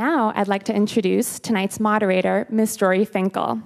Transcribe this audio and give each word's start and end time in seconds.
Now, 0.00 0.32
I'd 0.34 0.48
like 0.48 0.62
to 0.62 0.74
introduce 0.74 1.38
tonight's 1.38 1.78
moderator, 1.78 2.46
Ms. 2.48 2.78
Jori 2.78 3.06
Finkel. 3.06 3.60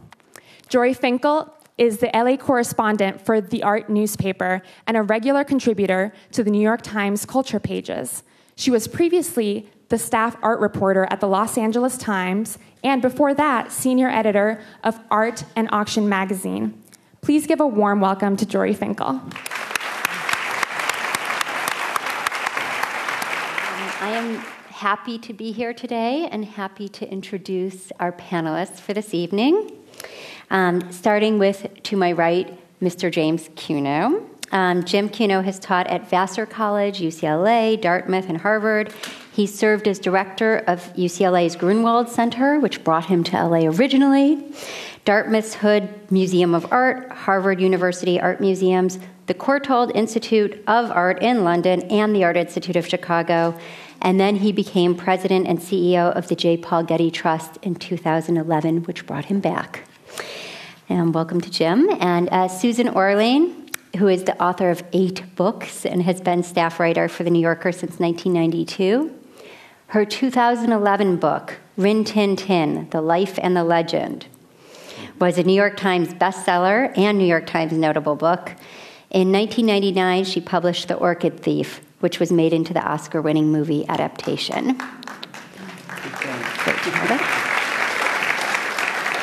Jori 0.69 0.97
Finkel 0.97 1.55
is 1.79 1.99
the 1.99 2.11
LA 2.13 2.37
correspondent 2.37 3.25
for 3.25 3.41
the 3.41 3.63
Art 3.63 3.89
newspaper 3.89 4.61
and 4.89 4.97
a 4.97 5.03
regular 5.03 5.45
contributor 5.45 6.13
to 6.33 6.43
the 6.43 6.51
New 6.51 6.61
York 6.61 6.83
Times 6.83 7.25
culture 7.25 7.61
pages. 7.61 8.25
She 8.57 8.73
was 8.73 8.89
previously 8.89 9.71
the 9.91 9.97
staff 9.97 10.37
art 10.43 10.59
reporter 10.59 11.07
at 11.09 11.21
the 11.21 11.29
Los 11.29 11.57
Angeles 11.57 11.97
Times, 11.97 12.59
and 12.83 13.01
before 13.01 13.33
that, 13.35 13.71
senior 13.71 14.09
editor 14.09 14.61
of 14.83 14.99
Art 15.13 15.45
and 15.55 15.69
Auction 15.71 16.09
magazine. 16.09 16.83
Please 17.21 17.47
give 17.47 17.61
a 17.61 17.67
warm 17.69 18.01
welcome 18.01 18.37
to 18.39 18.45
Jori 18.45 18.77
Finkel. 18.77 19.07
Um, 19.07 19.31
I 24.01 24.11
am 24.17 24.45
happy 24.75 25.17
to 25.17 25.33
be 25.33 25.53
here 25.53 25.73
today 25.73 26.29
and 26.33 26.45
happy 26.45 26.89
to 26.89 27.09
introduce 27.09 27.93
our 28.01 28.11
panelists 28.11 28.81
for 28.81 28.93
this 28.93 29.15
evening. 29.15 29.71
Um, 30.51 30.91
starting 30.91 31.39
with, 31.39 31.69
to 31.85 31.97
my 31.97 32.11
right, 32.11 32.59
Mr. 32.83 33.09
James 33.09 33.49
Cuno. 33.55 34.29
Um, 34.51 34.85
Jim 34.85 35.09
Cuno 35.09 35.43
has 35.43 35.61
taught 35.61 35.87
at 35.87 36.11
Vassar 36.11 36.45
College, 36.45 36.99
UCLA, 36.99 37.81
Dartmouth, 37.81 38.29
and 38.29 38.39
Harvard. 38.39 38.93
He 39.33 39.47
served 39.47 39.87
as 39.87 40.01
director 40.01 40.57
of 40.67 40.81
UCLA's 40.95 41.55
Grunwald 41.55 42.09
Center, 42.09 42.59
which 42.59 42.83
brought 42.83 43.07
him 43.07 43.23
to 43.25 43.47
LA 43.47 43.67
originally, 43.67 44.53
Dartmouth's 45.05 45.55
Hood 45.55 45.89
Museum 46.11 46.53
of 46.53 46.71
Art, 46.73 47.13
Harvard 47.13 47.61
University 47.61 48.21
Art 48.21 48.41
Museums, 48.41 48.99
the 49.27 49.35
Courtauld 49.35 49.93
Institute 49.95 50.63
of 50.67 50.91
Art 50.91 51.23
in 51.23 51.45
London, 51.45 51.83
and 51.83 52.15
the 52.15 52.25
Art 52.25 52.37
Institute 52.37 52.77
of 52.77 52.89
Chicago. 52.89 53.57
And 54.05 54.21
then 54.21 54.37
he 54.37 54.53
became 54.53 54.95
president 54.95 55.47
and 55.47 55.59
CEO 55.59 56.15
of 56.15 56.29
the 56.29 56.37
J. 56.37 56.59
Paul 56.59 56.83
Getty 56.85 57.11
Trust 57.11 57.57
in 57.63 57.75
2011, 57.75 58.83
which 58.85 59.07
brought 59.07 59.25
him 59.25 59.41
back. 59.41 59.89
And 60.91 61.15
welcome 61.15 61.41
to 61.41 61.51
Jim. 61.51 61.89
And 62.01 62.29
uh, 62.29 62.49
Susan 62.49 62.91
Orlean, 62.91 63.71
who 63.97 64.09
is 64.09 64.25
the 64.25 64.39
author 64.41 64.69
of 64.69 64.85
eight 64.93 65.23
books 65.37 65.87
and 65.87 66.03
has 66.03 66.21
been 66.21 66.43
staff 66.43 66.79
writer 66.79 67.09
for 67.09 67.25
The 67.25 67.31
New 67.31 67.41
Yorker 67.41 67.73
since 67.73 67.99
1992. 67.99 69.11
Her 69.87 70.05
2011 70.05 71.17
book, 71.17 71.59
Rin 71.79 72.05
Tin 72.05 72.37
Tin 72.37 72.91
The 72.91 73.01
Life 73.01 73.39
and 73.43 73.57
the 73.57 73.65
Legend, 73.65 74.27
was 75.19 75.39
a 75.39 75.45
New 75.45 75.55
York 75.55 75.79
Times 75.79 76.13
bestseller 76.13 76.93
and 76.99 77.17
New 77.17 77.25
York 77.27 77.47
Times 77.47 77.73
notable 77.73 78.17
book. 78.17 78.53
In 79.09 79.33
1999, 79.33 80.25
she 80.25 80.43
published 80.43 80.89
The 80.89 80.97
Orchid 80.97 81.41
Thief, 81.41 81.81
which 82.05 82.21
was 82.21 82.31
made 82.31 82.53
into 82.53 82.75
the 82.75 82.83
Oscar 82.87 83.23
winning 83.23 83.51
movie 83.51 83.89
adaptation. 83.89 84.79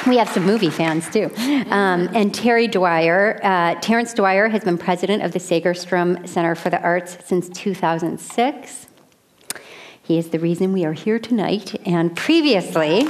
We 0.07 0.17
have 0.17 0.27
some 0.29 0.47
movie 0.47 0.71
fans 0.71 1.07
too. 1.07 1.29
Um, 1.69 2.09
and 2.15 2.33
Terry 2.33 2.67
Dwyer, 2.67 3.39
uh, 3.43 3.75
Terrence 3.81 4.15
Dwyer 4.15 4.49
has 4.49 4.63
been 4.63 4.79
president 4.79 5.21
of 5.21 5.31
the 5.31 5.37
Segerstrom 5.37 6.27
Center 6.27 6.55
for 6.55 6.71
the 6.71 6.81
Arts 6.81 7.19
since 7.23 7.49
2006. 7.49 8.87
He 10.01 10.17
is 10.17 10.29
the 10.29 10.39
reason 10.39 10.73
we 10.73 10.83
are 10.83 10.93
here 10.93 11.19
tonight. 11.19 11.79
And 11.85 12.17
previously, 12.17 13.03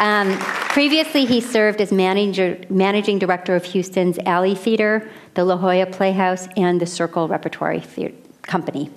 um, 0.00 0.36
previously 0.38 1.26
he 1.26 1.42
served 1.42 1.80
as 1.80 1.92
manager, 1.92 2.58
managing 2.70 3.18
director 3.18 3.54
of 3.54 3.64
Houston's 3.66 4.18
Alley 4.20 4.54
Theater, 4.54 5.06
the 5.34 5.44
La 5.44 5.58
Jolla 5.58 5.84
Playhouse, 5.84 6.48
and 6.56 6.80
the 6.80 6.86
Circle 6.86 7.28
Repertory 7.28 7.80
Theater 7.80 8.14
Company. 8.40 8.90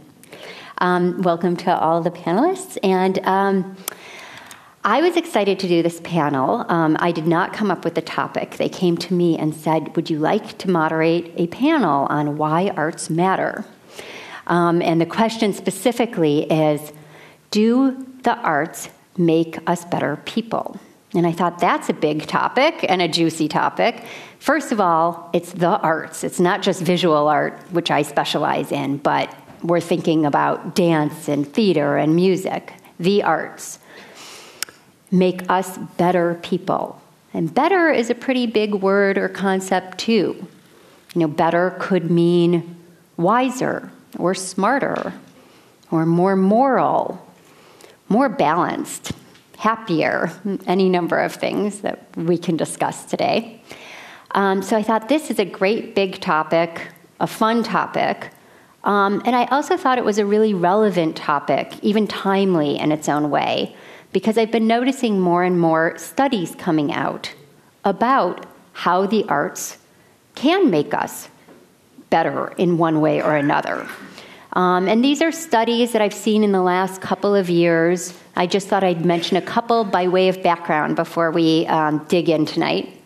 Um, 0.78 1.22
welcome 1.22 1.58
to 1.58 1.78
all 1.78 2.02
the 2.02 2.10
panelists. 2.10 2.78
And 2.84 3.20
um, 3.26 3.76
I 4.86 5.02
was 5.02 5.18
excited 5.18 5.60
to 5.60 5.68
do 5.68 5.84
this 5.84 6.00
panel. 6.06 6.66
Um, 6.70 6.96
I 7.02 7.12
did 7.12 7.28
not 7.28 7.52
come 7.52 7.70
up 7.70 7.84
with 7.84 7.96
the 7.96 8.02
topic. 8.02 8.52
They 8.52 8.70
came 8.70 8.96
to 8.98 9.14
me 9.14 9.38
and 9.38 9.54
said, 9.54 9.98
Would 9.98 10.10
you 10.10 10.20
like 10.20 10.58
to 10.60 10.70
moderate 10.70 11.34
a 11.36 11.48
panel 11.48 12.06
on 12.06 12.38
why 12.38 12.70
arts 12.78 13.10
matter? 13.10 13.66
Um, 14.48 14.82
and 14.82 15.02
the 15.02 15.06
question 15.06 15.52
specifically 15.52 16.44
is 16.50 16.94
Do 17.52 18.08
the 18.24 18.38
arts 18.38 18.90
make 19.18 19.58
us 19.68 19.84
better 19.84 20.18
people? 20.26 20.80
And 21.16 21.28
I 21.28 21.32
thought 21.32 21.60
that's 21.60 21.90
a 21.90 21.94
big 21.94 22.26
topic 22.26 22.86
and 22.90 23.02
a 23.02 23.08
juicy 23.08 23.48
topic. 23.48 24.04
First 24.40 24.72
of 24.72 24.82
all, 24.82 25.30
it's 25.34 25.52
the 25.52 25.80
arts. 25.80 26.24
It's 26.24 26.40
not 26.40 26.62
just 26.62 26.82
visual 26.82 27.28
art, 27.28 27.60
which 27.72 27.92
I 27.92 28.02
specialize 28.02 28.72
in, 28.72 28.98
but 28.98 29.34
we're 29.62 29.80
thinking 29.80 30.26
about 30.26 30.76
dance 30.76 31.28
and 31.28 31.48
theater 31.48 31.98
and 31.98 32.16
music, 32.16 32.74
the 33.00 33.24
arts 33.24 33.80
make 35.14 35.50
us 35.50 35.78
better 35.98 36.40
people. 36.42 37.00
And 37.34 37.54
better 37.54 37.90
is 37.90 38.10
a 38.10 38.16
pretty 38.16 38.48
big 38.48 38.74
word 38.74 39.18
or 39.18 39.30
concept, 39.30 40.00
too. 40.00 40.48
You 41.14 41.22
know, 41.22 41.28
better 41.28 41.76
could 41.80 42.10
mean 42.10 42.76
wiser 43.16 43.92
or 44.18 44.34
smarter 44.34 45.14
or 45.92 46.06
more 46.06 46.36
moral, 46.36 47.26
more 48.10 48.28
balanced, 48.28 49.12
happier, 49.64 50.30
any 50.68 50.90
number 50.90 51.18
of 51.18 51.34
things 51.34 51.80
that 51.80 52.06
we 52.18 52.38
can 52.38 52.58
discuss 52.58 53.06
today. 53.06 53.62
Um, 54.32 54.62
so 54.62 54.76
I 54.76 54.84
thought 54.84 55.08
this 55.08 55.32
is 55.32 55.40
a 55.40 55.46
great 55.46 55.96
big 55.96 56.20
topic, 56.20 56.90
a 57.22 57.28
fun 57.28 57.64
topic. 57.64 58.30
Um, 58.84 59.22
and 59.26 59.38
I 59.38 59.46
also 59.46 59.78
thought 59.78 59.98
it 59.98 60.04
was 60.04 60.20
a 60.20 60.26
really 60.26 60.54
relevant 60.54 61.16
topic, 61.16 61.72
even 61.82 62.08
timely 62.08 62.78
in 62.78 62.92
its 62.92 63.08
own 63.08 63.30
way 63.30 63.74
because 64.12 64.38
I've 64.38 64.52
been 64.52 64.68
noticing 64.68 65.22
more 65.22 65.44
and 65.46 65.58
more 65.58 65.98
studies 65.98 66.56
coming 66.56 66.92
out 66.92 67.34
about 67.86 68.46
how 68.74 69.08
the 69.08 69.24
arts 69.30 69.78
can 70.36 70.70
make 70.72 70.94
us 70.94 71.30
better 72.10 72.50
in 72.58 72.78
one 72.78 73.00
way 73.00 73.22
or 73.22 73.38
another. 73.38 73.88
Um, 74.52 74.90
and 74.90 75.02
these 75.02 75.22
are 75.22 75.32
studies 75.32 75.94
that 75.94 76.02
I've 76.02 76.14
seen 76.14 76.44
in 76.44 76.52
the 76.52 76.62
last 76.62 77.02
couple 77.02 77.34
of 77.34 77.50
years. 77.50 78.14
I 78.36 78.48
just 78.48 78.68
thought 78.68 78.84
I'd 78.84 79.06
mention 79.06 79.38
a 79.38 79.42
couple 79.42 79.84
by 79.84 80.08
way 80.08 80.28
of 80.28 80.42
background 80.42 80.96
before 80.96 81.32
we 81.32 81.68
um, 81.68 82.06
dig 82.08 82.30
in 82.30 82.46
tonight. 82.46 83.00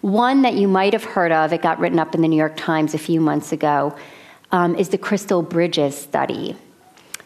One 0.00 0.42
that 0.42 0.54
you 0.54 0.68
might 0.68 0.94
have 0.94 1.04
heard 1.04 1.32
of, 1.32 1.52
it 1.52 1.62
got 1.62 1.78
written 1.78 1.98
up 1.98 2.14
in 2.14 2.22
the 2.22 2.28
New 2.28 2.36
York 2.36 2.56
Times 2.56 2.94
a 2.94 2.98
few 2.98 3.20
months 3.20 3.52
ago, 3.52 3.94
um, 4.50 4.74
is 4.74 4.88
the 4.88 4.98
Crystal 4.98 5.42
Bridges 5.42 5.96
study 5.96 6.56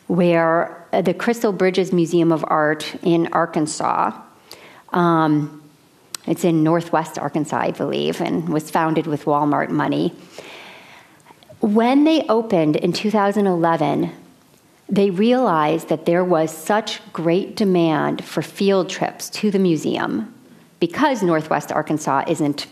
where 0.07 0.87
uh, 0.93 1.03
the 1.03 1.15
Crystal 1.15 1.53
Bridges 1.53 1.93
Museum 1.93 2.33
of 2.33 2.45
Art 2.49 2.95
in 3.03 3.29
Arkansas, 3.29 4.13
um, 4.93 5.63
it's 6.27 6.45
in 6.45 6.63
Northwest 6.63 7.19
Arkansas, 7.19 7.59
I 7.59 7.71
believe, 7.71 8.21
and 8.21 8.49
was 8.49 8.71
founded 8.71 9.07
with 9.07 9.25
Walmart 9.25 9.71
money. 9.71 10.15
When 11.61 12.05
they 12.05 12.23
opened 12.29 12.77
in 12.77 12.93
2011, 12.93 14.13
they 14.89 15.11
realized 15.11 15.89
that 15.89 16.07
there 16.07 16.25
was 16.25 16.51
such 16.57 17.01
great 17.13 17.57
demand 17.57 18.25
for 18.25 18.43
field 18.43 18.89
trips 18.89 19.29
to 19.31 19.51
the 19.51 19.59
museum 19.59 20.33
because 20.79 21.23
Northwest 21.23 21.73
Arkansas 21.73 22.25
isn't 22.29 22.67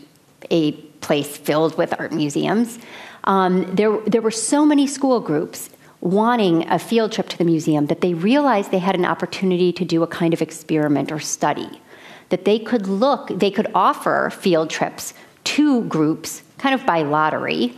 a 0.50 0.72
place 1.00 1.36
filled 1.36 1.76
with 1.76 1.94
art 1.98 2.12
museums. 2.12 2.78
Um, 3.24 3.74
there, 3.74 3.98
there 4.06 4.22
were 4.22 4.30
so 4.30 4.64
many 4.64 4.86
school 4.86 5.20
groups 5.20 5.70
wanting 6.00 6.68
a 6.68 6.78
field 6.78 7.12
trip 7.12 7.28
to 7.30 7.38
the 7.38 7.44
museum 7.44 7.86
that 7.86 8.02
they 8.02 8.14
realized 8.14 8.70
they 8.70 8.78
had 8.78 8.94
an 8.94 9.06
opportunity 9.06 9.72
to 9.72 9.84
do 9.84 10.02
a 10.02 10.06
kind 10.06 10.34
of 10.34 10.42
experiment 10.42 11.10
or 11.10 11.18
study. 11.18 11.80
That 12.28 12.44
they 12.44 12.58
could 12.58 12.86
look, 12.86 13.28
they 13.28 13.50
could 13.50 13.70
offer 13.74 14.30
field 14.30 14.70
trips 14.70 15.14
to 15.44 15.82
groups 15.84 16.42
kind 16.58 16.74
of 16.74 16.86
by 16.86 17.02
lottery. 17.02 17.76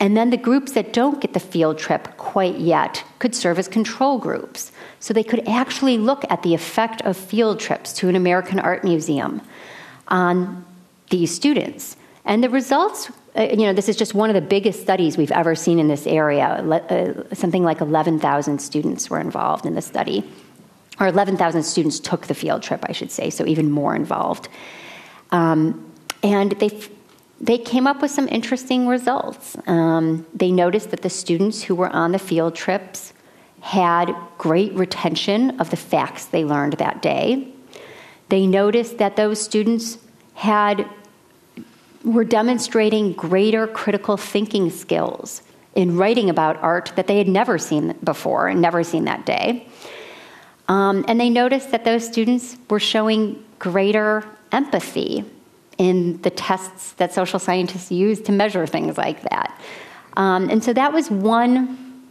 And 0.00 0.16
then 0.16 0.30
the 0.30 0.36
groups 0.36 0.72
that 0.72 0.92
don't 0.92 1.20
get 1.20 1.32
the 1.32 1.40
field 1.40 1.78
trip 1.78 2.16
quite 2.16 2.58
yet 2.58 3.04
could 3.18 3.34
serve 3.34 3.58
as 3.58 3.66
control 3.66 4.18
groups. 4.18 4.70
So 5.00 5.12
they 5.12 5.24
could 5.24 5.46
actually 5.48 5.98
look 5.98 6.24
at 6.30 6.42
the 6.42 6.54
effect 6.54 7.02
of 7.02 7.16
field 7.16 7.58
trips 7.58 7.92
to 7.94 8.08
an 8.08 8.14
American 8.14 8.60
art 8.60 8.84
museum 8.84 9.42
on 10.06 10.64
these 11.10 11.34
students. 11.34 11.96
And 12.24 12.44
the 12.44 12.50
results 12.50 13.10
uh, 13.38 13.42
you 13.50 13.66
know, 13.66 13.72
this 13.72 13.88
is 13.88 13.96
just 13.96 14.14
one 14.14 14.30
of 14.30 14.34
the 14.34 14.40
biggest 14.40 14.80
studies 14.80 15.16
we've 15.16 15.30
ever 15.30 15.54
seen 15.54 15.78
in 15.78 15.86
this 15.86 16.06
area. 16.06 16.46
Uh, 16.48 17.34
something 17.34 17.62
like 17.62 17.80
11,000 17.80 18.58
students 18.58 19.08
were 19.08 19.20
involved 19.20 19.64
in 19.64 19.74
the 19.74 19.82
study, 19.82 20.28
or 20.98 21.06
11,000 21.06 21.62
students 21.62 22.00
took 22.00 22.26
the 22.26 22.34
field 22.34 22.62
trip, 22.62 22.84
I 22.88 22.92
should 22.92 23.12
say, 23.12 23.30
so 23.30 23.46
even 23.46 23.70
more 23.70 23.94
involved. 23.94 24.48
Um, 25.30 25.92
and 26.22 26.52
they 26.52 26.70
they 27.40 27.58
came 27.58 27.86
up 27.86 28.02
with 28.02 28.10
some 28.10 28.28
interesting 28.28 28.88
results. 28.88 29.56
Um, 29.66 30.26
they 30.34 30.50
noticed 30.50 30.90
that 30.90 31.02
the 31.02 31.10
students 31.10 31.62
who 31.62 31.74
were 31.74 31.88
on 31.90 32.12
the 32.12 32.18
field 32.18 32.54
trips 32.54 33.12
had 33.60 34.14
great 34.38 34.72
retention 34.74 35.60
of 35.60 35.70
the 35.70 35.76
facts 35.76 36.26
they 36.26 36.44
learned 36.44 36.74
that 36.74 37.02
day. 37.02 37.48
They 38.28 38.46
noticed 38.46 38.98
that 38.98 39.16
those 39.16 39.40
students 39.40 39.98
had 40.34 40.88
were 42.04 42.24
demonstrating 42.24 43.12
greater 43.12 43.66
critical 43.66 44.16
thinking 44.16 44.70
skills 44.70 45.42
in 45.74 45.96
writing 45.96 46.30
about 46.30 46.56
art 46.58 46.92
that 46.96 47.06
they 47.06 47.18
had 47.18 47.28
never 47.28 47.58
seen 47.58 47.92
before 48.04 48.48
and 48.48 48.60
never 48.60 48.82
seen 48.84 49.04
that 49.04 49.26
day. 49.26 49.66
Um, 50.68 51.04
and 51.08 51.20
they 51.20 51.30
noticed 51.30 51.70
that 51.70 51.84
those 51.84 52.06
students 52.06 52.56
were 52.68 52.80
showing 52.80 53.44
greater 53.58 54.24
empathy 54.52 55.24
in 55.78 56.20
the 56.22 56.30
tests 56.30 56.92
that 56.92 57.12
social 57.14 57.38
scientists 57.38 57.90
use 57.90 58.20
to 58.22 58.32
measure 58.32 58.66
things 58.66 58.98
like 58.98 59.22
that. 59.22 59.58
Um, 60.16 60.50
and 60.50 60.62
so 60.62 60.72
that 60.72 60.92
was 60.92 61.10
one 61.10 62.04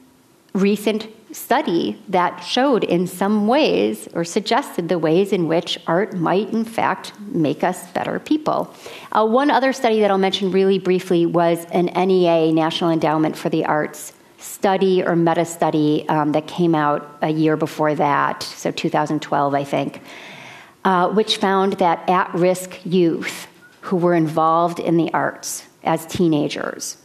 recent 0.54 1.08
study 1.32 2.02
that 2.08 2.40
showed 2.40 2.84
in 2.84 3.06
some 3.06 3.48
ways 3.48 4.08
or 4.14 4.24
suggested 4.24 4.88
the 4.88 4.98
ways 4.98 5.34
in 5.34 5.48
which 5.48 5.78
art 5.86 6.14
might 6.14 6.50
in 6.50 6.64
fact 6.64 7.12
make 7.20 7.64
us 7.64 7.92
better 7.92 8.20
people. 8.20 8.74
Uh, 9.12 9.26
one 9.26 9.52
other 9.52 9.74
study 9.74 10.00
that 10.00 10.10
I'll 10.10 10.18
mention 10.18 10.52
really 10.52 10.80
briefly 10.80 11.26
was 11.26 11.66
an 11.66 11.88
NEA, 11.88 12.54
National 12.54 12.90
Endowment 12.90 13.38
for 13.38 13.50
the 13.50 13.66
Arts, 13.66 14.14
study 14.38 15.04
or 15.04 15.16
meta 15.16 15.46
study 15.46 16.08
um, 16.10 16.32
that 16.32 16.48
came 16.48 16.74
out 16.74 17.18
a 17.22 17.30
year 17.30 17.58
before 17.58 17.96
that, 17.96 18.44
so 18.44 18.72
2012, 18.72 19.54
I 19.54 19.64
think, 19.64 20.02
uh, 20.86 21.10
which 21.10 21.38
found 21.38 21.74
that 21.74 22.08
at 22.10 22.34
risk 22.34 22.80
youth 22.86 23.47
who 23.88 23.98
were 23.98 24.14
involved 24.14 24.80
in 24.80 24.98
the 24.98 25.12
arts 25.14 25.64
as 25.84 26.06
teenagers 26.06 26.98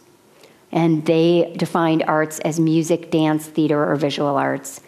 and 0.72 1.04
they 1.04 1.52
defined 1.56 2.02
arts 2.06 2.40
as 2.40 2.58
music, 2.58 3.10
dance, 3.10 3.46
theater, 3.46 3.90
or 3.90 3.94
visual 3.96 4.36
arts. 4.36 4.80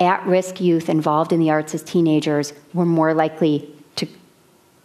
At 0.00 0.26
risk 0.26 0.60
youth 0.60 0.88
involved 0.88 1.32
in 1.32 1.38
the 1.38 1.50
arts 1.50 1.74
as 1.74 1.82
teenagers 1.82 2.52
were 2.74 2.84
more 2.84 3.14
likely 3.14 3.72
to 3.96 4.08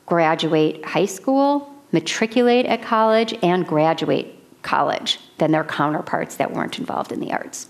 graduate 0.05 0.85
high 0.85 1.07
school, 1.07 1.73
matriculate 1.91 2.67
at 2.67 2.83
college, 2.83 3.33
and 3.41 3.65
graduate 3.65 4.35
college 4.61 5.19
than 5.39 5.51
their 5.51 5.63
counterparts 5.63 6.35
that 6.35 6.53
weren't 6.53 6.77
involved 6.77 7.11
in 7.11 7.19
the 7.19 7.31
arts. 7.31 7.67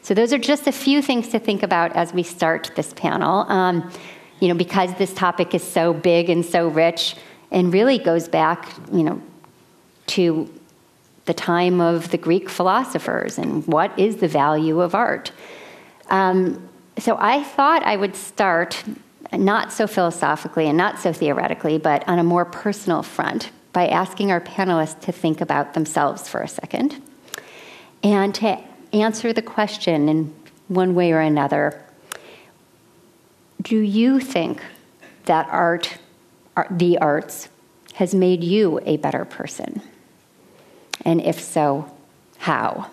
So, 0.00 0.14
those 0.14 0.32
are 0.32 0.38
just 0.38 0.66
a 0.66 0.72
few 0.72 1.02
things 1.02 1.28
to 1.28 1.38
think 1.38 1.62
about 1.62 1.94
as 1.94 2.14
we 2.14 2.22
start 2.22 2.70
this 2.76 2.94
panel. 2.94 3.40
Um, 3.50 3.90
you 4.40 4.48
know, 4.48 4.54
because 4.54 4.94
this 4.94 5.12
topic 5.12 5.52
is 5.54 5.64
so 5.64 5.92
big 5.92 6.30
and 6.30 6.44
so 6.44 6.68
rich 6.68 7.16
and 7.50 7.72
really 7.72 7.98
goes 7.98 8.28
back, 8.28 8.72
you 8.92 9.02
know, 9.02 9.22
to 10.08 10.52
the 11.24 11.34
time 11.34 11.80
of 11.80 12.10
the 12.10 12.18
Greek 12.18 12.48
philosophers 12.48 13.38
and 13.38 13.66
what 13.66 13.96
is 13.98 14.16
the 14.16 14.28
value 14.28 14.80
of 14.80 14.94
art. 14.94 15.30
Um, 16.08 16.68
so 16.98 17.16
I 17.20 17.42
thought 17.42 17.82
I 17.84 17.96
would 17.96 18.16
start 18.16 18.82
not 19.32 19.72
so 19.72 19.86
philosophically 19.86 20.66
and 20.66 20.76
not 20.76 20.98
so 20.98 21.12
theoretically, 21.12 21.78
but 21.78 22.06
on 22.08 22.18
a 22.18 22.24
more 22.24 22.44
personal 22.44 23.02
front 23.02 23.50
by 23.72 23.88
asking 23.88 24.30
our 24.30 24.40
panelists 24.40 25.00
to 25.00 25.12
think 25.12 25.40
about 25.40 25.74
themselves 25.74 26.28
for 26.28 26.40
a 26.40 26.48
second 26.48 27.00
and 28.02 28.34
to 28.36 28.58
answer 28.92 29.32
the 29.32 29.42
question 29.42 30.08
in 30.08 30.34
one 30.68 30.94
way 30.94 31.12
or 31.12 31.20
another 31.20 31.80
Do 33.60 33.76
you 33.76 34.20
think 34.20 34.62
that 35.24 35.46
art, 35.50 35.98
the 36.70 36.98
arts, 36.98 37.48
has 37.94 38.14
made 38.14 38.42
you 38.42 38.80
a 38.84 38.96
better 38.96 39.24
person? 39.24 39.82
And 41.04 41.20
if 41.20 41.40
so, 41.40 41.90
how? 42.38 42.90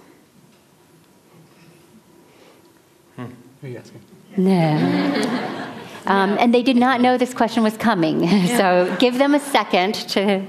Hmm. 3.16 3.26
Who 3.62 3.68
are 3.68 3.70
you 3.70 3.78
asking? 3.78 4.02
No. 4.38 5.72
Um, 6.08 6.38
and 6.40 6.54
they 6.54 6.62
did 6.62 6.78
not 6.78 7.02
know 7.02 7.18
this 7.18 7.34
question 7.34 7.64
was 7.64 7.78
coming. 7.78 8.24
Yeah. 8.24 8.58
So 8.58 8.96
give 9.00 9.18
them 9.18 9.34
a 9.34 9.40
second 9.40 9.96
to, 10.10 10.46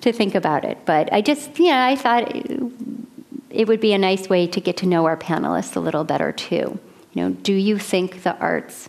to 0.00 0.12
think 0.12 0.34
about 0.34 0.64
it. 0.64 0.78
But 0.86 1.12
I 1.12 1.20
just, 1.20 1.58
you 1.58 1.66
know, 1.66 1.82
I 1.82 1.96
thought 1.96 2.34
it 3.50 3.68
would 3.68 3.80
be 3.80 3.92
a 3.92 3.98
nice 3.98 4.28
way 4.28 4.46
to 4.46 4.60
get 4.60 4.78
to 4.78 4.86
know 4.86 5.04
our 5.06 5.16
panelists 5.16 5.76
a 5.76 5.80
little 5.80 6.04
better 6.04 6.32
too. 6.32 6.78
You 7.12 7.22
know, 7.22 7.30
do 7.30 7.52
you 7.52 7.78
think 7.78 8.22
the 8.22 8.36
arts 8.38 8.88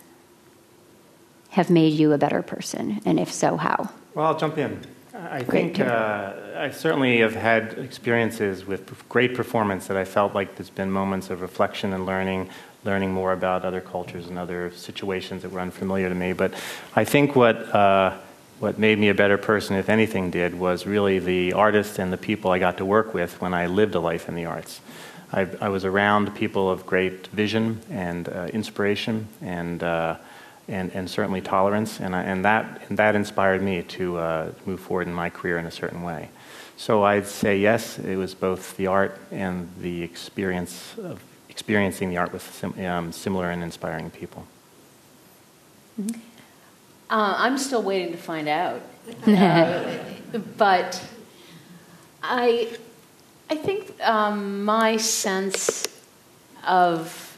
have 1.52 1.70
made 1.70 1.94
you 1.94 2.14
a 2.14 2.18
better 2.18 2.42
person? 2.42 3.02
And 3.06 3.20
if 3.20 3.32
so, 3.32 3.58
how? 3.58 3.90
Well, 4.14 4.26
I'll 4.26 4.38
jump 4.38 4.58
in. 4.58 4.82
I 5.14 5.44
think 5.44 5.80
uh, 5.80 6.34
I 6.58 6.72
certainly 6.72 7.20
have 7.20 7.36
had 7.36 7.74
experiences 7.74 8.66
with 8.66 9.08
great 9.08 9.36
performance 9.36 9.88
that 9.88 9.96
I 9.96 10.04
felt 10.04 10.34
like 10.34 10.56
there's 10.56 10.70
been 10.70 10.92
moments 10.92 11.30
of 11.30 11.42
reflection 11.42 11.94
and 11.94 12.06
learning, 12.06 12.50
learning 12.84 13.14
more 13.14 13.34
about 13.34 13.64
other 13.64 13.82
cultures 13.82 14.28
and 14.28 14.40
other 14.40 14.72
situations 14.72 15.44
that 15.44 15.52
were 15.52 15.60
unfamiliar 15.60 16.10
to 16.10 16.16
me. 16.16 16.34
But 16.34 16.54
I 16.96 17.04
think 17.06 17.36
what 17.36 17.58
uh, 17.74 18.18
what 18.60 18.78
made 18.78 19.00
me 19.00 19.10
a 19.10 19.14
better 19.14 19.38
person, 19.38 19.76
if 19.76 19.90
anything, 19.90 20.32
did 20.32 20.54
was 20.54 20.86
really 20.86 21.20
the 21.20 21.54
artists 21.54 22.00
and 22.00 22.14
the 22.14 22.18
people 22.18 22.52
I 22.52 22.60
got 22.60 22.78
to 22.78 22.86
work 22.86 23.14
with 23.14 23.42
when 23.42 23.54
I 23.54 23.66
lived 23.66 23.96
a 23.96 24.00
life 24.00 24.30
in 24.30 24.36
the 24.36 24.46
arts. 24.46 24.82
I, 25.34 25.48
I 25.60 25.70
was 25.70 25.84
around 25.84 26.36
people 26.36 26.70
of 26.70 26.86
great 26.86 27.28
vision 27.28 27.82
and 27.90 28.30
uh, 28.30 28.50
inspiration 28.54 29.28
and 29.42 29.82
uh, 29.82 30.18
and, 30.72 30.90
and 30.96 31.10
certainly 31.10 31.42
tolerance, 31.42 32.00
and, 32.00 32.16
I, 32.16 32.24
and, 32.24 32.46
that, 32.46 32.82
and 32.90 32.98
that 32.98 33.16
inspired 33.16 33.62
me 33.62 33.84
to 33.84 34.18
uh, 34.18 34.52
move 34.66 34.80
forward 34.80 35.08
in 35.08 35.14
my 35.14 35.30
career 35.30 35.58
in 35.58 35.66
a 35.66 35.72
certain 35.72 36.02
way. 36.02 36.30
So 36.78 37.04
I'd 37.04 37.28
say 37.28 37.60
yes, 37.60 38.00
it 38.00 38.16
was 38.16 38.34
both 38.34 38.76
the 38.78 38.88
art 38.88 39.20
and 39.32 39.70
the 39.80 40.02
experience 40.02 40.96
of 40.98 41.22
experiencing 41.50 42.10
the 42.10 42.18
art 42.18 42.34
with 42.34 42.42
sim, 42.56 42.74
um, 42.86 43.12
similar 43.12 43.52
and 43.52 43.62
inspiring 43.62 44.10
people. 44.10 44.48
Mm-hmm. 46.02 46.20
Uh, 47.10 47.36
I'm 47.38 47.58
still 47.58 47.84
waiting 47.84 48.14
to 48.14 48.18
find 48.18 48.48
out, 48.48 48.82
uh, 49.28 49.98
but 50.58 51.04
I, 52.24 52.78
I 53.50 53.56
think 53.56 54.02
um, 54.02 54.64
my 54.64 54.96
sense 54.96 55.86
of 56.66 57.38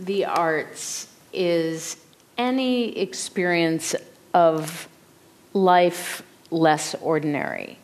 the 0.00 0.24
arts 0.24 1.12
is 1.32 1.96
any 2.38 2.96
experience 2.96 3.94
of 4.32 4.88
life 5.52 6.22
less 6.50 6.94
ordinary. 6.96 7.78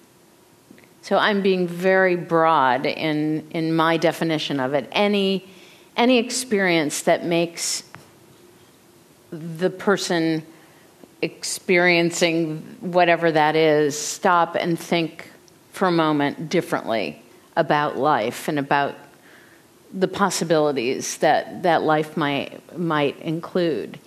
So 1.03 1.19
I'm 1.19 1.43
being 1.43 1.69
very 1.69 2.17
broad 2.17 2.87
in, 2.87 3.47
in 3.51 3.75
my 3.75 3.99
definition 3.99 4.59
of 4.59 4.73
it. 4.73 4.89
Any, 4.93 5.47
any 5.97 6.19
experience 6.19 7.03
that 7.03 7.27
makes 7.27 7.83
the 9.31 9.69
person 9.69 10.47
experiencing 11.21 12.59
whatever 12.81 13.33
that 13.33 13.57
is 13.57 13.99
stop 13.99 14.55
and 14.55 14.79
think 14.79 15.31
for 15.73 15.89
a 15.89 15.93
moment 15.93 16.49
differently 16.49 17.21
about 17.57 17.97
life 17.97 18.49
and 18.49 18.59
about 18.59 18.95
the 19.93 20.09
possibilities 20.09 21.19
that, 21.19 21.63
that 21.65 21.83
life 21.83 22.17
might, 22.17 22.79
might 22.79 23.19
include. 23.21 23.99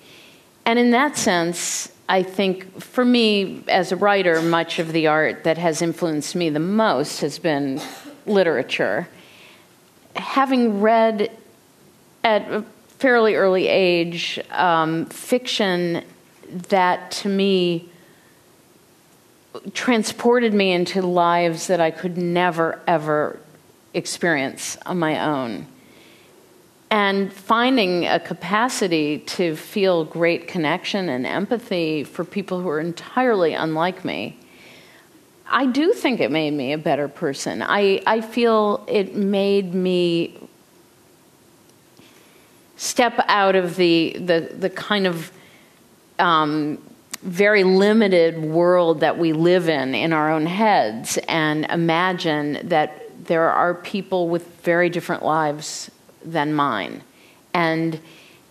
And 0.68 0.78
in 0.78 0.92
that 0.92 1.16
sense, 1.16 1.90
I 2.10 2.24
think 2.24 2.82
for 2.82 3.06
me 3.06 3.64
as 3.70 3.94
a 3.94 3.96
writer, 3.96 4.42
much 4.42 4.80
of 4.80 4.92
the 4.92 5.08
art 5.08 5.46
that 5.46 5.58
has 5.58 5.82
influenced 5.82 6.36
me 6.36 6.50
the 6.50 6.60
most 6.60 7.22
has 7.22 7.40
been 7.40 7.80
literature. 8.26 9.08
Having 10.18 10.82
read 10.82 11.32
at 12.26 12.52
a 12.52 12.66
fairly 13.00 13.36
early 13.36 13.70
age 13.70 14.42
um, 14.52 15.06
fiction 15.06 16.04
that 16.50 17.12
to 17.12 17.30
me 17.30 17.88
transported 19.74 20.54
me 20.54 20.74
into 20.74 21.02
lives 21.02 21.68
that 21.68 21.80
I 21.80 21.92
could 21.92 22.18
never, 22.18 22.82
ever 22.86 23.40
experience 23.94 24.78
on 24.86 25.00
my 25.00 25.18
own 25.26 25.66
and 26.90 27.34
finding 27.34 28.06
a 28.06 28.20
capacity 28.20 29.20
to 29.20 29.56
feel 29.56 30.06
great 30.06 30.48
connection 30.48 31.10
and 31.10 31.26
empathy 31.26 32.04
for 32.04 32.24
people 32.24 32.62
who 32.62 32.70
are 32.70 32.80
entirely 32.80 33.54
unlike 33.54 34.06
me. 34.06 34.38
I 35.50 35.66
do 35.66 35.94
think 35.94 36.20
it 36.20 36.32
made 36.32 36.52
me 36.52 36.74
a 36.74 36.78
better 36.78 37.08
person. 37.08 37.62
I, 37.62 38.02
I 38.06 38.22
feel 38.22 38.86
it 38.88 39.16
made 39.16 39.74
me 39.74 40.38
step 42.78 43.20
out 43.28 43.56
of 43.56 43.76
the, 43.76 44.16
the, 44.20 44.52
the 44.58 44.70
kind 44.70 45.08
of 45.08 45.32
um, 46.20 46.82
very 47.22 47.64
limited 47.64 48.42
world 48.42 49.02
that 49.02 49.18
we 49.18 49.34
live 49.34 49.68
in 49.68 49.96
in 49.96 50.14
our 50.14 50.32
own 50.32 50.46
heads 50.46 51.18
and 51.28 51.66
imagine 51.66 52.60
that 52.70 53.04
there 53.26 53.50
are 53.50 53.74
people 53.74 54.30
with 54.30 54.48
very 54.62 54.90
different 54.90 55.24
lives 55.24 55.90
than 56.24 56.54
mine. 56.54 57.04
And 57.54 58.00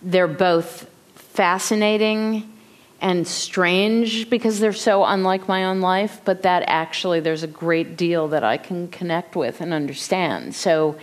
they're 0.01 0.27
both 0.27 0.89
fascinating 1.15 2.53
and 2.99 3.27
strange 3.27 4.29
because 4.29 4.59
they're 4.59 4.73
so 4.73 5.05
unlike 5.05 5.47
my 5.47 5.65
own 5.65 5.81
life, 5.81 6.21
but 6.25 6.41
that 6.43 6.63
actually 6.67 7.19
there's 7.19 7.43
a 7.43 7.47
great 7.47 7.95
deal 7.95 8.29
that 8.29 8.43
I 8.43 8.57
can 8.57 8.87
connect 8.87 9.35
with 9.35 9.61
and 9.61 9.71
understand. 9.73 10.55
So 10.55 10.97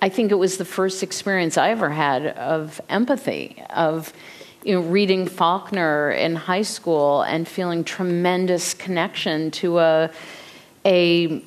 I 0.00 0.08
think 0.08 0.30
it 0.30 0.36
was 0.36 0.56
the 0.56 0.64
first 0.64 1.02
experience 1.02 1.58
I 1.58 1.70
ever 1.70 1.90
had 1.90 2.26
of 2.26 2.80
empathy, 2.88 3.62
of 3.70 4.12
you 4.64 4.74
know, 4.74 4.80
reading 4.80 5.26
Faulkner 5.26 6.10
in 6.10 6.34
high 6.34 6.62
school 6.62 7.22
and 7.22 7.46
feeling 7.46 7.84
tremendous 7.84 8.74
connection 8.74 9.50
to 9.52 9.78
a, 9.78 10.10
a, 10.84 11.42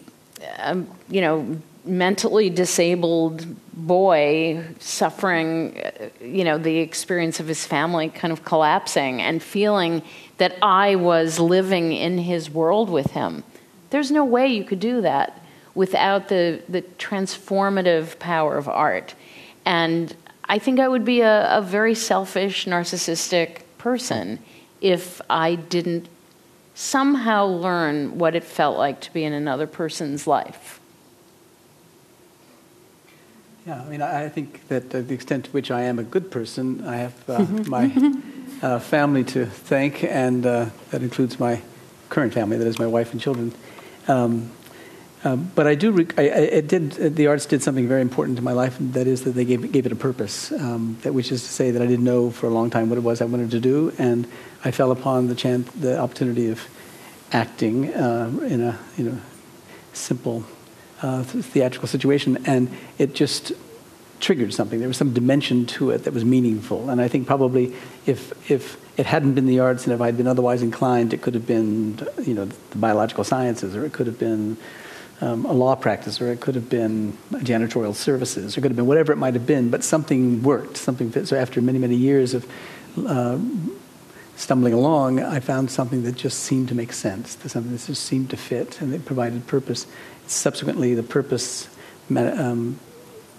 a 0.59 0.83
you 1.09 1.21
know, 1.21 1.59
mentally 1.83 2.49
disabled 2.49 3.45
boy 3.86 4.63
suffering, 4.79 5.79
uh, 5.79 6.09
you 6.21 6.43
know, 6.43 6.57
the 6.57 6.77
experience 6.77 7.39
of 7.39 7.48
his 7.48 7.65
family 7.65 8.09
kind 8.09 8.31
of 8.31 8.43
collapsing 8.43 9.21
and 9.21 9.41
feeling 9.41 10.01
that 10.38 10.57
I 10.62 10.95
was 10.95 11.39
living 11.39 11.93
in 11.93 12.17
his 12.17 12.50
world 12.50 12.89
with 12.89 13.12
him. 13.12 13.43
There's 13.89 14.12
no 14.12 14.25
way 14.25 14.48
you 14.48 14.63
could 14.63 14.79
do 14.79 15.01
that 15.01 15.43
without 15.75 16.29
the, 16.29 16.62
the 16.69 16.81
transformative 16.81 18.19
power 18.19 18.57
of 18.57 18.67
art. 18.67 19.15
And 19.65 20.15
I 20.45 20.59
think 20.59 20.79
I 20.79 20.88
would 20.88 21.05
be 21.05 21.21
a, 21.21 21.57
a 21.57 21.62
very 21.62 21.95
selfish, 21.95 22.65
narcissistic 22.65 23.62
person 23.77 24.39
if 24.81 25.21
I 25.29 25.55
didn't 25.55 26.07
somehow 26.74 27.45
learn 27.45 28.17
what 28.17 28.36
it 28.36 28.43
felt 28.43 28.77
like 28.77 29.01
to 29.01 29.13
be 29.13 29.24
in 29.24 29.33
another 29.33 29.67
person's 29.67 30.25
life. 30.25 30.78
Yeah, 33.69 33.83
I 33.83 33.85
mean, 33.88 34.01
I 34.01 34.29
think 34.29 34.67
that 34.69 34.95
uh, 34.95 35.01
the 35.01 35.13
extent 35.13 35.45
to 35.45 35.51
which 35.51 35.69
I 35.69 35.83
am 35.83 35.99
a 35.99 36.03
good 36.03 36.31
person, 36.31 36.83
I 36.88 36.95
have 36.95 37.29
uh, 37.29 37.43
my 37.67 37.93
uh, 38.63 38.79
family 38.79 39.23
to 39.25 39.45
thank, 39.45 40.03
and 40.03 40.43
uh, 40.43 40.69
that 40.89 41.03
includes 41.03 41.39
my 41.39 41.61
current 42.09 42.33
family, 42.33 42.57
that 42.57 42.65
is 42.65 42.79
my 42.79 42.88
wife 42.88 43.11
and 43.11 43.21
children. 43.21 43.53
Um, 44.07 44.49
uh, 45.23 45.35
but 45.35 45.67
I 45.67 45.75
do, 45.75 45.91
rec- 45.91 46.17
I, 46.17 46.55
I 46.57 46.61
did, 46.61 46.99
uh, 46.99 47.09
the 47.09 47.27
arts 47.27 47.45
did 47.45 47.61
something 47.61 47.88
very 47.88 48.01
important 48.01 48.39
to 48.39 48.43
my 48.43 48.53
life, 48.53 48.79
and 48.79 48.91
that 48.95 49.05
is 49.05 49.23
that 49.25 49.35
they 49.35 49.45
gave, 49.45 49.71
gave 49.71 49.85
it 49.85 49.91
a 49.91 49.95
purpose, 49.95 50.51
um, 50.53 50.97
that, 51.03 51.13
which 51.13 51.31
is 51.31 51.43
to 51.43 51.49
say 51.49 51.69
that 51.69 51.79
I 51.79 51.85
didn't 51.85 52.05
know 52.05 52.31
for 52.31 52.47
a 52.47 52.51
long 52.51 52.71
time 52.71 52.89
what 52.89 52.97
it 52.97 53.03
was 53.03 53.21
I 53.21 53.25
wanted 53.25 53.51
to 53.51 53.59
do, 53.59 53.93
and 53.99 54.27
I 54.65 54.71
fell 54.71 54.89
upon 54.89 55.27
the, 55.27 55.35
chance, 55.35 55.69
the 55.73 55.99
opportunity 55.99 56.49
of 56.49 56.67
acting 57.31 57.93
uh, 57.93 58.31
in 58.47 58.61
a 58.61 58.79
you 58.97 59.03
know, 59.03 59.19
simple 59.93 60.43
uh, 61.01 61.23
theatrical 61.23 61.87
situation, 61.87 62.43
and 62.45 62.69
it 62.97 63.15
just 63.15 63.53
triggered 64.19 64.53
something. 64.53 64.79
There 64.79 64.87
was 64.87 64.97
some 64.97 65.13
dimension 65.13 65.65
to 65.67 65.91
it 65.91 66.03
that 66.03 66.13
was 66.13 66.25
meaningful, 66.25 66.89
and 66.89 67.01
I 67.01 67.07
think 67.07 67.27
probably 67.27 67.73
if 68.05 68.51
if 68.51 68.77
it 68.97 69.05
hadn't 69.05 69.33
been 69.33 69.45
the 69.45 69.59
arts 69.59 69.85
and 69.85 69.93
if 69.93 70.01
I'd 70.01 70.17
been 70.17 70.27
otherwise 70.27 70.61
inclined, 70.61 71.13
it 71.13 71.21
could 71.21 71.33
have 71.33 71.47
been 71.47 71.99
you 72.23 72.33
know 72.33 72.45
the 72.45 72.77
biological 72.77 73.23
sciences, 73.23 73.75
or 73.75 73.85
it 73.85 73.93
could 73.93 74.07
have 74.07 74.19
been 74.19 74.57
um, 75.21 75.45
a 75.45 75.53
law 75.53 75.75
practice, 75.75 76.21
or 76.21 76.31
it 76.31 76.41
could 76.41 76.55
have 76.55 76.69
been 76.69 77.17
janitorial 77.31 77.95
services, 77.95 78.55
or 78.55 78.59
it 78.59 78.61
could 78.61 78.71
have 78.71 78.77
been 78.77 78.87
whatever 78.87 79.11
it 79.11 79.17
might 79.17 79.33
have 79.33 79.47
been. 79.47 79.69
But 79.69 79.83
something 79.83 80.43
worked. 80.43 80.77
Something 80.77 81.11
fit. 81.11 81.27
So 81.27 81.37
after 81.37 81.61
many 81.61 81.79
many 81.79 81.95
years 81.95 82.33
of 82.33 82.45
uh, 83.07 83.39
stumbling 84.35 84.73
along, 84.73 85.21
I 85.21 85.39
found 85.39 85.69
something 85.69 86.03
that 86.03 86.15
just 86.15 86.39
seemed 86.39 86.69
to 86.69 86.75
make 86.75 86.93
sense, 86.93 87.37
something 87.45 87.71
that 87.71 87.85
just 87.85 88.03
seemed 88.03 88.29
to 88.29 88.37
fit, 88.37 88.81
and 88.81 88.93
it 88.93 89.05
provided 89.05 89.47
purpose. 89.47 89.85
Subsequently, 90.29 90.93
the 90.93 91.01
purpose 91.01 91.67
um, 92.15 92.79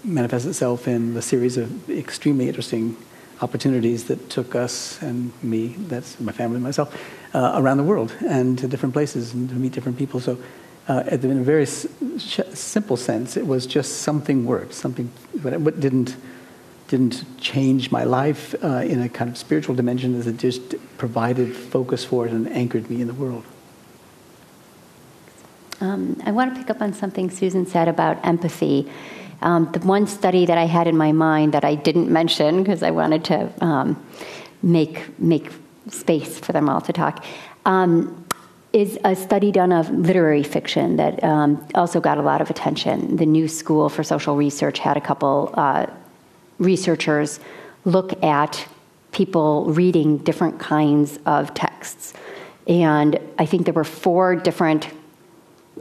manifests 0.03 0.45
itself 0.45 0.89
in 0.89 1.15
a 1.15 1.21
series 1.21 1.55
of 1.55 1.89
extremely 1.89 2.49
interesting 2.49 2.97
opportunities 3.39 4.03
that 4.05 4.29
took 4.29 4.55
us 4.55 5.01
and 5.01 5.31
me, 5.41 5.69
that's 5.87 6.19
my 6.19 6.33
family 6.33 6.55
and 6.55 6.63
myself, 6.63 6.93
uh, 7.33 7.53
around 7.55 7.77
the 7.77 7.83
world 7.83 8.13
and 8.27 8.59
to 8.59 8.67
different 8.67 8.91
places 8.91 9.33
and 9.33 9.47
to 9.47 9.55
meet 9.55 9.71
different 9.71 9.97
people. 9.97 10.19
So, 10.19 10.37
uh, 10.89 11.03
in 11.09 11.39
a 11.39 11.43
very 11.43 11.65
simple 11.65 12.97
sense, 12.97 13.37
it 13.37 13.47
was 13.47 13.65
just 13.65 14.01
something 14.01 14.45
worked, 14.45 14.73
something, 14.73 15.09
it 15.33 15.79
didn't 15.79 16.17
didn't 16.89 17.23
change 17.39 17.89
my 17.89 18.03
life 18.03 18.53
uh, 18.61 18.83
in 18.83 19.01
a 19.01 19.07
kind 19.07 19.29
of 19.29 19.37
spiritual 19.37 19.73
dimension 19.73 20.13
as 20.19 20.27
it 20.27 20.35
just 20.35 20.75
provided 20.97 21.55
focus 21.55 22.03
for 22.03 22.27
it 22.27 22.33
and 22.33 22.49
anchored 22.49 22.89
me 22.89 22.99
in 22.99 23.07
the 23.07 23.13
world. 23.13 23.45
Um, 25.81 26.21
I 26.25 26.31
want 26.31 26.53
to 26.53 26.59
pick 26.59 26.69
up 26.69 26.81
on 26.81 26.93
something 26.93 27.31
Susan 27.31 27.65
said 27.65 27.87
about 27.87 28.23
empathy. 28.23 28.89
Um, 29.41 29.71
the 29.71 29.79
one 29.79 30.05
study 30.05 30.45
that 30.45 30.57
I 30.57 30.65
had 30.65 30.87
in 30.87 30.95
my 30.95 31.11
mind 31.11 31.53
that 31.53 31.65
I 31.65 31.73
didn't 31.73 32.09
mention 32.09 32.61
because 32.61 32.83
I 32.83 32.91
wanted 32.91 33.25
to 33.25 33.51
um, 33.65 34.05
make 34.61 35.19
make 35.19 35.51
space 35.89 36.39
for 36.39 36.51
them 36.53 36.69
all 36.69 36.79
to 36.81 36.93
talk 36.93 37.25
um, 37.65 38.25
is 38.71 38.99
a 39.03 39.15
study 39.15 39.51
done 39.51 39.71
of 39.71 39.89
literary 39.89 40.43
fiction 40.43 40.97
that 40.97 41.21
um, 41.23 41.67
also 41.73 41.99
got 41.99 42.19
a 42.19 42.21
lot 42.21 42.41
of 42.41 42.51
attention. 42.51 43.17
The 43.17 43.25
New 43.25 43.47
School 43.47 43.89
for 43.89 44.03
Social 44.03 44.35
Research 44.35 44.77
had 44.77 44.95
a 44.95 45.01
couple 45.01 45.51
uh, 45.55 45.87
researchers 46.59 47.39
look 47.85 48.21
at 48.23 48.67
people 49.11 49.65
reading 49.65 50.19
different 50.19 50.59
kinds 50.59 51.17
of 51.25 51.53
texts. 51.55 52.13
And 52.67 53.19
I 53.39 53.47
think 53.47 53.65
there 53.65 53.73
were 53.73 53.83
four 53.83 54.35
different 54.35 54.87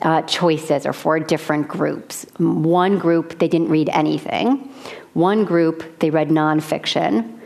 uh, 0.02 0.22
choices 0.22 0.86
or 0.86 0.92
four 0.92 1.20
different 1.20 1.68
groups. 1.68 2.24
One 2.38 2.98
group, 2.98 3.38
they 3.38 3.48
didn't 3.48 3.68
read 3.68 3.88
anything. 3.90 4.72
One 5.14 5.44
group, 5.44 5.98
they 5.98 6.10
read 6.10 6.28
nonfiction. 6.28 7.38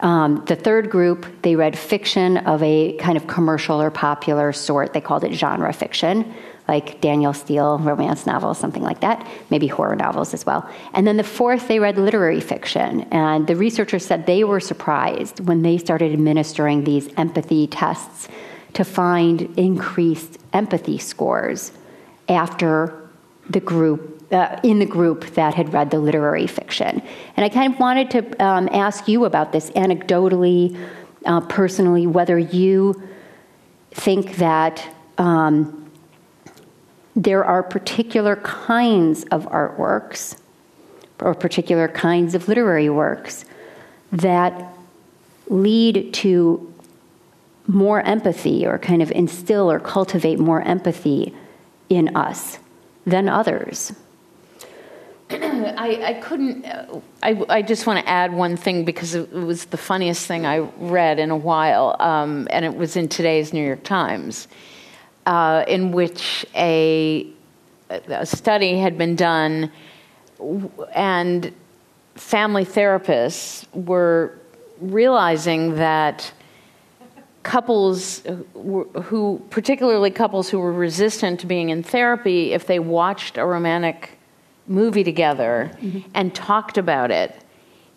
Um, 0.00 0.44
the 0.46 0.54
third 0.54 0.90
group, 0.90 1.26
they 1.42 1.56
read 1.56 1.76
fiction 1.76 2.36
of 2.38 2.62
a 2.62 2.96
kind 2.98 3.16
of 3.16 3.26
commercial 3.26 3.80
or 3.80 3.90
popular 3.90 4.52
sort. 4.52 4.92
They 4.92 5.00
called 5.00 5.24
it 5.24 5.32
genre 5.32 5.72
fiction 5.72 6.34
like 6.68 7.00
Danielle 7.00 7.32
Steel 7.32 7.78
romance 7.78 8.26
novels, 8.26 8.58
something 8.58 8.82
like 8.82 9.00
that, 9.00 9.26
maybe 9.48 9.66
horror 9.66 9.96
novels 9.96 10.34
as 10.34 10.44
well. 10.44 10.68
And 10.92 11.06
then 11.06 11.16
the 11.16 11.24
fourth, 11.24 11.66
they 11.66 11.78
read 11.78 11.96
literary 11.96 12.42
fiction. 12.42 13.02
And 13.10 13.46
the 13.46 13.56
researchers 13.56 14.04
said 14.04 14.26
they 14.26 14.44
were 14.44 14.60
surprised 14.60 15.40
when 15.40 15.62
they 15.62 15.78
started 15.78 16.12
administering 16.12 16.84
these 16.84 17.08
empathy 17.16 17.66
tests 17.66 18.28
to 18.74 18.84
find 18.84 19.42
increased 19.58 20.38
empathy 20.52 20.98
scores 20.98 21.72
after 22.28 23.08
the 23.50 23.60
group. 23.60 24.14
Uh, 24.30 24.60
in 24.62 24.78
the 24.78 24.84
group 24.84 25.24
that 25.36 25.54
had 25.54 25.72
read 25.72 25.90
the 25.90 25.98
literary 25.98 26.46
fiction. 26.46 27.00
And 27.34 27.46
I 27.46 27.48
kind 27.48 27.72
of 27.72 27.80
wanted 27.80 28.10
to 28.10 28.44
um, 28.44 28.68
ask 28.72 29.08
you 29.08 29.24
about 29.24 29.52
this 29.52 29.70
anecdotally, 29.70 30.78
uh, 31.24 31.40
personally, 31.40 32.06
whether 32.06 32.38
you 32.38 33.02
think 33.92 34.36
that 34.36 34.86
um, 35.16 35.90
there 37.16 37.42
are 37.42 37.62
particular 37.62 38.36
kinds 38.36 39.24
of 39.30 39.46
artworks 39.46 40.36
or 41.20 41.34
particular 41.34 41.88
kinds 41.88 42.34
of 42.34 42.48
literary 42.48 42.88
works 42.88 43.44
that 44.12 44.72
lead 45.48 46.12
to 46.14 46.72
more 47.66 48.02
empathy 48.02 48.66
or 48.66 48.78
kind 48.78 49.02
of 49.02 49.10
instill 49.12 49.70
or 49.70 49.80
cultivate 49.80 50.38
more 50.38 50.62
empathy 50.62 51.34
in 51.88 52.16
us 52.16 52.58
than 53.06 53.28
others. 53.28 53.92
I, 55.30 56.00
I 56.02 56.14
couldn't. 56.22 56.64
I, 57.22 57.44
I 57.48 57.62
just 57.62 57.86
want 57.86 57.98
to 58.00 58.08
add 58.08 58.32
one 58.32 58.56
thing 58.56 58.84
because 58.84 59.14
it 59.14 59.30
was 59.32 59.66
the 59.66 59.76
funniest 59.76 60.26
thing 60.26 60.46
I 60.46 60.58
read 60.58 61.18
in 61.18 61.30
a 61.30 61.36
while, 61.36 61.96
um, 62.00 62.48
and 62.50 62.64
it 62.64 62.74
was 62.74 62.96
in 62.96 63.08
today's 63.08 63.52
New 63.52 63.64
York 63.64 63.84
Times 63.84 64.48
uh, 65.28 65.62
in 65.68 65.92
which 65.92 66.46
a, 66.54 67.26
a 67.90 68.24
study 68.24 68.78
had 68.78 68.96
been 68.96 69.14
done, 69.14 69.70
and 70.94 71.52
family 72.14 72.64
therapists 72.64 73.66
were 73.74 74.38
realizing 74.80 75.74
that 75.74 76.32
couples 77.42 78.22
who, 78.54 79.42
particularly 79.50 80.10
couples 80.10 80.50
who 80.50 80.58
were 80.58 80.72
resistant 80.72 81.40
to 81.40 81.46
being 81.46 81.70
in 81.70 81.82
therapy, 81.82 82.52
if 82.52 82.66
they 82.66 82.78
watched 82.78 83.38
a 83.38 83.44
romantic 83.44 84.18
movie 84.66 85.04
together 85.04 85.70
mm-hmm. 85.80 86.00
and 86.14 86.34
talked 86.34 86.78
about 86.78 87.10
it, 87.10 87.34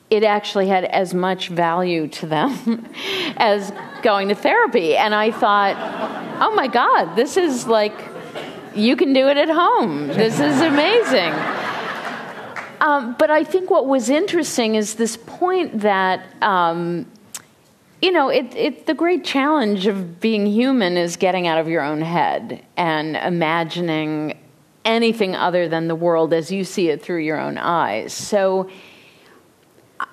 it 0.09 0.23
actually 0.23 0.67
had 0.67 0.83
as 0.85 1.13
much 1.13 1.47
value 1.47 2.07
to 2.07 2.25
them 2.25 2.87
as 3.37 3.71
going 4.03 4.27
to 4.27 4.35
therapy. 4.35 4.95
And 4.95 5.15
I 5.15 5.31
thought, 5.31 5.75
oh 6.41 6.53
my 6.53 6.67
God, 6.67 7.15
this 7.15 7.37
is 7.37 7.65
like, 7.65 7.93
you 8.75 8.95
can 8.95 9.13
do 9.13 9.27
it 9.27 9.37
at 9.37 9.49
home. 9.49 10.07
This 10.07 10.39
is 10.39 10.61
amazing. 10.61 11.33
Um, 12.81 13.15
but 13.19 13.29
I 13.29 13.43
think 13.43 13.69
what 13.69 13.85
was 13.87 14.09
interesting 14.09 14.75
is 14.75 14.95
this 14.95 15.15
point 15.15 15.81
that, 15.81 16.25
um, 16.41 17.05
you 18.01 18.11
know, 18.11 18.29
it, 18.29 18.53
it, 18.55 18.85
the 18.87 18.93
great 18.93 19.23
challenge 19.23 19.85
of 19.85 20.19
being 20.19 20.47
human 20.47 20.97
is 20.97 21.17
getting 21.17 21.47
out 21.47 21.59
of 21.59 21.67
your 21.67 21.83
own 21.83 22.01
head 22.01 22.65
and 22.75 23.15
imagining 23.15 24.37
anything 24.83 25.35
other 25.35 25.67
than 25.69 25.87
the 25.87 25.95
world 25.95 26.33
as 26.33 26.51
you 26.51 26.63
see 26.63 26.89
it 26.89 27.03
through 27.03 27.19
your 27.19 27.39
own 27.39 27.57
eyes. 27.59 28.11
So, 28.13 28.69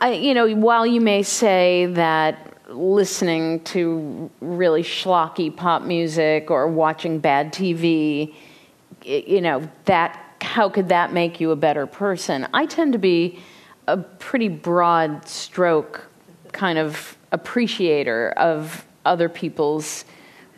I, 0.00 0.12
you 0.12 0.35
know, 0.35 0.49
while 0.54 0.87
you 0.87 1.00
may 1.00 1.23
say 1.23 1.87
that 1.87 2.54
listening 2.68 3.61
to 3.64 4.30
really 4.40 4.83
schlocky 4.83 5.54
pop 5.54 5.83
music 5.83 6.50
or 6.50 6.68
watching 6.68 7.18
bad 7.18 7.54
TV, 7.54 8.35
you 9.02 9.40
know, 9.40 9.68
that 9.87 10.37
how 10.42 10.68
could 10.68 10.90
that 10.90 11.12
make 11.12 11.40
you 11.40 11.50
a 11.50 11.57
better 11.57 11.87
person? 11.87 12.47
I 12.52 12.66
tend 12.66 12.92
to 12.92 12.99
be 12.99 13.38
a 13.87 13.97
pretty 13.97 14.49
broad 14.49 15.26
stroke 15.26 16.07
kind 16.52 16.78
of 16.78 17.17
appreciator 17.32 18.30
of 18.37 18.87
other 19.04 19.28
people's 19.28 20.04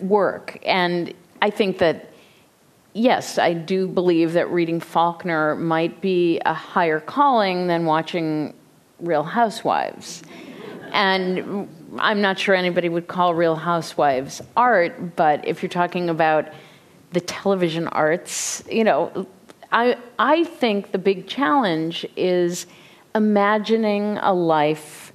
work. 0.01 0.59
And 0.65 1.13
I 1.43 1.51
think 1.51 1.79
that 1.79 2.11
yes, 2.93 3.39
I 3.39 3.53
do 3.53 3.87
believe 3.87 4.33
that 4.33 4.51
reading 4.51 4.81
Faulkner 4.81 5.55
might 5.55 6.01
be 6.01 6.41
a 6.45 6.55
higher 6.55 7.01
calling 7.01 7.67
than 7.67 7.85
watching 7.87 8.55
Real 8.99 9.23
Housewives. 9.23 10.23
And 10.93 11.69
I'm 11.99 12.21
not 12.21 12.39
sure 12.39 12.55
anybody 12.55 12.89
would 12.89 13.07
call 13.07 13.35
Real 13.35 13.57
Housewives 13.57 14.43
art, 14.57 15.17
but 15.17 15.47
if 15.47 15.63
you're 15.63 15.71
talking 15.71 16.11
about 16.11 16.49
the 17.13 17.21
television 17.21 17.89
arts, 17.89 18.63
you 18.71 18.85
know, 18.85 19.27
I, 19.73 19.97
I 20.19 20.45
think 20.45 20.93
the 20.93 20.99
big 20.99 21.29
challenge 21.29 22.05
is 22.17 22.67
imagining 23.15 24.19
a 24.19 24.33
life 24.33 25.10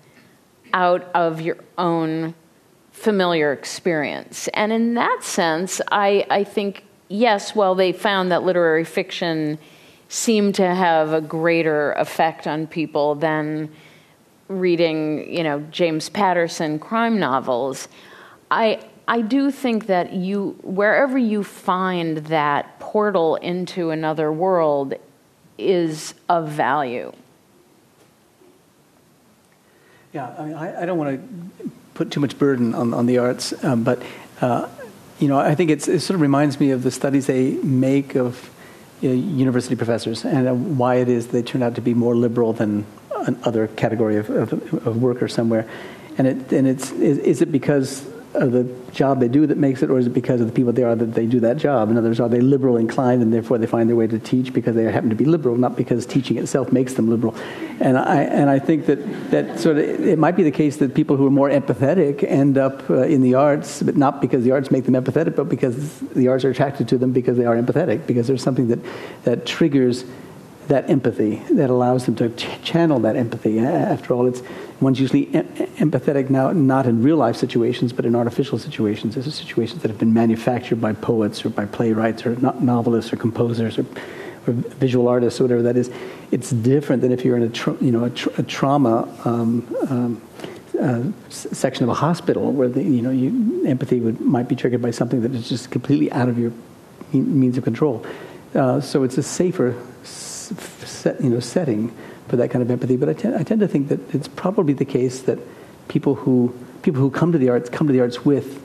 out 0.74 1.10
of 1.13 1.41
your 1.41 1.57
own 1.77 2.34
familiar 2.91 3.51
experience. 3.51 4.48
And 4.50 4.72
in 4.72 4.93
that 4.95 5.24
sense, 5.24 5.81
I, 5.91 6.25
I 6.29 6.43
think, 6.43 6.84
yes, 7.10 7.55
well, 7.55 7.75
they 7.75 7.91
found 7.91 8.31
that 8.31 8.43
literary 8.43 8.86
fiction 8.86 9.57
seemed 10.07 10.55
to 10.55 10.75
have 10.75 11.13
a 11.13 11.22
greater 11.22 11.91
effect 11.93 12.48
on 12.48 12.67
people 12.67 13.15
than 13.15 13.69
reading, 14.48 15.34
you 15.34 15.43
know, 15.43 15.60
James 15.72 16.10
Patterson 16.10 16.79
crime 16.79 17.19
novels. 17.19 17.88
I, 18.51 18.79
I 19.07 19.22
do 19.22 19.51
think 19.51 19.88
that 19.88 20.13
you, 20.13 20.57
wherever 20.63 21.17
you 21.17 21.43
find 21.43 22.17
that 22.17 22.79
portal 22.79 23.36
into 23.38 23.89
another 23.89 24.31
world, 24.31 24.93
is 25.57 26.13
of 26.29 26.50
value. 26.50 27.12
Yeah, 30.15 30.34
I, 30.39 30.45
mean, 30.45 30.53
I, 30.53 30.84
I 30.84 30.86
don't 30.86 30.98
want 30.98 31.19
to 31.60 31.72
put 31.93 32.10
too 32.10 32.22
much 32.22 32.39
burden 32.39 32.74
on, 32.74 32.93
on 32.93 33.05
the 33.05 33.17
arts, 33.17 33.53
um, 33.65 33.84
but 33.84 34.01
uh, 34.39 34.69
you 35.19 35.27
know, 35.27 35.38
I 35.38 35.55
think 35.55 35.69
it 35.72 35.81
sort 35.81 36.12
of 36.12 36.22
reminds 36.22 36.57
me 36.57 36.72
of 36.72 36.84
the 36.84 36.91
studies 36.91 37.27
they 37.27 37.55
make 37.55 38.15
of 38.15 38.50
you 39.01 39.10
know, 39.10 39.15
university 39.15 39.75
professors 39.75 40.24
and 40.24 40.48
uh, 40.48 40.53
why 40.53 40.95
it 40.95 41.10
is 41.10 41.27
they 41.27 41.41
turn 41.41 41.62
out 41.62 41.75
to 41.75 41.81
be 41.81 41.93
more 41.93 42.15
liberal 42.15 42.53
than 42.53 42.86
another 43.27 43.67
category 43.67 44.15
of, 44.15 44.29
of, 44.29 44.88
of 44.88 45.01
worker 45.01 45.27
somewhere. 45.27 45.69
And 46.17 46.27
it 46.27 46.53
and 46.53 46.65
it's 46.65 46.91
is, 46.91 47.17
is 47.17 47.41
it 47.41 47.51
because 47.51 48.10
of 48.36 48.51
the 48.51 48.63
job 48.92 49.20
they 49.20 49.27
do 49.27 49.46
that 49.48 49.58
makes 49.58 49.82
it, 49.84 49.89
or 49.89 49.98
is 49.98 50.08
it 50.08 50.13
because 50.13 50.42
of 50.42 50.48
the 50.48 50.54
people 50.54 50.72
they 50.72 50.84
are 50.84 50.96
that 50.96 51.13
they 51.13 51.25
do 51.25 51.39
that 51.42 51.58
job? 51.58 51.89
In 51.89 51.98
other 51.98 52.10
words, 52.10 52.20
are 52.20 52.30
they 52.30 52.39
liberal 52.39 52.77
inclined 52.77 53.22
and 53.22 53.34
therefore 53.34 53.58
they 53.58 53.68
find 53.68 53.89
their 53.89 53.96
way 53.96 54.08
to 54.08 54.20
teach 54.20 54.54
because 54.54 54.75
they 54.75 54.84
happen 54.84 55.10
to 55.10 55.15
be 55.15 55.25
liberal, 55.25 55.58
not 55.58 55.75
because 55.75 56.06
teaching 56.06 56.38
itself 56.38 56.72
makes 56.72 56.94
them 56.94 57.10
liberal? 57.10 57.36
And 57.80 57.98
I, 57.98 58.24
and 58.24 58.50
I 58.50 58.60
think 58.60 58.86
that, 58.86 59.32
that 59.32 59.60
sort 59.60 59.77
of, 59.77 59.84
it 59.86 60.20
might 60.20 60.36
be 60.36 60.44
the 60.44 60.51
case 60.51 60.77
that 60.77 60.94
people 60.94 61.18
who 61.18 61.27
are 61.27 61.32
more 61.32 61.50
empathetic 61.50 62.24
end 62.24 62.58
up 62.58 62.89
uh, 62.89 63.04
in 63.04 63.22
the 63.22 63.36
arts, 63.36 63.82
but 63.82 63.98
not 63.98 64.22
because 64.22 64.44
the 64.44 64.51
arts 64.51 64.72
make 64.72 64.86
them 64.86 64.94
empathetic, 64.94 65.36
but 65.36 65.50
because 65.50 66.00
the 66.00 66.27
arts 66.27 66.46
are 66.46 66.50
attracted 66.50 66.88
to 66.89 66.98
them 66.98 67.12
because 67.12 67.38
they 67.38 67.46
are 67.46 67.56
empathetic, 67.56 68.06
because 68.08 68.27
there's 68.27 68.44
something 68.44 68.68
that, 68.68 68.80
that 69.24 69.46
triggers 69.46 70.06
that 70.67 70.89
empathy, 70.89 71.36
that 71.51 71.69
allows 71.69 72.05
them 72.05 72.15
to 72.15 72.29
ch- 72.29 72.62
channel 72.63 73.00
that 73.00 73.15
empathy. 73.15 73.60
After 73.60 74.13
all, 74.13 74.27
it's 74.27 74.41
one's 74.79 75.00
usually 75.00 75.34
em- 75.34 75.48
empathetic 75.77 76.29
now, 76.29 76.51
not 76.51 76.86
in 76.86 77.03
real 77.03 77.17
life 77.17 77.36
situations, 77.36 77.93
but 77.93 78.05
in 78.05 78.15
artificial 78.15 78.57
situations. 78.57 79.15
These 79.15 79.27
are 79.27 79.31
situations 79.31 79.81
that 79.81 79.89
have 79.89 80.00
been 80.00 80.13
manufactured 80.13 80.81
by 80.81 80.93
poets 80.93 81.45
or 81.45 81.50
by 81.50 81.65
playwrights 81.65 82.25
or 82.25 82.36
no- 82.36 82.57
novelists 82.60 83.13
or 83.13 83.17
composers 83.17 83.77
or, 83.77 83.86
or, 84.48 84.53
visual 84.53 85.07
artists 85.07 85.39
or 85.39 85.43
whatever 85.43 85.62
that 85.63 85.77
is. 85.77 85.91
It's 86.31 86.51
different 86.51 87.01
than 87.01 87.12
if 87.12 87.24
you're 87.24 87.38
in 87.38 87.43
a 87.43 87.50
tra- 87.50 87.77
you 87.79 87.91
know 87.91 88.05
a, 88.05 88.10
tra- 88.10 88.34
a 88.38 88.43
trauma. 88.43 89.07
Um, 89.25 89.75
um, 89.89 90.22
uh, 90.79 91.03
section 91.29 91.84
of 91.84 91.89
a 91.89 91.93
hospital 91.93 92.51
where 92.51 92.67
the, 92.67 92.84
you 92.84 93.01
know 93.01 93.10
you, 93.10 93.65
empathy 93.65 94.01
would, 94.01 94.19
might 94.19 94.50
be 94.50 94.57
triggered 94.57 94.81
by 94.81 94.91
something 94.91 95.22
that 95.22 95.34
is 95.34 95.48
just 95.48 95.72
completely 95.72 96.12
out 96.12 96.27
of 96.27 96.38
your 96.38 96.51
means 97.13 97.57
of 97.57 97.63
control. 97.63 98.05
Uh, 98.53 98.81
so 98.81 99.03
it's 99.03 99.17
a 99.17 99.24
safer 99.24 99.74
set, 100.47 101.21
you 101.21 101.29
know, 101.29 101.39
setting 101.39 101.95
for 102.27 102.35
that 102.37 102.49
kind 102.49 102.61
of 102.61 102.71
empathy. 102.71 102.97
But 102.97 103.09
I, 103.09 103.13
tend, 103.13 103.35
I 103.35 103.43
tend 103.43 103.61
to 103.61 103.67
think 103.67 103.89
that 103.89 104.13
it's 104.13 104.27
probably 104.27 104.73
the 104.73 104.85
case 104.85 105.21
that 105.23 105.39
people 105.87 106.15
who 106.15 106.53
people 106.81 107.01
who 107.01 107.09
come 107.09 107.31
to 107.31 107.37
the 107.37 107.49
arts 107.49 107.69
come 107.69 107.87
to 107.87 107.93
the 107.93 107.99
arts 107.99 108.23
with 108.23 108.61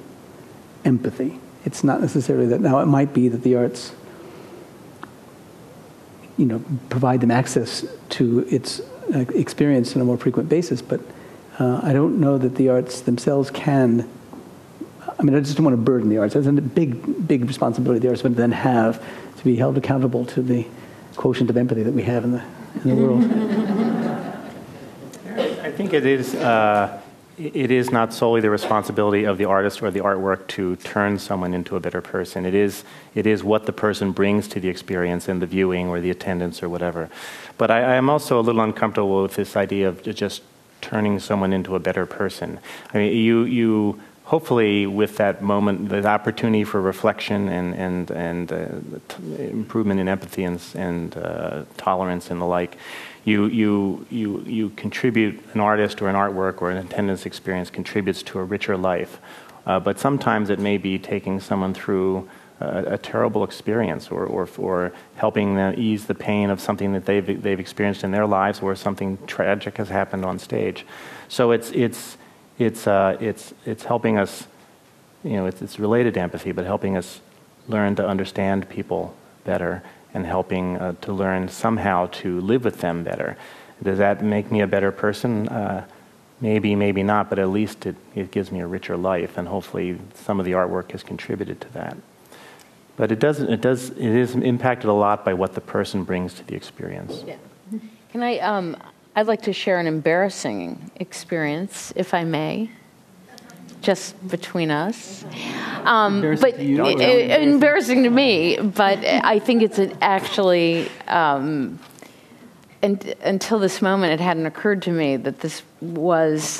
empathy. 0.84 1.38
It's 1.64 1.84
not 1.84 2.00
necessarily 2.00 2.46
that. 2.48 2.60
Now, 2.60 2.80
it 2.80 2.86
might 2.86 3.12
be 3.12 3.28
that 3.28 3.42
the 3.42 3.56
arts, 3.56 3.92
you 6.36 6.46
know, 6.46 6.62
provide 6.88 7.20
them 7.20 7.30
access 7.30 7.84
to 8.10 8.40
its 8.50 8.80
uh, 9.14 9.20
experience 9.34 9.94
on 9.94 10.02
a 10.02 10.04
more 10.04 10.16
frequent 10.16 10.48
basis. 10.48 10.80
But 10.82 11.00
uh, 11.58 11.80
I 11.82 11.92
don't 11.92 12.20
know 12.20 12.38
that 12.38 12.56
the 12.56 12.68
arts 12.68 13.02
themselves 13.02 13.50
can. 13.50 14.08
I 15.18 15.22
mean, 15.22 15.34
I 15.34 15.40
just 15.40 15.56
don't 15.56 15.64
want 15.64 15.76
to 15.76 15.82
burden 15.82 16.08
the 16.08 16.18
arts. 16.18 16.34
That's 16.34 16.46
a 16.46 16.52
big, 16.52 17.26
big 17.26 17.44
responsibility 17.44 18.00
the 18.00 18.08
arts 18.08 18.22
would 18.22 18.36
then 18.36 18.52
have 18.52 19.04
to 19.36 19.44
be 19.44 19.56
held 19.56 19.76
accountable 19.76 20.24
to 20.26 20.42
the 20.42 20.66
quotient 21.16 21.50
of 21.50 21.56
empathy 21.56 21.82
that 21.82 21.94
we 21.94 22.02
have 22.02 22.24
in 22.24 22.32
the, 22.32 22.42
in 22.84 22.90
the 22.90 22.96
world. 22.96 23.24
I 25.62 25.70
think 25.70 25.92
it 25.92 26.06
is. 26.06 26.34
Uh, 26.34 27.00
it 27.40 27.70
is 27.70 27.90
not 27.90 28.12
solely 28.12 28.42
the 28.42 28.50
responsibility 28.50 29.24
of 29.24 29.38
the 29.38 29.46
artist 29.46 29.82
or 29.82 29.90
the 29.90 30.00
artwork 30.00 30.46
to 30.48 30.76
turn 30.76 31.18
someone 31.18 31.54
into 31.54 31.74
a 31.74 31.80
better 31.80 32.02
person. 32.02 32.44
It 32.44 32.54
is, 32.54 32.84
it 33.14 33.26
is 33.26 33.42
what 33.42 33.64
the 33.64 33.72
person 33.72 34.12
brings 34.12 34.46
to 34.48 34.60
the 34.60 34.68
experience 34.68 35.26
and 35.26 35.40
the 35.40 35.46
viewing 35.46 35.88
or 35.88 36.00
the 36.00 36.10
attendance 36.10 36.62
or 36.62 36.68
whatever. 36.68 37.08
But 37.56 37.70
I, 37.70 37.78
I 37.78 37.94
am 37.94 38.10
also 38.10 38.38
a 38.38 38.42
little 38.42 38.60
uncomfortable 38.60 39.22
with 39.22 39.36
this 39.36 39.56
idea 39.56 39.88
of 39.88 40.02
just 40.02 40.42
turning 40.82 41.18
someone 41.18 41.54
into 41.54 41.74
a 41.74 41.78
better 41.78 42.04
person. 42.04 42.58
I 42.92 42.98
mean, 42.98 43.16
you, 43.16 43.44
you 43.44 44.00
hopefully 44.30 44.86
with 44.86 45.16
that 45.16 45.42
moment, 45.42 45.88
the 45.88 46.06
opportunity 46.06 46.62
for 46.62 46.80
reflection 46.80 47.48
and, 47.48 47.74
and, 47.74 48.12
and 48.12 48.52
uh, 48.52 48.68
improvement 49.36 49.98
in 49.98 50.06
empathy 50.06 50.44
and, 50.44 50.62
and 50.76 51.16
uh, 51.16 51.64
tolerance 51.76 52.30
and 52.30 52.40
the 52.40 52.44
like, 52.44 52.76
you, 53.24 53.46
you, 53.46 54.06
you, 54.08 54.40
you 54.42 54.70
contribute 54.76 55.36
an 55.54 55.58
artist 55.58 56.00
or 56.00 56.08
an 56.08 56.14
artwork 56.14 56.62
or 56.62 56.70
an 56.70 56.76
attendance 56.76 57.26
experience 57.26 57.70
contributes 57.70 58.22
to 58.22 58.38
a 58.38 58.44
richer 58.44 58.76
life. 58.76 59.18
Uh, 59.66 59.80
but 59.80 59.98
sometimes 59.98 60.48
it 60.48 60.60
may 60.60 60.78
be 60.78 60.96
taking 60.96 61.40
someone 61.40 61.74
through 61.74 62.28
a, 62.60 62.94
a 62.94 62.98
terrible 62.98 63.42
experience 63.42 64.12
or, 64.12 64.24
or, 64.26 64.48
or 64.58 64.92
helping 65.16 65.56
them 65.56 65.74
ease 65.76 66.06
the 66.06 66.14
pain 66.14 66.50
of 66.50 66.60
something 66.60 66.92
that 66.92 67.04
they've, 67.04 67.42
they've 67.42 67.58
experienced 67.58 68.04
in 68.04 68.12
their 68.12 68.26
lives 68.26 68.60
or 68.60 68.76
something 68.76 69.18
tragic 69.26 69.78
has 69.78 69.88
happened 69.88 70.24
on 70.24 70.38
stage. 70.38 70.86
So 71.26 71.50
it's, 71.50 71.72
it's, 71.72 72.16
it's, 72.60 72.86
uh, 72.86 73.16
it's, 73.20 73.54
it's 73.64 73.84
helping 73.84 74.18
us, 74.18 74.46
you 75.24 75.32
know, 75.32 75.46
it's, 75.46 75.62
it's 75.62 75.78
related 75.78 76.14
to 76.14 76.20
empathy, 76.20 76.52
but 76.52 76.66
helping 76.66 76.96
us 76.96 77.20
learn 77.68 77.96
to 77.96 78.06
understand 78.06 78.68
people 78.68 79.14
better 79.44 79.82
and 80.12 80.26
helping 80.26 80.76
uh, 80.76 80.92
to 81.00 81.12
learn 81.12 81.48
somehow 81.48 82.06
to 82.06 82.40
live 82.40 82.64
with 82.64 82.80
them 82.80 83.02
better. 83.02 83.36
Does 83.82 83.98
that 83.98 84.22
make 84.22 84.52
me 84.52 84.60
a 84.60 84.66
better 84.66 84.92
person? 84.92 85.48
Uh, 85.48 85.86
maybe, 86.40 86.74
maybe 86.74 87.02
not, 87.02 87.30
but 87.30 87.38
at 87.38 87.48
least 87.48 87.86
it, 87.86 87.96
it 88.14 88.30
gives 88.30 88.52
me 88.52 88.60
a 88.60 88.66
richer 88.66 88.96
life, 88.96 89.38
and 89.38 89.48
hopefully 89.48 89.98
some 90.14 90.38
of 90.38 90.44
the 90.44 90.52
artwork 90.52 90.90
has 90.90 91.02
contributed 91.02 91.60
to 91.62 91.72
that. 91.72 91.96
But 92.96 93.10
it 93.10 93.18
does, 93.18 93.40
it 93.40 93.62
does, 93.62 93.88
it 93.90 93.98
is 93.98 94.34
impacted 94.34 94.90
a 94.90 94.92
lot 94.92 95.24
by 95.24 95.32
what 95.32 95.54
the 95.54 95.62
person 95.62 96.04
brings 96.04 96.34
to 96.34 96.44
the 96.44 96.54
experience. 96.54 97.24
Yeah. 97.26 97.36
Can 98.12 98.22
I, 98.22 98.38
um, 98.40 98.76
I'd 99.20 99.26
like 99.26 99.42
to 99.42 99.52
share 99.52 99.78
an 99.78 99.86
embarrassing 99.86 100.92
experience, 100.96 101.92
if 101.94 102.14
I 102.14 102.24
may, 102.24 102.70
just 103.82 104.16
between 104.26 104.70
us. 104.70 105.26
Um, 105.84 106.22
but 106.40 106.56
to 106.56 106.64
you, 106.64 106.86
it, 106.86 107.42
embarrassing 107.42 108.04
to 108.04 108.08
me, 108.08 108.56
but 108.56 109.04
I 109.04 109.38
think 109.38 109.62
it's 109.62 109.78
actually. 110.00 110.88
Um, 111.06 111.78
and, 112.80 113.14
until 113.22 113.58
this 113.58 113.82
moment, 113.82 114.14
it 114.14 114.20
hadn't 114.20 114.46
occurred 114.46 114.80
to 114.84 114.90
me 114.90 115.18
that 115.18 115.40
this 115.40 115.64
was 115.82 116.58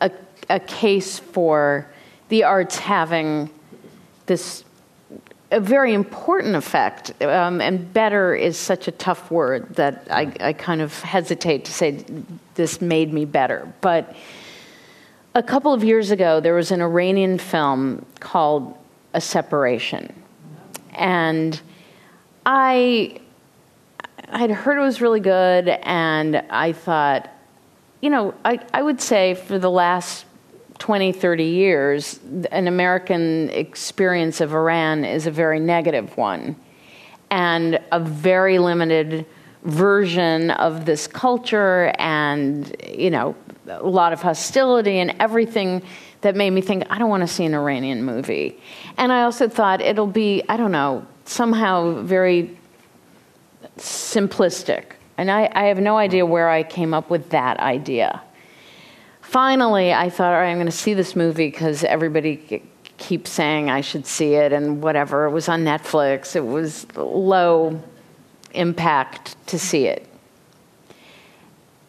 a, 0.00 0.10
a 0.48 0.60
case 0.60 1.18
for 1.18 1.90
the 2.30 2.44
arts 2.44 2.78
having 2.78 3.50
this 4.24 4.64
a 5.50 5.60
very 5.60 5.94
important 5.94 6.56
effect, 6.56 7.22
um, 7.22 7.60
and 7.60 7.92
better 7.92 8.34
is 8.34 8.56
such 8.56 8.88
a 8.88 8.90
tough 8.90 9.30
word 9.30 9.76
that 9.76 10.08
I, 10.10 10.32
I, 10.40 10.52
kind 10.52 10.80
of 10.80 10.98
hesitate 11.00 11.66
to 11.66 11.72
say 11.72 12.04
this 12.54 12.80
made 12.80 13.12
me 13.12 13.24
better. 13.24 13.72
But 13.80 14.16
a 15.34 15.42
couple 15.42 15.72
of 15.72 15.84
years 15.84 16.10
ago, 16.10 16.40
there 16.40 16.54
was 16.54 16.72
an 16.72 16.80
Iranian 16.80 17.38
film 17.38 18.04
called 18.18 18.76
A 19.14 19.20
Separation. 19.20 20.12
And 20.94 21.60
I 22.44 23.20
I'd 24.28 24.50
heard 24.50 24.76
it 24.76 24.80
was 24.80 25.00
really 25.00 25.20
good, 25.20 25.68
and 25.68 26.36
I 26.50 26.72
thought, 26.72 27.30
you 28.00 28.10
know, 28.10 28.34
I, 28.44 28.60
I 28.74 28.82
would 28.82 29.00
say 29.00 29.34
for 29.34 29.58
the 29.58 29.70
last 29.70 30.24
20, 30.78 31.12
30 31.12 31.44
years, 31.44 32.20
an 32.50 32.68
American 32.68 33.50
experience 33.50 34.40
of 34.40 34.52
Iran 34.52 35.04
is 35.04 35.26
a 35.26 35.30
very 35.30 35.60
negative 35.60 36.16
one. 36.16 36.56
And 37.30 37.80
a 37.90 37.98
very 37.98 38.58
limited 38.58 39.26
version 39.64 40.52
of 40.52 40.84
this 40.84 41.06
culture, 41.06 41.92
and, 41.98 42.74
you 42.88 43.10
know, 43.10 43.34
a 43.68 43.86
lot 43.86 44.12
of 44.12 44.22
hostility 44.22 45.00
and 45.00 45.16
everything 45.18 45.82
that 46.20 46.36
made 46.36 46.50
me 46.50 46.60
think, 46.60 46.84
I 46.88 46.98
don't 46.98 47.10
want 47.10 47.22
to 47.22 47.26
see 47.26 47.44
an 47.44 47.54
Iranian 47.54 48.04
movie. 48.04 48.60
And 48.96 49.12
I 49.12 49.24
also 49.24 49.48
thought 49.48 49.80
it'll 49.80 50.06
be, 50.06 50.42
I 50.48 50.56
don't 50.56 50.72
know, 50.72 51.06
somehow 51.24 52.02
very 52.02 52.56
simplistic. 53.78 54.84
And 55.18 55.30
I, 55.30 55.50
I 55.52 55.64
have 55.64 55.78
no 55.78 55.96
idea 55.96 56.24
where 56.24 56.48
I 56.48 56.62
came 56.62 56.94
up 56.94 57.10
with 57.10 57.30
that 57.30 57.58
idea. 57.58 58.22
Finally, 59.26 59.92
I 59.92 60.08
thought, 60.08 60.32
all 60.32 60.40
right, 60.40 60.50
I'm 60.50 60.56
going 60.56 60.66
to 60.66 60.72
see 60.72 60.94
this 60.94 61.16
movie 61.16 61.50
because 61.50 61.82
everybody 61.82 62.62
keeps 62.96 63.28
saying 63.28 63.68
I 63.68 63.80
should 63.80 64.06
see 64.06 64.34
it 64.34 64.52
and 64.52 64.80
whatever. 64.80 65.24
It 65.26 65.32
was 65.32 65.48
on 65.48 65.64
Netflix, 65.64 66.36
it 66.36 66.46
was 66.46 66.86
low 66.94 67.82
impact 68.54 69.36
to 69.48 69.58
see 69.58 69.86
it. 69.86 70.08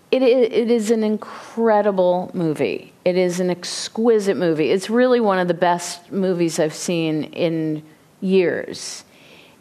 It, 0.09 0.23
it 0.23 0.71
is 0.71 0.89
an 0.89 1.03
incredible 1.03 2.31
movie. 2.33 2.91
It 3.05 3.17
is 3.17 3.39
an 3.39 3.51
exquisite 3.51 4.35
movie. 4.35 4.71
It's 4.71 4.89
really 4.89 5.19
one 5.19 5.37
of 5.37 5.47
the 5.47 5.53
best 5.53 6.11
movies 6.11 6.59
I've 6.59 6.73
seen 6.73 7.25
in 7.25 7.83
years. 8.19 9.03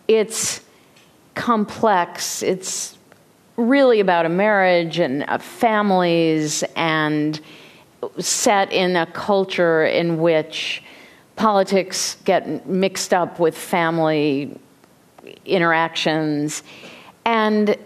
It's 0.08 0.62
complex. 1.34 2.42
It's 2.42 2.96
really 3.58 4.00
about 4.00 4.24
a 4.24 4.30
marriage 4.30 4.98
and 4.98 5.24
uh, 5.24 5.36
families 5.36 6.64
and 6.74 7.38
set 8.18 8.72
in 8.72 8.96
a 8.96 9.06
culture 9.06 9.84
in 9.84 10.18
which 10.18 10.82
politics 11.36 12.16
get 12.24 12.66
mixed 12.66 13.12
up 13.12 13.38
with 13.38 13.56
family 13.56 14.58
interactions. 15.44 16.62
And 17.24 17.76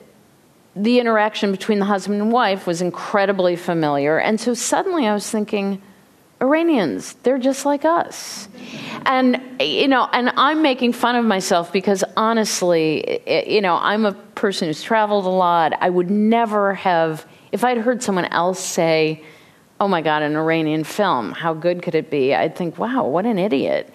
the 0.76 1.00
interaction 1.00 1.50
between 1.50 1.78
the 1.78 1.85
husband 1.85 2.20
and 2.20 2.33
wife 2.33 2.66
was 2.66 2.80
incredibly 2.80 3.56
familiar. 3.56 4.18
And 4.18 4.40
so 4.40 4.54
suddenly 4.54 5.06
I 5.06 5.14
was 5.14 5.28
thinking, 5.28 5.83
Iranians, 6.40 7.14
they're 7.22 7.38
just 7.38 7.66
like 7.66 7.85
us. 7.85 8.48
And, 9.04 9.40
you 9.61 9.88
know, 9.88 10.09
and 10.12 10.33
I'm 10.37 10.62
making 10.62 10.94
fun 10.94 11.16
of 11.16 11.24
myself 11.24 11.72
because 11.72 12.02
honestly, 12.16 13.20
you 13.46 13.61
know, 13.61 13.76
I'm 13.76 14.06
a 14.06 14.12
person 14.12 14.68
who's 14.68 14.83
traveled 14.83 15.26
a 15.26 15.30
lot. 15.30 15.74
I 15.80 15.90
would 15.90 16.11
never 16.11 16.74
have, 16.74 17.26
if 17.52 17.62
I'd 17.62 17.78
heard 17.78 18.02
someone 18.02 18.26
else 18.26 18.59
say, 18.59 19.22
oh 19.80 19.88
my 19.88 20.02
God, 20.02 20.22
an 20.22 20.36
Iranian 20.36 20.84
film, 20.84 21.32
how 21.32 21.54
good 21.54 21.82
could 21.82 21.94
it 21.94 22.10
be? 22.10 22.34
I'd 22.34 22.54
think, 22.54 22.78
wow, 22.78 23.06
what 23.06 23.24
an 23.24 23.38
idiot. 23.38 23.92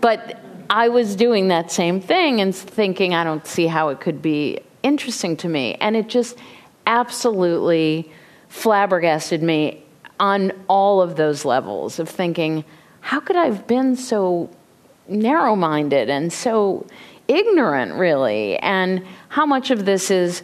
But 0.00 0.38
I 0.70 0.88
was 0.88 1.16
doing 1.16 1.48
that 1.48 1.72
same 1.72 2.00
thing 2.00 2.40
and 2.40 2.54
thinking, 2.54 3.14
I 3.14 3.24
don't 3.24 3.46
see 3.46 3.66
how 3.66 3.88
it 3.88 4.00
could 4.00 4.22
be 4.22 4.60
interesting 4.82 5.36
to 5.38 5.48
me. 5.48 5.76
And 5.80 5.96
it 5.96 6.08
just 6.08 6.38
absolutely 6.86 8.12
flabbergasted 8.48 9.42
me 9.42 9.82
on 10.20 10.52
all 10.68 11.02
of 11.02 11.16
those 11.16 11.44
levels 11.44 11.98
of 11.98 12.08
thinking, 12.08 12.64
how 13.00 13.18
could 13.18 13.36
I 13.36 13.46
have 13.46 13.66
been 13.66 13.96
so 13.96 14.48
narrow 15.08 15.56
minded 15.56 16.08
and 16.08 16.32
so 16.32 16.86
ignorant, 17.26 17.94
really? 17.94 18.56
And 18.58 19.04
how 19.28 19.44
much 19.44 19.70
of 19.70 19.84
this 19.84 20.10
is, 20.10 20.42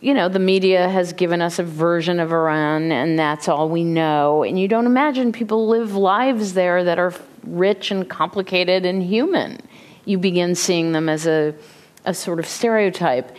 you 0.00 0.14
know, 0.14 0.28
the 0.28 0.38
media 0.38 0.88
has 0.88 1.12
given 1.12 1.42
us 1.42 1.58
a 1.58 1.62
version 1.62 2.20
of 2.20 2.32
Iran 2.32 2.90
and 2.90 3.18
that's 3.18 3.48
all 3.48 3.68
we 3.68 3.84
know. 3.84 4.42
And 4.42 4.58
you 4.58 4.66
don't 4.66 4.86
imagine 4.86 5.30
people 5.30 5.68
live 5.68 5.94
lives 5.94 6.54
there 6.54 6.84
that 6.84 6.98
are 6.98 7.12
rich 7.44 7.90
and 7.90 8.08
complicated 8.08 8.86
and 8.86 9.02
human. 9.02 9.60
You 10.06 10.18
begin 10.18 10.54
seeing 10.54 10.92
them 10.92 11.08
as 11.08 11.26
a, 11.26 11.54
a 12.06 12.14
sort 12.14 12.38
of 12.38 12.46
stereotype. 12.46 13.36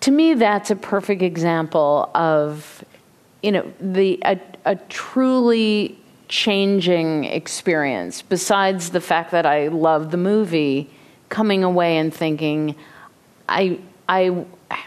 To 0.00 0.10
me, 0.10 0.34
that's 0.34 0.70
a 0.70 0.76
perfect 0.76 1.20
example 1.20 2.10
of, 2.14 2.84
you 3.42 3.52
know, 3.52 3.70
the 3.80 4.18
a, 4.24 4.40
a 4.64 4.76
truly 4.76 5.98
changing 6.28 7.24
experience, 7.24 8.22
besides 8.22 8.90
the 8.90 9.00
fact 9.00 9.30
that 9.30 9.46
I 9.46 9.68
love 9.68 10.10
the 10.10 10.16
movie, 10.16 10.90
coming 11.28 11.64
away 11.64 11.98
and 11.98 12.12
thinking, 12.12 12.76
I, 13.48 13.78
I 14.08 14.44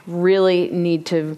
really 0.08 0.70
need 0.70 1.06
to 1.08 1.38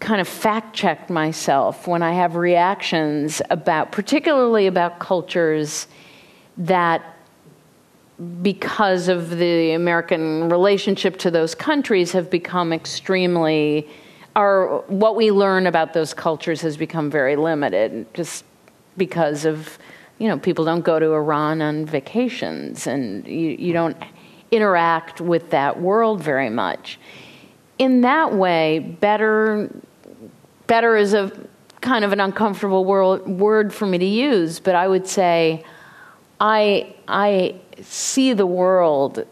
kind 0.00 0.20
of 0.20 0.28
fact 0.28 0.74
check 0.74 1.10
myself 1.10 1.86
when 1.86 2.02
I 2.02 2.12
have 2.12 2.36
reactions 2.36 3.42
about, 3.50 3.92
particularly 3.92 4.66
about 4.66 4.98
cultures 4.98 5.88
that, 6.56 7.16
because 8.42 9.08
of 9.08 9.30
the 9.38 9.72
American 9.72 10.48
relationship 10.48 11.18
to 11.18 11.30
those 11.30 11.54
countries, 11.54 12.12
have 12.12 12.30
become 12.30 12.72
extremely 12.72 13.88
our 14.38 14.84
what 14.86 15.16
we 15.16 15.32
learn 15.32 15.66
about 15.66 15.92
those 15.94 16.14
cultures 16.14 16.60
has 16.60 16.76
become 16.76 17.10
very 17.10 17.34
limited 17.34 18.06
just 18.14 18.44
because 18.96 19.44
of 19.44 19.78
you 20.18 20.28
know 20.28 20.38
people 20.38 20.64
don't 20.64 20.82
go 20.84 20.98
to 21.00 21.12
Iran 21.12 21.60
on 21.60 21.84
vacations 21.86 22.86
and 22.86 23.26
you, 23.26 23.50
you 23.58 23.72
don't 23.72 23.96
interact 24.50 25.20
with 25.20 25.50
that 25.50 25.80
world 25.80 26.22
very 26.22 26.50
much. 26.50 26.98
In 27.78 28.02
that 28.02 28.34
way 28.34 28.78
better 29.00 29.70
better 30.66 30.96
is 30.96 31.14
a 31.14 31.32
kind 31.80 32.04
of 32.04 32.12
an 32.12 32.20
uncomfortable 32.20 32.84
world, 32.84 33.26
word 33.26 33.72
for 33.72 33.86
me 33.86 33.96
to 33.98 34.04
use 34.04 34.58
but 34.58 34.74
i 34.74 34.86
would 34.86 35.06
say 35.06 35.64
i 36.40 36.92
i 37.06 37.54
see 37.80 38.32
the 38.32 38.44
world 38.44 39.24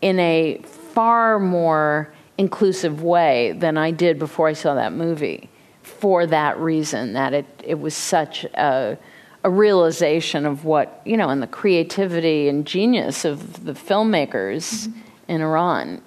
in 0.00 0.18
a 0.18 0.58
far 0.64 1.38
more 1.38 2.12
inclusive 2.38 3.02
way 3.02 3.52
than 3.52 3.76
I 3.78 3.90
did 3.90 4.18
before 4.18 4.48
I 4.48 4.52
saw 4.52 4.74
that 4.74 4.92
movie 4.92 5.48
for 5.82 6.26
that 6.26 6.58
reason 6.58 7.12
that 7.14 7.32
it, 7.32 7.46
it 7.64 7.78
was 7.78 7.94
such 7.94 8.44
a, 8.44 8.98
a 9.44 9.50
realization 9.50 10.46
of 10.46 10.64
what, 10.64 11.00
you 11.04 11.16
know, 11.16 11.28
and 11.28 11.42
the 11.42 11.46
creativity 11.46 12.48
and 12.48 12.66
genius 12.66 13.24
of 13.24 13.64
the 13.64 13.72
filmmakers 13.72 14.86
mm-hmm. 14.88 15.00
in 15.28 15.40
Iran. 15.40 16.00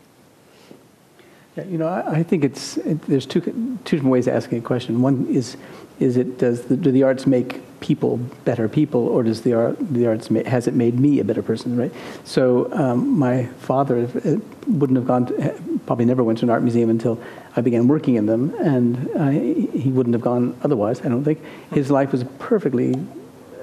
Yeah, 1.56 1.63
you 1.65 1.78
know, 1.78 1.88
I, 1.88 2.19
I 2.19 2.24
think 2.24 2.43
it's 2.43 2.78
it, 2.78 3.02
there's 3.04 3.26
two 3.26 3.41
two 3.41 3.98
different 3.98 4.12
ways 4.12 4.28
of 4.28 4.34
asking 4.34 4.60
a 4.60 4.62
question. 4.62 5.02
One 5.02 5.28
is 5.28 5.58
is 6.00 6.17
it 6.17 6.38
does 6.38 6.65
the, 6.65 6.76
do 6.76 6.91
the 6.91 7.04
arts 7.04 7.26
make 7.26 7.62
people 7.80 8.17
better 8.43 8.67
people, 8.67 9.08
or 9.08 9.24
does 9.24 9.41
the 9.41 9.54
art 9.54 9.78
the 9.80 10.06
arts 10.08 10.28
has 10.28 10.67
it 10.67 10.74
made 10.74 11.00
me 11.00 11.19
a 11.19 11.24
better 11.24 11.41
person? 11.41 11.78
Right. 11.78 11.93
So 12.26 12.71
um, 12.74 13.17
my 13.17 13.45
father 13.60 14.10
uh, 14.26 14.36
wouldn't 14.67 14.98
have 14.98 15.08
gone, 15.08 15.28
to, 15.28 15.62
probably 15.86 16.06
never 16.06 16.24
went 16.24 16.39
to 16.39 16.45
an 16.45 16.50
art 16.50 16.63
museum 16.63 16.89
until 16.89 17.21
I 17.56 17.62
began 17.62 17.88
working 17.88 18.15
in 18.15 18.26
them, 18.26 18.54
and 18.60 19.71
he 19.74 19.91
wouldn't 19.91 20.13
have 20.13 20.21
gone 20.21 20.58
otherwise. 20.62 21.00
I 21.02 21.08
don't 21.08 21.24
think 21.24 21.39
his 21.71 21.89
life 21.89 22.12
was 22.12 22.26
perfectly 22.39 22.95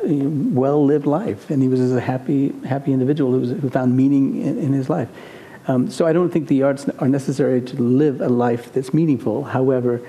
well 0.04 0.84
lived 0.84 1.06
life, 1.06 1.50
and 1.50 1.62
he 1.62 1.68
was 1.68 1.92
a 1.92 2.00
happy 2.00 2.52
happy 2.66 2.92
individual 2.92 3.32
who, 3.32 3.40
was, 3.40 3.50
who 3.50 3.70
found 3.70 3.96
meaning 3.96 4.42
in, 4.42 4.58
in 4.58 4.72
his 4.72 4.90
life. 4.90 5.08
Um, 5.68 5.90
so 5.90 6.06
I 6.06 6.12
don't 6.12 6.30
think 6.30 6.48
the 6.48 6.62
arts 6.64 6.88
are 6.98 7.08
necessary 7.08 7.60
to 7.60 7.82
live 7.82 8.20
a 8.20 8.28
life 8.28 8.72
that's 8.72 8.92
meaningful. 8.92 9.44
However, 9.44 10.00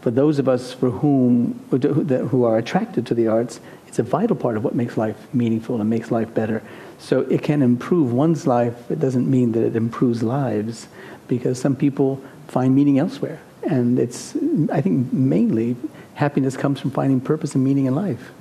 for 0.00 0.10
those 0.10 0.38
of 0.38 0.48
us 0.48 0.72
for 0.72 0.90
whom 0.90 1.60
who 1.70 2.44
are 2.44 2.56
attracted 2.56 3.06
to 3.06 3.14
the 3.14 3.28
arts, 3.28 3.60
it's 3.86 3.98
a 3.98 4.02
vital 4.02 4.36
part 4.36 4.56
of 4.56 4.64
what 4.64 4.74
makes 4.74 4.96
life 4.96 5.16
meaningful 5.34 5.80
and 5.80 5.90
makes 5.90 6.10
life 6.10 6.32
better. 6.32 6.62
So 6.98 7.20
it 7.22 7.42
can 7.42 7.62
improve 7.62 8.12
one's 8.12 8.46
life. 8.46 8.90
It 8.90 9.00
doesn't 9.00 9.30
mean 9.30 9.52
that 9.52 9.62
it 9.62 9.76
improves 9.76 10.22
lives, 10.22 10.88
because 11.28 11.60
some 11.60 11.76
people 11.76 12.22
find 12.48 12.74
meaning 12.74 12.98
elsewhere, 12.98 13.40
and 13.64 13.98
it's 13.98 14.34
I 14.72 14.80
think 14.80 15.12
mainly 15.12 15.76
happiness 16.14 16.56
comes 16.56 16.80
from 16.80 16.90
finding 16.90 17.20
purpose 17.20 17.54
and 17.54 17.62
meaning 17.62 17.86
in 17.86 17.94
life. 17.94 18.32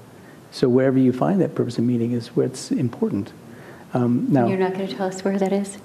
So 0.56 0.70
wherever 0.70 0.98
you 0.98 1.12
find 1.12 1.42
that 1.42 1.54
purpose 1.54 1.78
and 1.78 1.86
meaning 1.86 2.14
is 2.14 2.30
where 2.30 2.46
it's 2.46 2.72
important. 2.72 3.34
Um, 3.94 4.28
now 4.30 4.48
you're 4.48 4.58
not 4.58 4.74
going 4.74 4.88
to 4.88 4.96
tell 4.96 5.08
us 5.08 5.22
where 5.22 5.38
that 5.38 5.52
is 5.52 5.78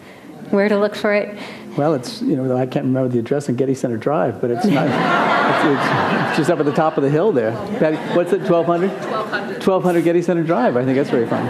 where 0.51 0.69
to 0.69 0.79
look 0.79 0.95
for 0.95 1.13
it? 1.13 1.37
Well, 1.77 1.95
it's 1.95 2.23
you 2.23 2.37
know 2.37 2.57
I 2.57 2.67
can't 2.67 2.85
remember 2.85 3.09
the 3.09 3.19
address 3.19 3.49
on 3.49 3.57
Getty 3.57 3.75
Center 3.75 3.97
Drive, 3.97 4.41
but 4.41 4.53
it's 4.53 4.65
not. 4.67 4.87
it's, 4.87 6.31
it's, 6.31 6.39
just 6.39 6.51
up 6.51 6.61
at 6.61 6.67
the 6.67 6.73
top 6.73 6.97
of 6.97 7.03
the 7.03 7.11
hill 7.11 7.33
there. 7.33 7.53
What's 8.15 8.33
it? 8.33 8.47
Twelve 8.47 8.67
hundred. 8.67 8.91
Twelve 9.03 9.29
hundred. 9.29 9.61
Twelve 9.61 9.83
hundred 9.83 10.05
Getty 10.05 10.23
Center 10.23 10.45
Drive. 10.45 10.77
I 10.77 10.85
think 10.85 10.97
that's 10.97 11.11
very 11.11 11.27
fun. 11.27 11.47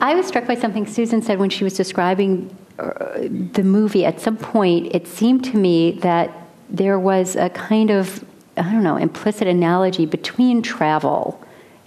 I 0.00 0.14
was 0.14 0.26
struck 0.26 0.46
by 0.46 0.56
something 0.56 0.86
Susan 0.86 1.22
said 1.22 1.38
when 1.38 1.50
she 1.50 1.62
was 1.62 1.74
describing 1.74 2.56
uh, 2.78 3.18
the 3.52 3.62
movie. 3.62 4.04
At 4.04 4.18
some 4.20 4.36
point, 4.36 4.94
it 4.94 5.06
seemed 5.06 5.44
to 5.44 5.56
me 5.56 5.92
that 6.00 6.30
there 6.68 6.98
was 6.98 7.36
a 7.36 7.50
kind 7.50 7.90
of 7.90 8.24
I 8.56 8.62
don't 8.62 8.82
know 8.82 8.96
implicit 8.96 9.48
analogy 9.48 10.06
between 10.06 10.62
travel 10.62 11.42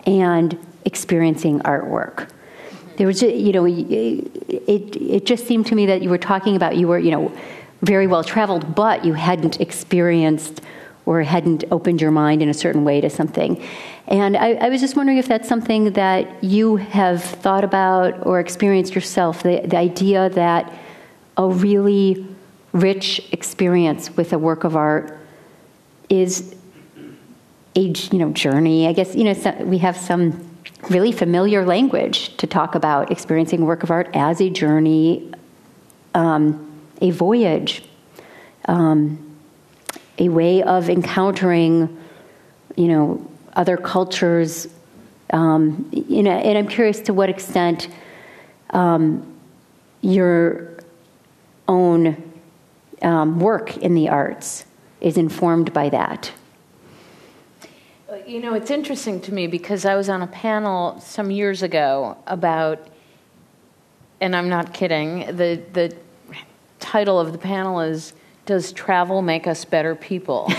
and 0.05 0.57
experiencing 0.85 1.59
artwork 1.61 2.29
there 2.97 3.07
was, 3.07 3.21
you 3.21 3.51
know, 3.51 3.65
it, 3.65 4.95
it 4.95 5.25
just 5.25 5.47
seemed 5.47 5.67
to 5.67 5.75
me 5.75 5.85
that 5.87 6.01
you 6.01 6.09
were 6.09 6.17
talking 6.17 6.55
about 6.55 6.77
you 6.77 6.87
were, 6.87 6.99
you 6.99 7.11
know, 7.11 7.31
very 7.81 8.07
well 8.07 8.23
traveled, 8.23 8.75
but 8.75 9.03
you 9.03 9.13
hadn't 9.13 9.59
experienced 9.59 10.61
or 11.05 11.21
hadn't 11.21 11.63
opened 11.71 12.01
your 12.01 12.11
mind 12.11 12.41
in 12.41 12.49
a 12.49 12.53
certain 12.53 12.83
way 12.83 13.01
to 13.01 13.09
something. 13.09 13.61
And 14.07 14.35
I, 14.35 14.53
I, 14.53 14.69
was 14.69 14.81
just 14.81 14.95
wondering 14.95 15.19
if 15.19 15.27
that's 15.27 15.47
something 15.47 15.91
that 15.93 16.43
you 16.43 16.77
have 16.77 17.23
thought 17.23 17.63
about 17.63 18.25
or 18.25 18.39
experienced 18.39 18.95
yourself 18.95 19.43
the, 19.43 19.61
the 19.65 19.77
idea 19.77 20.29
that 20.29 20.73
a 21.37 21.47
really 21.47 22.25
rich 22.71 23.21
experience 23.31 24.15
with 24.17 24.33
a 24.33 24.39
work 24.39 24.63
of 24.63 24.75
art 24.75 25.15
is 26.09 26.54
a 27.75 27.81
you 27.81 28.19
know 28.19 28.31
journey. 28.31 28.87
I 28.87 28.93
guess 28.93 29.15
you 29.15 29.23
know 29.23 29.55
we 29.65 29.79
have 29.79 29.97
some 29.97 30.49
really 30.89 31.11
familiar 31.11 31.65
language 31.65 32.35
to 32.37 32.47
talk 32.47 32.75
about 32.75 33.11
experiencing 33.11 33.65
work 33.65 33.83
of 33.83 33.91
art 33.91 34.09
as 34.13 34.41
a 34.41 34.49
journey, 34.49 35.31
um, 36.13 36.81
a 37.01 37.11
voyage, 37.11 37.83
um, 38.65 39.37
a 40.17 40.29
way 40.29 40.61
of 40.63 40.89
encountering, 40.89 42.01
you 42.75 42.87
know, 42.87 43.31
other 43.53 43.77
cultures. 43.77 44.67
Um, 45.31 45.89
you 45.91 46.21
know, 46.21 46.31
and 46.31 46.57
I'm 46.57 46.67
curious 46.67 46.99
to 47.01 47.13
what 47.13 47.29
extent 47.29 47.89
um, 48.69 49.35
your 50.01 50.77
own 51.67 52.31
um, 53.01 53.39
work 53.39 53.75
in 53.77 53.95
the 53.95 54.09
arts 54.09 54.65
is 55.01 55.17
informed 55.17 55.73
by 55.73 55.89
that. 55.89 56.31
You 58.27 58.39
know, 58.39 58.53
it's 58.53 58.71
interesting 58.71 59.19
to 59.21 59.33
me 59.33 59.47
because 59.47 59.83
I 59.85 59.95
was 59.95 60.09
on 60.09 60.21
a 60.21 60.27
panel 60.27 60.99
some 61.01 61.31
years 61.31 61.63
ago 61.63 62.17
about, 62.27 62.87
and 64.21 64.35
I'm 64.35 64.47
not 64.47 64.73
kidding, 64.73 65.35
the, 65.35 65.61
the 65.73 65.95
title 66.79 67.19
of 67.19 67.31
the 67.31 67.37
panel 67.37 67.81
is 67.81 68.13
Does 68.45 68.71
Travel 68.71 69.21
Make 69.21 69.47
Us 69.47 69.65
Better 69.65 69.95
People? 69.95 70.45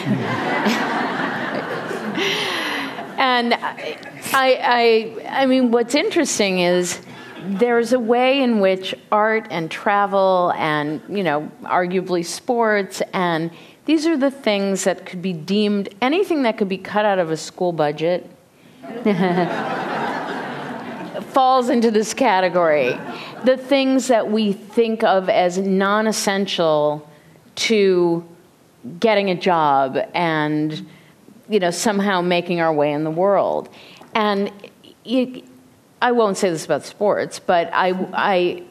and 3.18 3.54
I, 3.54 3.98
I, 4.34 5.42
I 5.42 5.46
mean, 5.46 5.70
what's 5.70 5.94
interesting 5.94 6.60
is 6.60 7.00
there's 7.44 7.92
a 7.92 8.00
way 8.00 8.42
in 8.42 8.60
which 8.60 8.94
art 9.10 9.46
and 9.50 9.70
travel 9.70 10.52
and, 10.56 11.00
you 11.08 11.22
know, 11.22 11.50
arguably 11.62 12.24
sports 12.24 13.02
and 13.12 13.50
these 13.86 14.06
are 14.06 14.16
the 14.16 14.30
things 14.30 14.84
that 14.84 15.06
could 15.06 15.22
be 15.22 15.32
deemed 15.32 15.88
anything 16.00 16.42
that 16.42 16.58
could 16.58 16.68
be 16.68 16.78
cut 16.78 17.04
out 17.04 17.18
of 17.18 17.30
a 17.30 17.36
school 17.36 17.72
budget 17.72 18.30
falls 21.30 21.68
into 21.68 21.90
this 21.90 22.14
category. 22.14 22.96
The 23.44 23.56
things 23.56 24.08
that 24.08 24.30
we 24.30 24.52
think 24.52 25.02
of 25.02 25.28
as 25.28 25.58
non 25.58 26.06
essential 26.06 27.08
to 27.56 28.24
getting 29.00 29.30
a 29.30 29.34
job 29.34 29.98
and 30.14 30.88
you 31.48 31.58
know 31.58 31.70
somehow 31.70 32.20
making 32.20 32.60
our 32.60 32.72
way 32.72 32.92
in 32.92 33.04
the 33.04 33.10
world 33.10 33.68
and 34.16 34.50
it, 35.04 35.44
I 36.00 36.12
won't 36.12 36.38
say 36.38 36.48
this 36.48 36.64
about 36.64 36.84
sports, 36.84 37.38
but 37.38 37.70
I, 37.72 37.90
I, 38.14 38.62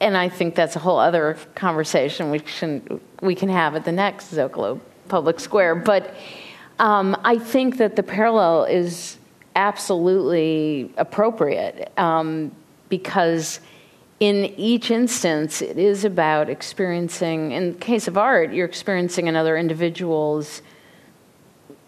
and 0.00 0.16
I 0.16 0.28
think 0.28 0.54
that's 0.54 0.76
a 0.76 0.78
whole 0.78 0.98
other 0.98 1.38
conversation 1.54 2.30
we 2.30 2.40
can 2.40 3.00
we 3.20 3.34
can 3.34 3.48
have 3.48 3.74
at 3.74 3.84
the 3.84 3.92
next 3.92 4.32
Zocalo 4.32 4.80
Public 5.08 5.40
Square. 5.40 5.76
But 5.76 6.14
um, 6.78 7.16
I 7.24 7.38
think 7.38 7.78
that 7.78 7.96
the 7.96 8.02
parallel 8.02 8.64
is 8.64 9.18
absolutely 9.54 10.92
appropriate 10.96 11.90
um, 11.98 12.52
because 12.88 13.60
in 14.20 14.46
each 14.56 14.90
instance 14.90 15.62
it 15.62 15.78
is 15.78 16.04
about 16.04 16.50
experiencing. 16.50 17.52
In 17.52 17.72
the 17.72 17.78
case 17.78 18.08
of 18.08 18.18
art, 18.18 18.52
you're 18.52 18.66
experiencing 18.66 19.28
another 19.28 19.56
individual's 19.56 20.62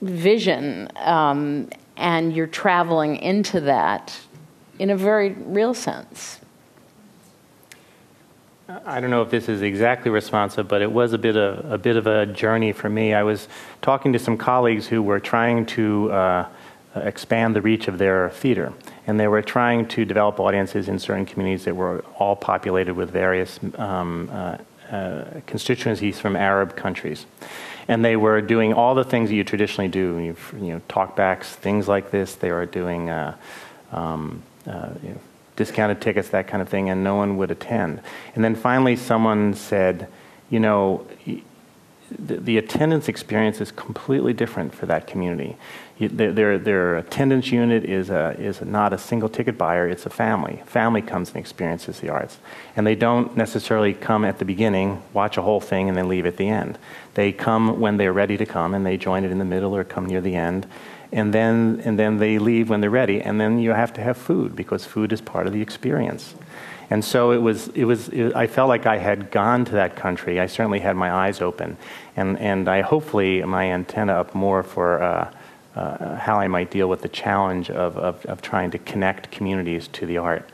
vision, 0.01 0.89
um, 0.97 1.69
and 1.97 2.35
you're 2.35 2.47
traveling 2.47 3.17
into 3.17 3.61
that 3.61 4.19
in 4.79 4.91
a 4.91 4.97
very 4.97 5.31
real 5.31 5.75
sense. 5.75 6.41
I 8.85 9.01
don't 9.01 9.09
know 9.09 9.23
if 9.23 9.31
this 9.31 9.49
is 9.49 9.63
exactly 9.63 10.11
responsive, 10.11 10.69
but 10.69 10.83
it 10.83 10.93
was 10.93 11.15
a 11.15 11.19
bit 11.19 11.37
of 11.37 11.73
a 11.73 11.79
bit 11.79 11.97
of 11.97 12.07
a 12.07 12.27
journey 12.27 12.73
for 12.73 12.91
me. 12.91 13.15
I 13.15 13.23
was 13.23 13.49
talking 13.81 14.13
to 14.13 14.19
some 14.19 14.37
colleagues 14.37 14.87
who 14.87 15.03
were 15.03 15.21
trying 15.21 15.65
to 15.67 16.13
uh, 16.13 16.49
expand 16.95 17.57
the 17.57 17.63
reach 17.63 17.89
of 17.89 17.97
their 17.97 18.29
theater, 18.29 18.75
and 19.07 19.19
they 19.19 19.27
were 19.27 19.41
trying 19.41 19.89
to 19.89 20.05
develop 20.05 20.39
audiences 20.39 20.87
in 20.87 20.99
certain 20.99 21.25
communities 21.25 21.65
that 21.65 21.77
were 21.77 22.05
all 22.19 22.37
populated 22.37 22.93
with 22.93 23.11
various 23.11 23.59
um, 23.79 24.29
uh, 24.31 24.59
uh, 24.91 25.25
constituencies 25.47 26.21
from 26.21 26.37
Arab 26.37 26.77
countries, 26.77 27.25
and 27.89 28.05
they 28.05 28.17
were 28.17 28.43
doing 28.43 28.75
all 28.75 28.95
the 28.95 29.05
things 29.05 29.31
that 29.31 29.35
you 29.35 29.45
traditionally 29.45 29.89
do. 29.89 30.19
You, 30.19 30.75
know, 30.75 30.83
talkbacks, 30.91 31.45
things 31.45 31.89
like 31.89 32.11
this. 32.11 32.35
They 32.35 32.53
were 32.53 32.67
doing. 32.67 33.09
Uh, 33.09 33.35
um, 33.93 34.43
uh, 34.67 34.91
you 35.03 35.09
know, 35.09 35.21
discounted 35.59 36.01
tickets, 36.01 36.29
that 36.29 36.47
kind 36.47 36.63
of 36.63 36.69
thing, 36.69 36.89
and 36.89 37.05
no 37.05 37.17
one 37.17 37.37
would 37.37 37.51
attend. 37.51 38.01
And 38.35 38.45
then 38.45 38.55
finally, 38.55 38.95
someone 38.95 39.55
said, 39.55 40.09
you 40.49 40.61
know, 40.61 41.05
the, 42.11 42.37
the 42.37 42.57
attendance 42.57 43.09
experience 43.09 43.61
is 43.61 43.73
completely 43.73 44.33
different 44.33 44.73
for 44.73 44.87
that 44.87 45.07
community. 45.09 45.57
Their, 45.99 46.33
their, 46.33 46.59
their, 46.59 46.97
attendance 46.97 47.51
unit 47.51 47.85
is, 47.85 48.09
a, 48.09 48.37
is 48.39 48.63
not 48.63 48.93
a 48.93 48.99
single 48.99 49.29
ticket 49.29 49.59
buyer, 49.59 49.89
it's 49.89 50.07
a 50.07 50.11
family. 50.11 50.63
Family 50.65 51.03
comes 51.03 51.31
and 51.31 51.39
experiences 51.39 51.99
the 51.99 52.09
arts. 52.09 52.39
And 52.77 52.87
they 52.87 52.95
don't 52.95 53.37
necessarily 53.37 53.93
come 53.95 54.25
at 54.25 54.39
the 54.39 54.45
beginning, 54.45 55.03
watch 55.13 55.37
a 55.37 55.43
whole 55.43 55.61
thing, 55.61 55.89
and 55.89 55.99
then 55.99 56.09
leave 56.09 56.25
at 56.25 56.37
the 56.37 56.49
end. 56.49 56.79
They 57.15 57.33
come 57.33 57.81
when 57.81 57.97
they're 57.97 58.13
ready 58.13 58.37
to 58.37 58.47
come, 58.47 58.75
and 58.75 58.87
they 58.87 58.97
join 58.97 59.25
it 59.25 59.33
in 59.33 59.39
the 59.39 59.45
middle 59.45 59.75
or 59.75 59.83
come 59.83 60.07
near 60.07 60.21
the 60.21 60.37
end 60.37 60.69
and 61.13 61.33
then 61.33 61.81
and 61.85 61.99
then 61.99 62.19
they 62.19 62.39
leave 62.39 62.71
when 62.71 62.81
they're 62.81 62.91
ready. 62.91 63.21
And 63.21 63.41
then 63.41 63.59
you 63.59 63.71
have 63.71 63.93
to 63.95 64.01
have 64.01 64.17
food 64.17 64.55
because 64.55 64.85
food 64.85 65.13
is 65.13 65.21
part 65.21 65.47
of 65.47 65.53
the 65.53 65.63
experience. 65.63 66.35
And 66.91 67.05
so 67.05 67.33
it 67.33 67.39
was 67.39 67.69
it 67.69 67.85
was 67.85 68.09
it, 68.09 68.35
i 68.35 68.47
felt 68.47 68.69
like 68.69 68.87
i 68.87 68.99
had 68.99 69.31
gone 69.31 69.65
to 69.67 69.73
that 69.73 69.97
country. 69.97 70.41
I 70.41 70.47
certainly 70.47 70.81
had 70.81 70.97
my 70.97 71.11
eyes 71.13 71.41
open. 71.41 71.77
And 72.17 72.39
and 72.39 72.69
i 72.69 72.83
hopefully 72.83 73.43
my 73.43 73.71
antenna 73.71 74.15
up 74.15 74.35
more 74.35 74.63
for 74.63 75.03
uh, 75.03 75.33
uh, 75.77 76.17
how 76.17 76.39
i 76.39 76.49
might 76.49 76.71
deal 76.71 76.89
with 76.89 77.03
the 77.03 77.09
challenge 77.09 77.71
of, 77.71 77.97
of, 77.97 78.25
of 78.27 78.43
trying 78.43 78.71
to 78.73 78.79
connect 78.79 79.31
communities 79.31 79.89
to 79.89 80.07
the 80.07 80.19
art. 80.19 80.49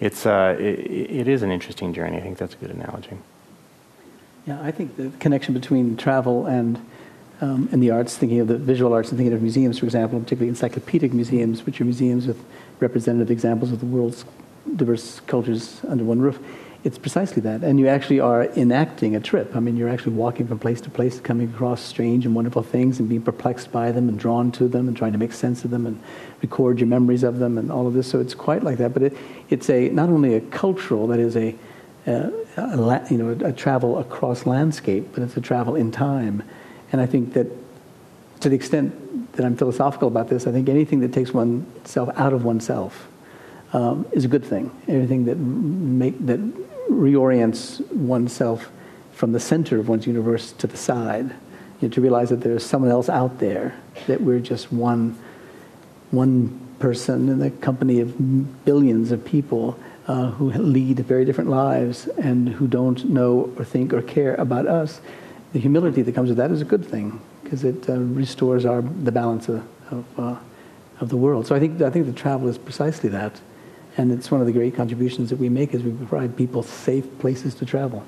It's 0.00 0.26
uh, 0.26 0.56
it, 0.58 0.78
it 1.20 1.28
is 1.28 1.42
an 1.42 1.50
interesting 1.50 1.94
journey. 1.94 2.18
I 2.18 2.20
think 2.20 2.38
that's 2.38 2.54
a 2.54 2.58
good 2.58 2.70
analogy. 2.70 3.16
Yeah 4.46 4.60
i 4.62 4.70
think 4.70 4.96
the 4.96 5.10
connection 5.18 5.54
between 5.54 5.96
travel 5.96 6.46
and 6.46 6.78
um, 7.40 7.68
in 7.72 7.80
the 7.80 7.90
arts, 7.90 8.16
thinking 8.16 8.40
of 8.40 8.48
the 8.48 8.58
visual 8.58 8.92
arts 8.92 9.10
and 9.10 9.18
thinking 9.18 9.34
of 9.34 9.42
museums, 9.42 9.78
for 9.78 9.86
example, 9.86 10.18
particularly 10.20 10.48
encyclopedic 10.48 11.12
museums, 11.12 11.66
which 11.66 11.80
are 11.80 11.84
museums 11.84 12.26
with 12.26 12.42
representative 12.80 13.30
examples 13.30 13.72
of 13.72 13.80
the 13.80 13.86
world's 13.86 14.24
diverse 14.76 15.20
cultures 15.20 15.80
under 15.88 16.04
one 16.04 16.20
roof. 16.20 16.38
It's 16.84 16.98
precisely 16.98 17.40
that. 17.42 17.62
And 17.62 17.80
you 17.80 17.88
actually 17.88 18.20
are 18.20 18.44
enacting 18.44 19.16
a 19.16 19.20
trip. 19.20 19.56
I 19.56 19.60
mean, 19.60 19.76
you're 19.76 19.88
actually 19.88 20.12
walking 20.12 20.46
from 20.46 20.58
place 20.58 20.82
to 20.82 20.90
place, 20.90 21.18
coming 21.18 21.48
across 21.48 21.80
strange 21.80 22.26
and 22.26 22.34
wonderful 22.34 22.62
things 22.62 23.00
and 23.00 23.08
being 23.08 23.22
perplexed 23.22 23.72
by 23.72 23.90
them 23.90 24.06
and 24.06 24.18
drawn 24.18 24.52
to 24.52 24.68
them 24.68 24.86
and 24.86 24.94
trying 24.94 25.12
to 25.12 25.18
make 25.18 25.32
sense 25.32 25.64
of 25.64 25.70
them 25.70 25.86
and 25.86 25.98
record 26.42 26.78
your 26.78 26.86
memories 26.86 27.22
of 27.22 27.38
them 27.38 27.56
and 27.56 27.72
all 27.72 27.86
of 27.86 27.94
this. 27.94 28.06
So 28.06 28.20
it's 28.20 28.34
quite 28.34 28.62
like 28.62 28.76
that. 28.78 28.92
But 28.92 29.02
it, 29.02 29.16
it's 29.48 29.70
a, 29.70 29.88
not 29.88 30.10
only 30.10 30.34
a 30.34 30.42
cultural, 30.42 31.06
that 31.06 31.18
is 31.18 31.36
a, 31.36 31.56
a, 32.06 32.30
a 32.58 33.06
you 33.10 33.16
know, 33.16 33.46
a 33.46 33.52
travel 33.52 33.98
across 33.98 34.44
landscape, 34.44 35.08
but 35.14 35.22
it's 35.22 35.38
a 35.38 35.40
travel 35.40 35.76
in 35.76 35.90
time 35.90 36.42
and 36.92 37.00
I 37.00 37.06
think 37.06 37.32
that 37.34 37.46
to 38.40 38.48
the 38.48 38.54
extent 38.56 39.32
that 39.32 39.44
I'm 39.44 39.56
philosophical 39.56 40.08
about 40.08 40.28
this, 40.28 40.46
I 40.46 40.52
think 40.52 40.68
anything 40.68 41.00
that 41.00 41.12
takes 41.12 41.32
oneself 41.32 42.10
out 42.16 42.32
of 42.32 42.44
oneself 42.44 43.08
um, 43.72 44.06
is 44.12 44.24
a 44.24 44.28
good 44.28 44.44
thing. 44.44 44.70
Anything 44.86 45.24
that, 45.24 45.36
make, 45.36 46.24
that 46.26 46.40
reorients 46.90 47.80
oneself 47.92 48.70
from 49.12 49.32
the 49.32 49.40
center 49.40 49.78
of 49.78 49.88
one's 49.88 50.06
universe 50.06 50.52
to 50.52 50.66
the 50.66 50.76
side, 50.76 51.30
you 51.80 51.88
know, 51.88 51.94
to 51.94 52.00
realize 52.00 52.30
that 52.30 52.40
there's 52.40 52.64
someone 52.64 52.90
else 52.90 53.08
out 53.08 53.38
there, 53.38 53.74
that 54.06 54.20
we're 54.20 54.40
just 54.40 54.72
one, 54.72 55.18
one 56.10 56.60
person 56.78 57.28
in 57.28 57.38
the 57.38 57.50
company 57.50 58.00
of 58.00 58.64
billions 58.64 59.10
of 59.10 59.24
people 59.24 59.78
uh, 60.06 60.30
who 60.32 60.50
lead 60.52 60.98
very 60.98 61.24
different 61.24 61.48
lives 61.48 62.08
and 62.18 62.48
who 62.48 62.66
don't 62.66 63.08
know 63.08 63.52
or 63.56 63.64
think 63.64 63.92
or 63.92 64.02
care 64.02 64.34
about 64.34 64.66
us 64.66 65.00
the 65.54 65.60
humility 65.60 66.02
that 66.02 66.12
comes 66.16 66.28
with 66.28 66.36
that 66.36 66.50
is 66.50 66.60
a 66.60 66.64
good 66.64 66.84
thing 66.84 67.20
because 67.42 67.62
it 67.62 67.88
uh, 67.88 67.96
restores 67.96 68.66
our, 68.66 68.82
the 68.82 69.12
balance 69.12 69.48
of, 69.48 69.64
of, 69.92 70.04
uh, 70.18 70.36
of, 71.00 71.08
the 71.08 71.16
world. 71.16 71.46
So 71.46 71.54
I 71.54 71.60
think, 71.60 71.80
I 71.80 71.90
think 71.90 72.06
the 72.06 72.12
travel 72.12 72.48
is 72.48 72.58
precisely 72.58 73.08
that. 73.10 73.40
And 73.96 74.10
it's 74.10 74.32
one 74.32 74.40
of 74.40 74.48
the 74.48 74.52
great 74.52 74.74
contributions 74.74 75.30
that 75.30 75.36
we 75.36 75.48
make 75.48 75.72
is 75.72 75.84
we 75.84 75.92
provide 75.92 76.36
people 76.36 76.64
safe 76.64 77.06
places 77.20 77.54
to 77.54 77.64
travel. 77.64 78.04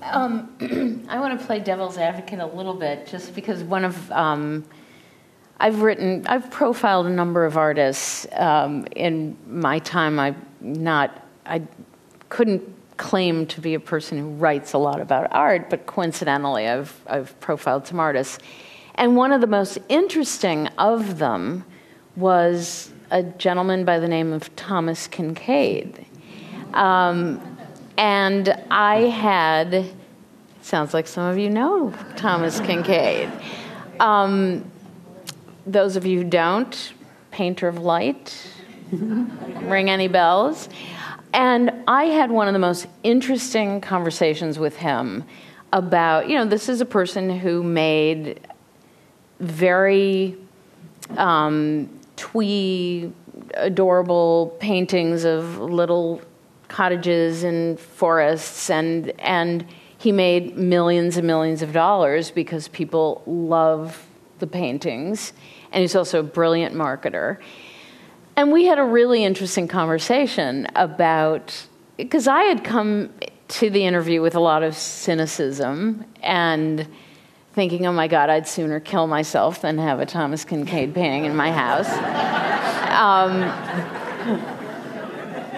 Um, 0.00 1.04
I 1.10 1.20
want 1.20 1.38
to 1.38 1.46
play 1.46 1.60
devil's 1.60 1.98
advocate 1.98 2.38
a 2.38 2.46
little 2.46 2.72
bit 2.72 3.06
just 3.06 3.34
because 3.34 3.62
one 3.62 3.84
of 3.84 4.10
um, 4.12 4.64
I've 5.58 5.82
written, 5.82 6.26
I've 6.26 6.50
profiled 6.50 7.04
a 7.04 7.10
number 7.10 7.44
of 7.44 7.58
artists 7.58 8.26
um, 8.32 8.86
in 8.96 9.36
my 9.46 9.78
time. 9.80 10.18
I 10.18 10.34
not, 10.62 11.26
I 11.44 11.60
couldn't 12.30 12.79
claim 13.00 13.46
to 13.46 13.62
be 13.62 13.72
a 13.72 13.80
person 13.80 14.18
who 14.18 14.28
writes 14.28 14.74
a 14.74 14.78
lot 14.78 15.00
about 15.00 15.26
art, 15.32 15.70
but 15.70 15.86
coincidentally, 15.86 16.68
I've, 16.68 16.94
I've 17.06 17.40
profiled 17.40 17.86
some 17.86 17.98
artists. 17.98 18.38
And 18.94 19.16
one 19.16 19.32
of 19.32 19.40
the 19.40 19.46
most 19.46 19.78
interesting 19.88 20.66
of 20.76 21.16
them 21.16 21.64
was 22.14 22.92
a 23.10 23.22
gentleman 23.22 23.86
by 23.86 24.00
the 24.00 24.06
name 24.06 24.34
of 24.34 24.54
Thomas 24.54 25.08
Kinkade. 25.08 26.04
Um, 26.74 27.40
and 27.96 28.50
I 28.70 29.04
had, 29.04 29.86
sounds 30.60 30.92
like 30.92 31.06
some 31.06 31.24
of 31.24 31.38
you 31.38 31.48
know 31.48 31.94
Thomas 32.16 32.60
Kinkade. 32.60 33.32
Um, 33.98 34.70
those 35.66 35.96
of 35.96 36.04
you 36.04 36.18
who 36.18 36.24
don't, 36.24 36.92
painter 37.30 37.66
of 37.66 37.78
light. 37.78 38.46
Ring 38.92 39.88
any 39.88 40.08
bells? 40.08 40.68
And 41.32 41.72
I 41.86 42.04
had 42.04 42.30
one 42.30 42.48
of 42.48 42.52
the 42.52 42.58
most 42.58 42.86
interesting 43.02 43.80
conversations 43.80 44.58
with 44.58 44.76
him 44.76 45.24
about, 45.72 46.28
you 46.28 46.36
know, 46.36 46.44
this 46.44 46.68
is 46.68 46.80
a 46.80 46.86
person 46.86 47.30
who 47.38 47.62
made 47.62 48.40
very 49.38 50.36
um, 51.16 51.88
twee, 52.16 53.12
adorable 53.54 54.56
paintings 54.60 55.24
of 55.24 55.58
little 55.58 56.20
cottages 56.68 57.42
and 57.42 57.78
forests, 57.78 58.70
and 58.70 59.10
and 59.20 59.66
he 59.98 60.12
made 60.12 60.56
millions 60.56 61.16
and 61.16 61.26
millions 61.26 61.62
of 61.62 61.72
dollars 61.72 62.30
because 62.30 62.68
people 62.68 63.22
love 63.26 64.06
the 64.38 64.46
paintings, 64.46 65.32
and 65.72 65.82
he's 65.82 65.96
also 65.96 66.20
a 66.20 66.22
brilliant 66.22 66.74
marketer. 66.74 67.38
And 68.40 68.50
we 68.52 68.64
had 68.64 68.78
a 68.78 68.84
really 68.84 69.22
interesting 69.22 69.68
conversation 69.68 70.66
about 70.74 71.66
because 71.98 72.26
I 72.26 72.44
had 72.44 72.64
come 72.64 73.12
to 73.48 73.68
the 73.68 73.84
interview 73.84 74.22
with 74.22 74.34
a 74.34 74.40
lot 74.40 74.62
of 74.62 74.74
cynicism 74.74 76.06
and 76.22 76.88
thinking, 77.52 77.84
oh 77.84 77.92
my 77.92 78.08
God, 78.08 78.30
I'd 78.30 78.48
sooner 78.48 78.80
kill 78.80 79.06
myself 79.06 79.60
than 79.60 79.76
have 79.76 80.00
a 80.00 80.06
Thomas 80.06 80.46
Kinkade 80.46 80.94
painting 80.94 81.26
in 81.26 81.36
my 81.36 81.52
house. 81.52 81.92
Um, 82.88 83.42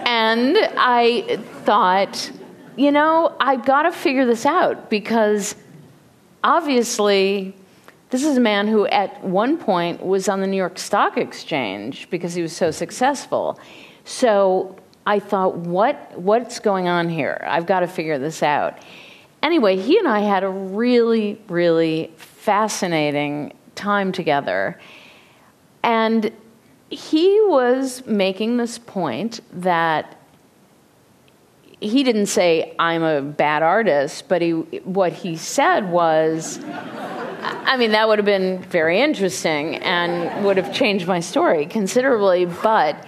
and 0.05 0.57
I 0.77 1.39
thought, 1.63 2.33
you 2.75 2.91
know, 2.91 3.33
I've 3.39 3.65
got 3.65 3.83
to 3.83 3.93
figure 3.93 4.27
this 4.27 4.45
out 4.45 4.91
because 4.91 5.55
obviously 6.43 7.55
this 8.13 8.25
is 8.25 8.37
a 8.37 8.41
man 8.41 8.69
who, 8.69 8.87
at 8.89 9.25
one 9.25 9.57
point, 9.57 10.05
was 10.05 10.29
on 10.29 10.43
the 10.43 10.47
New 10.47 10.59
York 10.59 10.79
Stock 10.79 11.17
Exchange 11.17 12.11
because 12.11 12.35
he 12.35 12.43
was 12.43 12.55
so 12.55 12.71
successful. 12.71 13.59
So 14.05 14.77
I 15.07 15.19
thought, 15.19 15.57
what, 15.57 16.13
what's 16.19 16.61
going 16.61 16.89
on 16.89 17.09
here? 17.09 17.43
I've 17.49 17.65
got 17.65 17.81
to 17.81 17.87
figure 17.87 18.19
this 18.19 18.43
out. 18.43 18.79
Anyway, 19.43 19.79
he 19.79 19.99
and 19.99 20.07
I 20.07 20.21
had 20.21 20.45
a 20.45 20.51
really, 20.51 21.41
really 21.49 22.13
fascinating 22.17 23.55
time 23.77 24.13
together. 24.13 24.79
And 25.83 26.31
he 26.91 27.41
was 27.47 28.05
making 28.05 28.59
this 28.59 28.77
point 28.77 29.41
that 29.55 30.22
he 31.83 32.05
didn't 32.05 32.27
say 32.27 32.75
I'm 32.79 33.03
a 33.03 33.21
bad 33.21 33.63
artist, 33.63 34.29
but 34.29 34.41
he 34.41 34.53
what 34.85 35.13
he 35.13 35.37
said 35.37 35.91
was 35.91 36.61
I 36.65 37.77
mean 37.77 37.91
that 37.91 38.07
would 38.09 38.19
have 38.19 38.27
been 38.27 38.63
very 38.63 39.01
interesting 39.01 39.77
and 39.77 40.45
would 40.45 40.57
have 40.57 40.73
changed 40.73 41.09
my 41.09 41.21
story 41.21 41.67
considerably, 41.67 42.45
but 42.45 43.05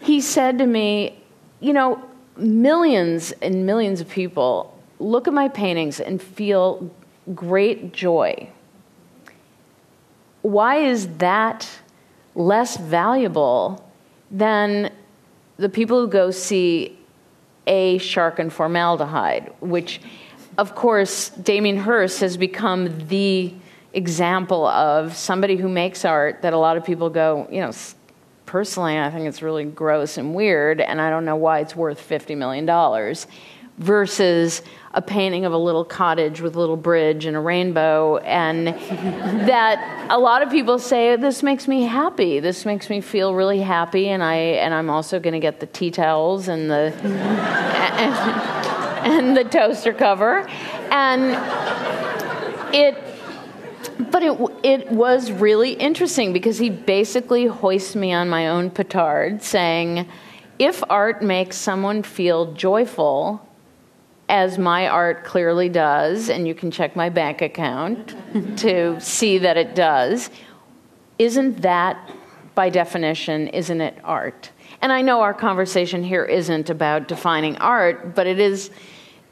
he 0.00 0.20
said 0.20 0.58
to 0.58 0.66
me, 0.66 1.18
you 1.60 1.72
know, 1.72 2.02
millions 2.36 3.32
and 3.42 3.66
millions 3.66 4.00
of 4.00 4.08
people 4.08 4.80
look 5.00 5.26
at 5.26 5.34
my 5.34 5.48
paintings 5.48 5.98
and 5.98 6.22
feel 6.22 6.90
great 7.34 7.92
joy. 7.92 8.48
Why 10.42 10.76
is 10.76 11.08
that 11.18 11.68
less 12.34 12.76
valuable 12.76 13.84
than 14.30 14.90
the 15.56 15.68
people 15.68 16.00
who 16.00 16.08
go 16.08 16.30
see 16.30 16.98
a 17.66 17.98
shark 17.98 18.38
and 18.38 18.52
formaldehyde, 18.52 19.52
which, 19.60 20.00
of 20.58 20.74
course, 20.74 21.30
Damien 21.30 21.76
Hirst 21.76 22.20
has 22.20 22.36
become 22.36 23.06
the 23.08 23.54
example 23.92 24.66
of 24.66 25.14
somebody 25.14 25.56
who 25.56 25.68
makes 25.68 26.04
art 26.04 26.42
that 26.42 26.52
a 26.52 26.58
lot 26.58 26.76
of 26.76 26.84
people 26.84 27.10
go, 27.10 27.46
you 27.50 27.60
know, 27.60 27.72
personally, 28.46 28.98
I 28.98 29.10
think 29.10 29.26
it's 29.26 29.42
really 29.42 29.64
gross 29.64 30.18
and 30.18 30.34
weird, 30.34 30.80
and 30.80 31.00
I 31.00 31.10
don't 31.10 31.24
know 31.24 31.36
why 31.36 31.60
it's 31.60 31.76
worth 31.76 32.06
$50 32.06 32.36
million, 32.36 32.66
versus 33.78 34.62
a 34.94 35.00
painting 35.00 35.46
of 35.46 35.52
a 35.52 35.58
little 35.58 35.84
cottage 35.84 36.42
with 36.42 36.54
a 36.54 36.58
little 36.58 36.76
bridge 36.76 37.24
and 37.24 37.34
a 37.36 37.40
rainbow, 37.40 38.18
and 38.18 38.66
that 39.48 40.06
a 40.10 40.18
lot 40.18 40.42
of 40.42 40.50
people 40.50 40.78
say 40.78 41.16
this 41.16 41.42
makes 41.42 41.66
me 41.66 41.84
happy. 41.84 42.40
This 42.40 42.66
makes 42.66 42.90
me 42.90 43.00
feel 43.00 43.34
really 43.34 43.60
happy, 43.60 44.08
and 44.08 44.22
I 44.22 44.34
and 44.34 44.74
I'm 44.74 44.90
also 44.90 45.18
going 45.18 45.32
to 45.32 45.40
get 45.40 45.60
the 45.60 45.66
tea 45.66 45.90
towels 45.90 46.48
and 46.48 46.70
the 46.70 46.94
and, 47.02 48.14
and 49.12 49.36
the 49.36 49.44
toaster 49.44 49.92
cover, 49.92 50.46
and 50.90 52.74
it. 52.74 53.02
But 54.10 54.22
it 54.22 54.38
it 54.62 54.90
was 54.90 55.32
really 55.32 55.72
interesting 55.72 56.32
because 56.32 56.58
he 56.58 56.68
basically 56.68 57.46
hoists 57.46 57.94
me 57.96 58.12
on 58.12 58.28
my 58.28 58.48
own 58.48 58.68
petard, 58.70 59.42
saying, 59.42 60.06
"If 60.58 60.82
art 60.90 61.22
makes 61.22 61.56
someone 61.56 62.02
feel 62.02 62.52
joyful." 62.52 63.48
As 64.32 64.56
my 64.56 64.88
art 64.88 65.24
clearly 65.24 65.68
does, 65.68 66.30
and 66.30 66.48
you 66.48 66.54
can 66.54 66.70
check 66.70 66.96
my 66.96 67.10
bank 67.10 67.42
account 67.42 68.16
to 68.60 68.98
see 68.98 69.36
that 69.36 69.58
it 69.58 69.74
does, 69.74 70.30
isn't 71.18 71.60
that, 71.60 72.10
by 72.54 72.70
definition, 72.70 73.48
isn't 73.48 73.82
it 73.82 73.98
art? 74.02 74.50
And 74.80 74.90
I 74.90 75.02
know 75.02 75.20
our 75.20 75.34
conversation 75.34 76.02
here 76.02 76.24
isn't 76.24 76.70
about 76.70 77.08
defining 77.08 77.58
art, 77.58 78.14
but 78.14 78.26
it 78.26 78.40
is 78.40 78.70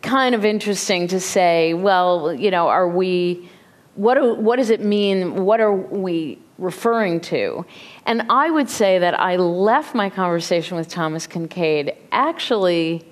kind 0.03 0.35
of 0.35 0.45
interesting 0.45 1.09
to 1.09 1.19
say, 1.19 1.73
well, 1.73 2.35
you 2.35 2.51
know, 2.51 2.69
are 2.69 2.87
we, 2.87 3.49
what, 3.95 4.17
do, 4.17 4.35
what 4.35 4.57
does 4.57 4.69
it 4.69 4.85
mean? 4.85 5.47
What 5.47 5.61
are 5.61 5.73
we 5.73 6.39
referring 6.59 7.21
to? 7.23 7.65
And 8.05 8.27
I 8.29 8.51
would 8.51 8.69
say 8.69 8.99
that 8.99 9.19
I 9.19 9.37
left 9.37 9.95
my 9.95 10.11
conversation 10.11 10.77
with 10.77 10.89
Thomas 10.89 11.27
Kinkade 11.27 11.97
actually 12.13 13.10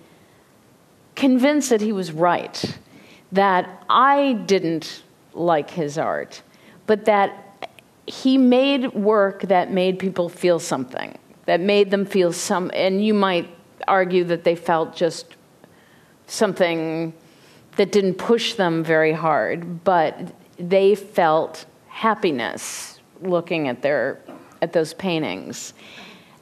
convinced 1.18 1.70
that 1.70 1.80
he 1.80 1.92
was 1.92 2.12
right, 2.12 2.78
that 3.32 3.84
I 3.90 4.34
didn't 4.46 5.02
like 5.34 5.68
his 5.68 5.98
art, 5.98 6.42
but 6.86 7.04
that 7.06 7.68
he 8.06 8.38
made 8.38 8.94
work 8.94 9.42
that 9.42 9.70
made 9.70 9.98
people 9.98 10.28
feel 10.28 10.60
something, 10.60 11.18
that 11.46 11.60
made 11.60 11.90
them 11.90 12.06
feel 12.06 12.32
some, 12.32 12.70
and 12.72 13.04
you 13.04 13.12
might 13.12 13.50
argue 13.88 14.22
that 14.24 14.44
they 14.44 14.54
felt 14.54 14.94
just 14.94 15.34
something 16.28 17.12
that 17.76 17.90
didn't 17.90 18.14
push 18.14 18.54
them 18.54 18.84
very 18.84 19.12
hard, 19.12 19.82
but 19.82 20.32
they 20.56 20.94
felt 20.94 21.66
happiness 21.88 23.00
looking 23.22 23.66
at 23.66 23.82
their 23.82 24.20
at 24.62 24.72
those 24.72 24.94
paintings. 24.94 25.74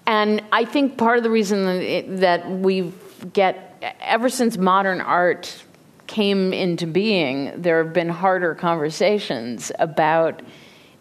And 0.06 0.42
I 0.52 0.64
think 0.64 0.98
part 0.98 1.16
of 1.16 1.24
the 1.24 1.30
reason 1.30 2.16
that 2.16 2.50
we 2.50 2.92
get 3.32 3.65
ever 4.00 4.28
since 4.28 4.56
modern 4.56 5.00
art 5.00 5.64
came 6.06 6.52
into 6.52 6.86
being, 6.86 7.52
there 7.56 7.82
have 7.82 7.92
been 7.92 8.08
harder 8.08 8.54
conversations 8.54 9.72
about 9.78 10.42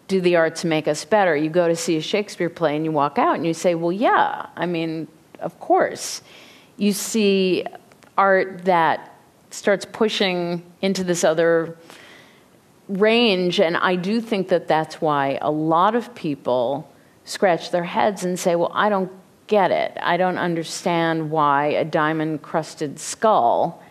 do 0.08 0.20
the 0.20 0.36
arts 0.36 0.64
make 0.64 0.86
us 0.86 1.04
better? 1.04 1.36
You 1.36 1.50
go 1.50 1.68
to 1.68 1.76
see 1.76 1.96
a 1.96 2.00
Shakespeare 2.00 2.50
play 2.50 2.76
and 2.76 2.84
you 2.84 2.92
walk 2.92 3.18
out 3.18 3.36
and 3.36 3.46
you 3.46 3.54
say, 3.54 3.74
well, 3.74 3.92
yeah, 3.92 4.46
I 4.56 4.66
mean, 4.66 5.08
of 5.40 5.58
course. 5.58 6.22
You 6.76 6.92
see 6.92 7.64
art 8.16 8.64
that 8.66 9.14
starts 9.50 9.84
pushing 9.84 10.62
into 10.82 11.02
this 11.02 11.24
other 11.24 11.76
range, 12.88 13.58
and 13.58 13.76
I 13.76 13.96
do 13.96 14.20
think 14.20 14.48
that 14.48 14.68
that's 14.68 15.00
why 15.00 15.38
a 15.42 15.50
lot 15.50 15.94
of 15.94 16.14
people 16.14 16.88
scratch 17.24 17.70
their 17.70 17.84
heads 17.84 18.24
and 18.24 18.38
say, 18.38 18.54
well, 18.54 18.70
I 18.72 18.88
don't 18.88 19.10
get 19.46 19.70
it. 19.70 19.96
I 20.00 20.16
don't 20.16 20.38
understand 20.38 21.30
why 21.30 21.66
a 21.66 21.84
diamond 21.84 22.42
crusted 22.42 22.98
skull 22.98 23.82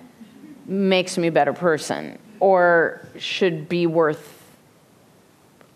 makes 0.65 1.17
me 1.17 1.27
a 1.27 1.31
better 1.31 1.53
person 1.53 2.17
or 2.39 3.05
should 3.17 3.69
be 3.69 3.87
worth 3.87 4.43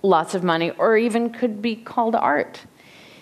lots 0.02 0.36
of 0.36 0.44
money 0.44 0.72
or 0.72 0.98
even 0.98 1.30
could 1.30 1.62
be 1.62 1.76
called 1.76 2.16
art. 2.16 2.62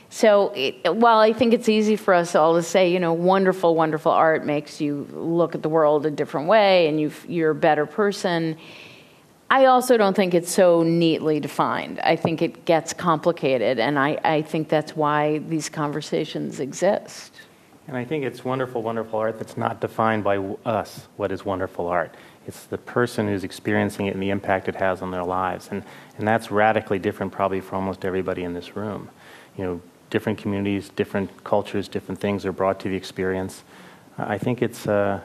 So, 0.09 0.53
it, 0.55 0.95
while 0.95 1.19
I 1.19 1.33
think 1.33 1.53
it's 1.53 1.67
easy 1.67 1.97
for 1.97 2.13
us 2.13 2.33
all 2.33 2.55
to 2.55 2.63
say, 2.63 2.91
you 2.91 2.99
know, 2.99 3.11
wonderful, 3.11 3.75
wonderful 3.75 4.11
art 4.11 4.45
makes 4.45 4.79
you 4.79 5.05
look 5.11 5.53
at 5.53 5.61
the 5.61 5.69
world 5.69 6.05
a 6.05 6.11
different 6.11 6.47
way 6.47 6.87
and 6.87 6.99
you 6.99 7.11
you're 7.27 7.51
a 7.51 7.55
better 7.55 7.85
person, 7.85 8.57
I 9.49 9.65
also 9.65 9.95
don't 9.95 10.15
think 10.15 10.33
it's 10.33 10.51
so 10.51 10.83
neatly 10.83 11.39
defined. 11.39 11.99
I 12.01 12.17
think 12.17 12.41
it 12.41 12.65
gets 12.65 12.93
complicated, 12.93 13.79
and 13.79 13.97
I, 13.97 14.19
I 14.23 14.41
think 14.41 14.67
that's 14.67 14.95
why 14.95 15.37
these 15.39 15.69
conversations 15.69 16.59
exist. 16.59 17.33
And 17.87 17.95
I 17.95 18.03
think 18.03 18.25
it's 18.25 18.43
wonderful, 18.43 18.83
wonderful 18.83 19.19
art 19.19 19.39
that's 19.39 19.55
not 19.55 19.79
defined 19.79 20.25
by 20.25 20.37
us, 20.65 21.07
what 21.15 21.31
is 21.31 21.45
wonderful 21.45 21.87
art. 21.87 22.13
It's 22.45 22.65
the 22.65 22.77
person 22.77 23.27
who's 23.27 23.45
experiencing 23.45 24.07
it 24.07 24.13
and 24.13 24.21
the 24.21 24.29
impact 24.29 24.67
it 24.67 24.75
has 24.75 25.01
on 25.01 25.11
their 25.11 25.23
lives. 25.23 25.69
And, 25.71 25.83
and 26.17 26.27
that's 26.27 26.51
radically 26.51 26.99
different, 26.99 27.31
probably, 27.31 27.61
for 27.61 27.75
almost 27.75 28.03
everybody 28.03 28.43
in 28.43 28.53
this 28.53 28.75
room. 28.75 29.09
You 29.57 29.63
know, 29.63 29.81
different 30.09 30.37
communities, 30.37 30.89
different 30.89 31.43
cultures, 31.45 31.87
different 31.87 32.19
things 32.19 32.45
are 32.45 32.51
brought 32.51 32.79
to 32.81 32.89
the 32.89 32.95
experience. 32.95 33.63
I 34.17 34.37
think 34.37 34.61
it's, 34.61 34.87
uh, 34.87 35.21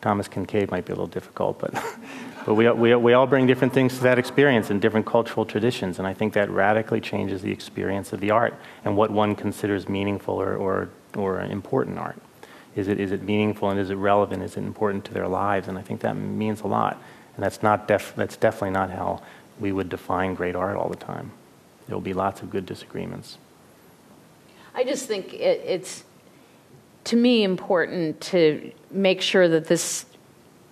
Thomas 0.00 0.28
Kinkade 0.28 0.70
might 0.70 0.84
be 0.84 0.92
a 0.92 0.96
little 0.96 1.06
difficult, 1.06 1.58
but 1.58 1.74
But 2.46 2.54
we, 2.54 2.70
we, 2.70 2.94
we 2.94 3.12
all 3.12 3.26
bring 3.26 3.46
different 3.46 3.72
things 3.72 3.96
to 3.98 4.02
that 4.04 4.18
experience 4.18 4.70
and 4.70 4.80
different 4.80 5.06
cultural 5.06 5.44
traditions, 5.44 5.98
and 5.98 6.06
I 6.06 6.14
think 6.14 6.32
that 6.34 6.50
radically 6.50 7.00
changes 7.00 7.42
the 7.42 7.52
experience 7.52 8.12
of 8.12 8.20
the 8.20 8.30
art 8.30 8.54
and 8.84 8.96
what 8.96 9.10
one 9.10 9.34
considers 9.34 9.88
meaningful 9.88 10.40
or, 10.40 10.56
or, 10.56 10.88
or 11.16 11.40
important 11.42 11.98
art. 11.98 12.16
Is 12.76 12.88
it, 12.88 13.00
is 13.00 13.12
it 13.12 13.22
meaningful 13.22 13.68
and 13.68 13.78
is 13.78 13.90
it 13.90 13.96
relevant? 13.96 14.42
Is 14.42 14.56
it 14.56 14.60
important 14.60 15.04
to 15.06 15.14
their 15.14 15.28
lives? 15.28 15.68
And 15.68 15.76
I 15.76 15.82
think 15.82 16.00
that 16.00 16.14
means 16.14 16.60
a 16.62 16.66
lot. 16.66 17.02
And 17.34 17.44
that's, 17.44 17.62
not 17.62 17.88
def, 17.88 18.14
that's 18.16 18.36
definitely 18.36 18.70
not 18.70 18.90
how 18.90 19.22
we 19.58 19.72
would 19.72 19.88
define 19.88 20.34
great 20.34 20.54
art 20.54 20.76
all 20.76 20.88
the 20.88 20.96
time. 20.96 21.32
There 21.86 21.96
will 21.96 22.02
be 22.02 22.14
lots 22.14 22.42
of 22.42 22.50
good 22.50 22.66
disagreements. 22.66 23.38
I 24.74 24.84
just 24.84 25.06
think 25.06 25.34
it, 25.34 25.62
it's, 25.66 26.04
to 27.04 27.16
me, 27.16 27.42
important 27.42 28.20
to 28.20 28.72
make 28.90 29.20
sure 29.20 29.48
that 29.48 29.66
this 29.66 30.06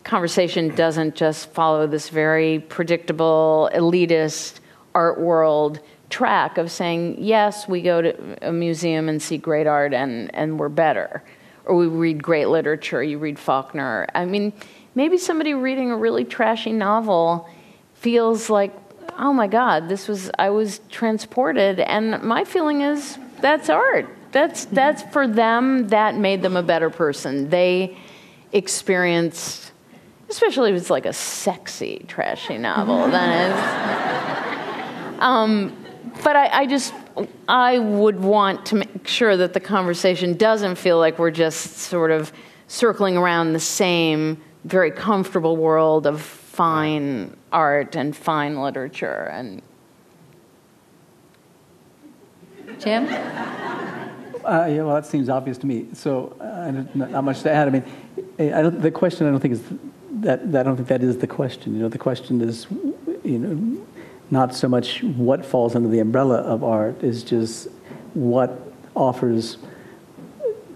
conversation 0.05 0.75
doesn't 0.75 1.15
just 1.15 1.51
follow 1.51 1.87
this 1.87 2.09
very 2.09 2.61
predictable, 2.61 3.71
elitist 3.75 4.61
art 4.95 5.21
world 5.21 5.81
track 6.11 6.59
of 6.59 6.71
saying, 6.71 7.17
yes, 7.19 7.69
we 7.69 7.83
go 7.83 8.01
to 8.01 8.49
a 8.49 8.53
museum 8.53 9.09
and 9.09 9.21
see 9.21 9.37
great 9.37 9.67
art 9.67 9.93
and, 9.93 10.35
and 10.35 10.59
we're 10.59 10.69
better. 10.69 11.23
Or 11.65 11.77
we 11.77 11.87
read 11.87 12.23
great 12.23 12.47
literature, 12.47 13.03
you 13.03 13.19
read 13.19 13.39
Faulkner. 13.39 14.07
I 14.15 14.25
mean, 14.25 14.53
maybe 14.95 15.19
somebody 15.19 15.53
reading 15.53 15.91
a 15.91 15.97
really 15.97 16.25
trashy 16.25 16.73
novel 16.73 17.49
feels 17.95 18.49
like, 18.49 18.73
oh 19.19 19.33
my 19.33 19.47
God, 19.47 19.89
this 19.89 20.09
was, 20.09 20.31
I 20.39 20.51
was 20.51 20.81
transported. 20.89 21.81
And 21.81 22.23
my 22.23 22.45
feeling 22.45 22.81
is 22.81 23.19
that's 23.41 23.69
art. 23.69 24.09
That's, 24.33 24.65
that's 24.67 25.03
mm-hmm. 25.03 25.13
for 25.13 25.29
them, 25.29 25.89
that 25.89 26.15
made 26.17 26.43
them 26.43 26.57
a 26.57 26.63
better 26.63 26.91
person. 26.91 27.51
They 27.51 27.99
experienced 28.53 29.68
especially 30.29 30.71
if 30.71 30.77
it's 30.77 30.91
like 30.91 31.07
a 31.07 31.13
sexy, 31.13 32.05
trashy 32.09 32.59
novel, 32.59 33.09
then 33.11 33.51
it's. 33.51 35.21
Um, 35.21 35.77
but 36.23 36.37
I, 36.37 36.61
I, 36.61 36.67
just, 36.67 36.95
I 37.49 37.79
would 37.79 38.21
want 38.21 38.67
to 38.67 38.77
make 38.77 39.07
sure 39.07 39.37
that 39.37 39.53
the 39.53 39.61
conversation 39.61 40.37
doesn't 40.37 40.77
feel 40.77 40.99
like 40.99 41.19
we're 41.19 41.31
just 41.31 41.79
sort 41.79 42.11
of 42.11 42.33
circling 42.69 43.17
around 43.17 43.53
the 43.53 43.61
same 43.61 44.41
very 44.65 44.91
comfortable 44.91 45.57
world 45.57 46.07
of 46.07 46.21
fine 46.21 47.37
art 47.53 47.97
and 47.97 48.17
fine 48.17 48.61
literature 48.61 49.29
and. 49.33 49.63
Jim? 52.79 53.05
Uh, 54.45 54.67
yeah, 54.67 54.83
well, 54.83 54.95
that 54.95 55.05
seems 55.05 55.29
obvious 55.29 55.59
to 55.59 55.67
me. 55.67 55.87
So, 55.95 56.37
uh, 56.41 56.71
not 56.95 57.25
much 57.25 57.43
to 57.43 57.51
add. 57.51 57.69
I 57.69 57.71
mean, 57.71 57.85
I 58.39 58.63
the 58.63 58.91
question 58.91 59.27
I 59.27 59.31
don't 59.31 59.41
think 59.41 59.55
is 59.55 59.63
that, 60.23 60.53
that 60.53 60.61
I 60.61 60.63
don't 60.63 60.77
think 60.77 60.89
that 60.89 61.03
is 61.03 61.19
the 61.19 61.27
question. 61.27 61.75
You 61.75 61.83
know, 61.83 61.89
the 61.89 61.99
question 61.99 62.41
is, 62.41 62.67
you 63.25 63.39
know, 63.39 63.87
not 64.31 64.55
so 64.55 64.69
much 64.69 65.03
what 65.03 65.45
falls 65.45 65.75
under 65.75 65.89
the 65.89 66.01
umbrella 66.01 66.37
of 66.37 66.63
art 66.63 67.03
is 67.03 67.23
just 67.23 67.69
what 68.15 68.61
offers 68.95 69.59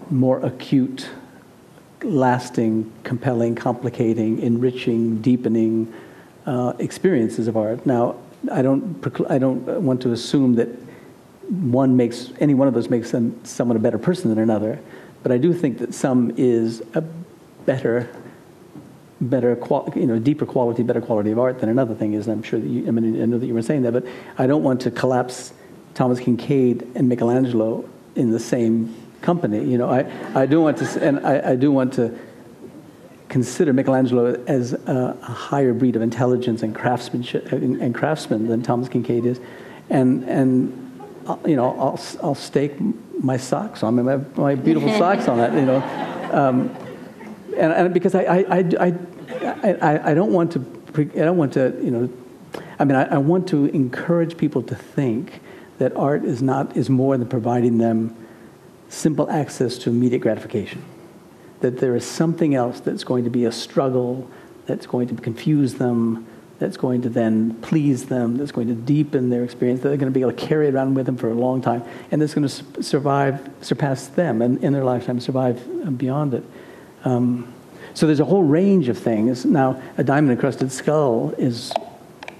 more 0.09 0.43
acute, 0.45 1.09
lasting, 2.03 2.91
compelling, 3.03 3.55
complicating, 3.55 4.39
enriching, 4.39 5.21
deepening 5.21 5.93
uh, 6.45 6.73
experiences 6.79 7.47
of 7.47 7.55
art. 7.55 7.85
Now, 7.85 8.15
I 8.51 8.61
don't, 8.61 9.01
I 9.29 9.37
don't 9.37 9.65
want 9.83 10.01
to 10.01 10.11
assume 10.11 10.55
that 10.55 10.69
one 11.49 11.95
makes 11.95 12.31
any 12.39 12.53
one 12.53 12.67
of 12.67 12.73
those 12.73 12.89
makes 12.89 13.11
them, 13.11 13.39
someone 13.45 13.77
a 13.77 13.79
better 13.79 13.97
person 13.97 14.29
than 14.29 14.39
another, 14.39 14.79
but 15.21 15.31
I 15.31 15.37
do 15.37 15.53
think 15.53 15.77
that 15.77 15.93
some 15.93 16.33
is 16.37 16.81
a 16.93 17.01
better 17.65 18.09
better, 19.29 19.57
you 19.95 20.05
know, 20.05 20.19
deeper 20.19 20.45
quality, 20.45 20.83
better 20.83 21.01
quality 21.01 21.31
of 21.31 21.39
art 21.39 21.59
than 21.59 21.69
another 21.69 21.95
thing 21.95 22.13
is. 22.13 22.27
And 22.27 22.37
I'm 22.37 22.43
sure 22.43 22.59
that 22.59 22.67
you, 22.67 22.87
I 22.87 22.91
mean, 22.91 23.21
I 23.21 23.25
know 23.25 23.37
that 23.37 23.45
you 23.45 23.53
were 23.53 23.61
saying 23.61 23.83
that, 23.83 23.93
but 23.93 24.05
I 24.37 24.47
don't 24.47 24.63
want 24.63 24.81
to 24.81 24.91
collapse 24.91 25.53
Thomas 25.93 26.19
Kinkade 26.19 26.95
and 26.95 27.09
Michelangelo 27.09 27.87
in 28.15 28.31
the 28.31 28.39
same 28.39 28.95
company. 29.21 29.63
You 29.63 29.77
know, 29.77 29.89
I, 29.89 30.05
I 30.39 30.45
do 30.45 30.61
want 30.61 30.77
to, 30.77 31.03
and 31.03 31.25
I, 31.25 31.51
I 31.51 31.55
do 31.55 31.71
want 31.71 31.93
to 31.93 32.17
consider 33.29 33.73
Michelangelo 33.73 34.43
as 34.45 34.73
a, 34.73 35.17
a, 35.21 35.25
higher 35.25 35.73
breed 35.73 35.95
of 35.95 36.03
intelligence 36.03 36.61
and 36.61 36.75
craftsmanship 36.75 37.51
and, 37.51 37.81
and 37.81 37.95
craftsman 37.95 38.47
than 38.47 38.61
Thomas 38.61 38.89
Kinkade 38.89 39.25
is, 39.25 39.39
and 39.89 40.23
and 40.25 40.79
uh, 41.25 41.37
you 41.45 41.55
know, 41.55 41.71
I'll 41.79 41.99
I'll 42.21 42.35
stake 42.35 42.73
my 43.23 43.37
socks 43.37 43.81
on 43.81 43.95
my, 43.95 44.17
my 44.35 44.55
beautiful 44.55 44.89
socks 44.97 45.27
on 45.27 45.37
that. 45.37 45.53
You 45.53 45.65
know. 45.65 46.29
Um, 46.31 46.75
and, 47.57 47.71
and, 47.71 47.93
because 47.93 48.15
I, 48.15 48.23
I, 48.23 48.57
I, 48.79 48.93
I, 49.29 50.11
I 50.11 50.13
don't 50.13 50.33
want 50.33 50.51
to, 50.53 50.59
I 50.95 51.03
don't 51.03 51.37
want 51.37 51.53
to, 51.53 51.77
you 51.81 51.91
know, 51.91 52.09
I 52.79 52.85
mean, 52.85 52.95
I, 52.95 53.15
I 53.15 53.17
want 53.17 53.47
to 53.49 53.65
encourage 53.65 54.37
people 54.37 54.61
to 54.63 54.75
think 54.75 55.41
that 55.79 55.95
art 55.95 56.23
is 56.23 56.41
not 56.41 56.75
is 56.77 56.89
more 56.89 57.17
than 57.17 57.27
providing 57.27 57.77
them 57.77 58.15
simple 58.89 59.29
access 59.29 59.77
to 59.79 59.89
immediate 59.89 60.19
gratification. 60.19 60.83
That 61.61 61.79
there 61.79 61.95
is 61.95 62.05
something 62.05 62.53
else 62.55 62.79
that's 62.79 63.03
going 63.03 63.23
to 63.23 63.29
be 63.29 63.45
a 63.45 63.51
struggle, 63.51 64.29
that's 64.65 64.85
going 64.85 65.07
to 65.07 65.15
confuse 65.15 65.75
them, 65.75 66.27
that's 66.59 66.77
going 66.77 67.01
to 67.01 67.09
then 67.09 67.55
please 67.61 68.05
them, 68.05 68.37
that's 68.37 68.51
going 68.51 68.67
to 68.67 68.75
deepen 68.75 69.29
their 69.29 69.43
experience, 69.43 69.81
that 69.81 69.89
they're 69.89 69.97
going 69.97 70.11
to 70.11 70.17
be 70.17 70.21
able 70.21 70.33
to 70.33 70.45
carry 70.45 70.69
around 70.69 70.93
with 70.93 71.05
them 71.05 71.17
for 71.17 71.29
a 71.29 71.33
long 71.33 71.61
time, 71.61 71.83
and 72.11 72.21
that's 72.21 72.33
going 72.33 72.47
to 72.47 72.83
survive, 72.83 73.49
surpass 73.61 74.07
them 74.07 74.41
and 74.41 74.63
in 74.63 74.73
their 74.73 74.83
lifetime, 74.83 75.19
survive 75.19 75.97
beyond 75.97 76.33
it. 76.33 76.43
Um, 77.03 77.52
so 77.93 78.07
there's 78.07 78.19
a 78.19 78.25
whole 78.25 78.43
range 78.43 78.89
of 78.89 78.97
things. 78.97 79.45
Now, 79.45 79.81
a 79.97 80.03
diamond 80.03 80.31
encrusted 80.31 80.71
skull 80.71 81.33
is 81.37 81.71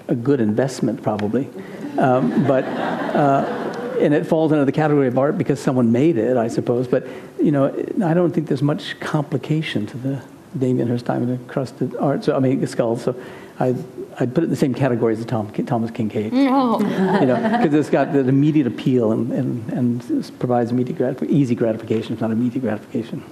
a 0.08 0.16
good 0.16 0.42
investment, 0.42 1.02
probably, 1.02 1.50
um, 1.98 2.46
but 2.46 2.64
uh, 2.66 3.98
and 4.00 4.14
it 4.14 4.26
falls 4.26 4.52
under 4.52 4.66
the 4.66 4.72
category 4.72 5.08
of 5.08 5.18
art 5.18 5.38
because 5.38 5.60
someone 5.60 5.92
made 5.92 6.18
it, 6.18 6.38
I 6.38 6.48
suppose. 6.48 6.88
But 6.88 7.08
you 7.42 7.52
know, 7.52 7.68
I 8.04 8.14
don't 8.14 8.32
think 8.32 8.48
there's 8.48 8.64
much 8.64 9.00
complication 9.00 9.86
to 9.88 9.98
the 9.98 10.22
Damien 10.58 10.88
Hirst 10.88 11.06
diamond 11.06 11.32
encrusted 11.32 11.96
art. 11.96 12.24
So 12.24 12.36
I 12.36 12.40
mean, 12.40 12.66
skull. 12.68 12.98
So 12.98 13.16
I. 13.60 13.76
I'd 14.20 14.36
put 14.36 14.44
it 14.44 14.46
in 14.46 14.50
the 14.52 14.56
same 14.56 14.76
category 14.76 15.14
as 15.14 15.20
the 15.20 15.26
Tom, 15.26 15.52
Thomas 15.52 15.90
Kinkade. 15.90 16.32
No. 16.34 16.80
you 17.20 17.26
know, 17.26 17.58
because 17.64 17.74
it's 17.74 17.90
got 17.90 18.14
the 18.14 18.20
immediate 18.20 18.68
appeal 18.68 19.12
and, 19.12 19.32
and, 19.32 19.74
and 19.74 20.40
provides 20.40 20.70
immediate 20.70 21.00
gratif- 21.00 21.28
easy 21.32 21.56
gratification, 21.56 22.14
if 22.14 22.22
not 22.22 22.30
immediate 22.30 22.62
gratification. 22.62 23.24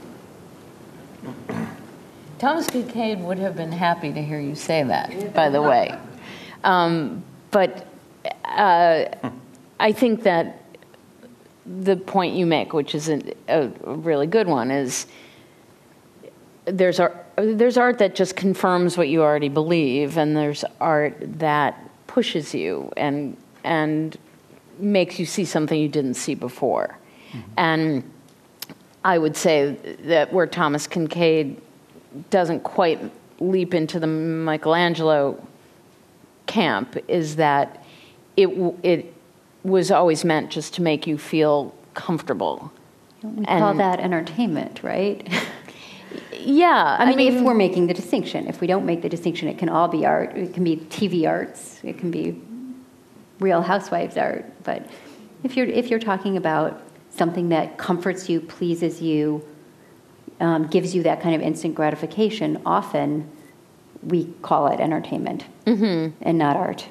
Thomas 2.41 2.65
Kinkade 2.65 3.19
would 3.19 3.37
have 3.37 3.55
been 3.55 3.71
happy 3.71 4.11
to 4.11 4.19
hear 4.19 4.39
you 4.39 4.55
say 4.55 4.81
that, 4.81 5.31
by 5.35 5.49
the 5.49 5.61
way. 5.61 5.95
Um, 6.63 7.23
but 7.51 7.85
uh, 8.45 9.05
I 9.79 9.91
think 9.91 10.23
that 10.23 10.63
the 11.67 11.95
point 11.95 12.33
you 12.33 12.47
make, 12.47 12.73
which 12.73 12.95
is 12.95 13.09
a, 13.09 13.21
a 13.47 13.67
really 13.85 14.25
good 14.25 14.47
one, 14.47 14.71
is 14.71 15.05
there's 16.65 16.99
art, 16.99 17.15
there's 17.35 17.77
art 17.77 17.99
that 17.99 18.15
just 18.15 18.35
confirms 18.35 18.97
what 18.97 19.07
you 19.07 19.21
already 19.21 19.49
believe, 19.49 20.17
and 20.17 20.35
there's 20.35 20.65
art 20.79 21.15
that 21.37 21.79
pushes 22.07 22.55
you 22.55 22.91
and 22.97 23.37
and 23.63 24.17
makes 24.79 25.19
you 25.19 25.27
see 25.27 25.45
something 25.45 25.79
you 25.79 25.89
didn't 25.89 26.15
see 26.15 26.33
before. 26.33 26.97
Mm-hmm. 27.33 27.51
And 27.57 28.11
I 29.05 29.19
would 29.19 29.37
say 29.37 29.73
that 30.05 30.33
where 30.33 30.47
Thomas 30.47 30.87
Kinkade 30.87 31.57
doesn't 32.29 32.61
quite 32.61 32.99
leap 33.39 33.73
into 33.73 33.99
the 33.99 34.07
Michelangelo 34.07 35.41
camp 36.45 36.97
is 37.07 37.37
that 37.37 37.83
it 38.37 38.47
it 38.83 39.13
was 39.63 39.91
always 39.91 40.25
meant 40.25 40.51
just 40.51 40.73
to 40.75 40.81
make 40.81 41.07
you 41.07 41.17
feel 41.17 41.73
comfortable. 41.93 42.71
We 43.23 43.45
and 43.45 43.61
call 43.61 43.73
that 43.75 43.99
entertainment, 43.99 44.83
right? 44.83 45.27
Yeah, 46.43 46.97
I 46.99 47.05
mean, 47.05 47.13
I 47.13 47.17
mean, 47.17 47.37
if 47.37 47.43
we're 47.43 47.53
making 47.53 47.87
the 47.87 47.93
distinction, 47.93 48.47
if 48.47 48.61
we 48.61 48.67
don't 48.67 48.85
make 48.85 49.01
the 49.01 49.09
distinction, 49.09 49.47
it 49.47 49.57
can 49.57 49.69
all 49.69 49.87
be 49.87 50.05
art. 50.05 50.35
It 50.35 50.53
can 50.53 50.63
be 50.63 50.77
TV 50.77 51.27
arts. 51.27 51.79
It 51.83 51.99
can 51.99 52.09
be 52.09 52.41
Real 53.39 53.61
Housewives 53.61 54.17
art. 54.17 54.45
But 54.63 54.87
if 55.43 55.55
you're 55.55 55.67
if 55.67 55.89
you're 55.89 55.99
talking 55.99 56.37
about 56.37 56.81
something 57.11 57.49
that 57.49 57.77
comforts 57.77 58.27
you, 58.27 58.41
pleases 58.41 59.01
you, 59.01 59.45
um, 60.41 60.67
gives 60.67 60.93
you 60.93 61.03
that 61.03 61.21
kind 61.21 61.35
of 61.35 61.41
instant 61.41 61.75
gratification, 61.75 62.61
often 62.65 63.29
we 64.03 64.25
call 64.41 64.67
it 64.67 64.79
entertainment 64.79 65.45
mm-hmm. 65.65 66.15
and 66.21 66.37
not 66.37 66.55
art. 66.55 66.87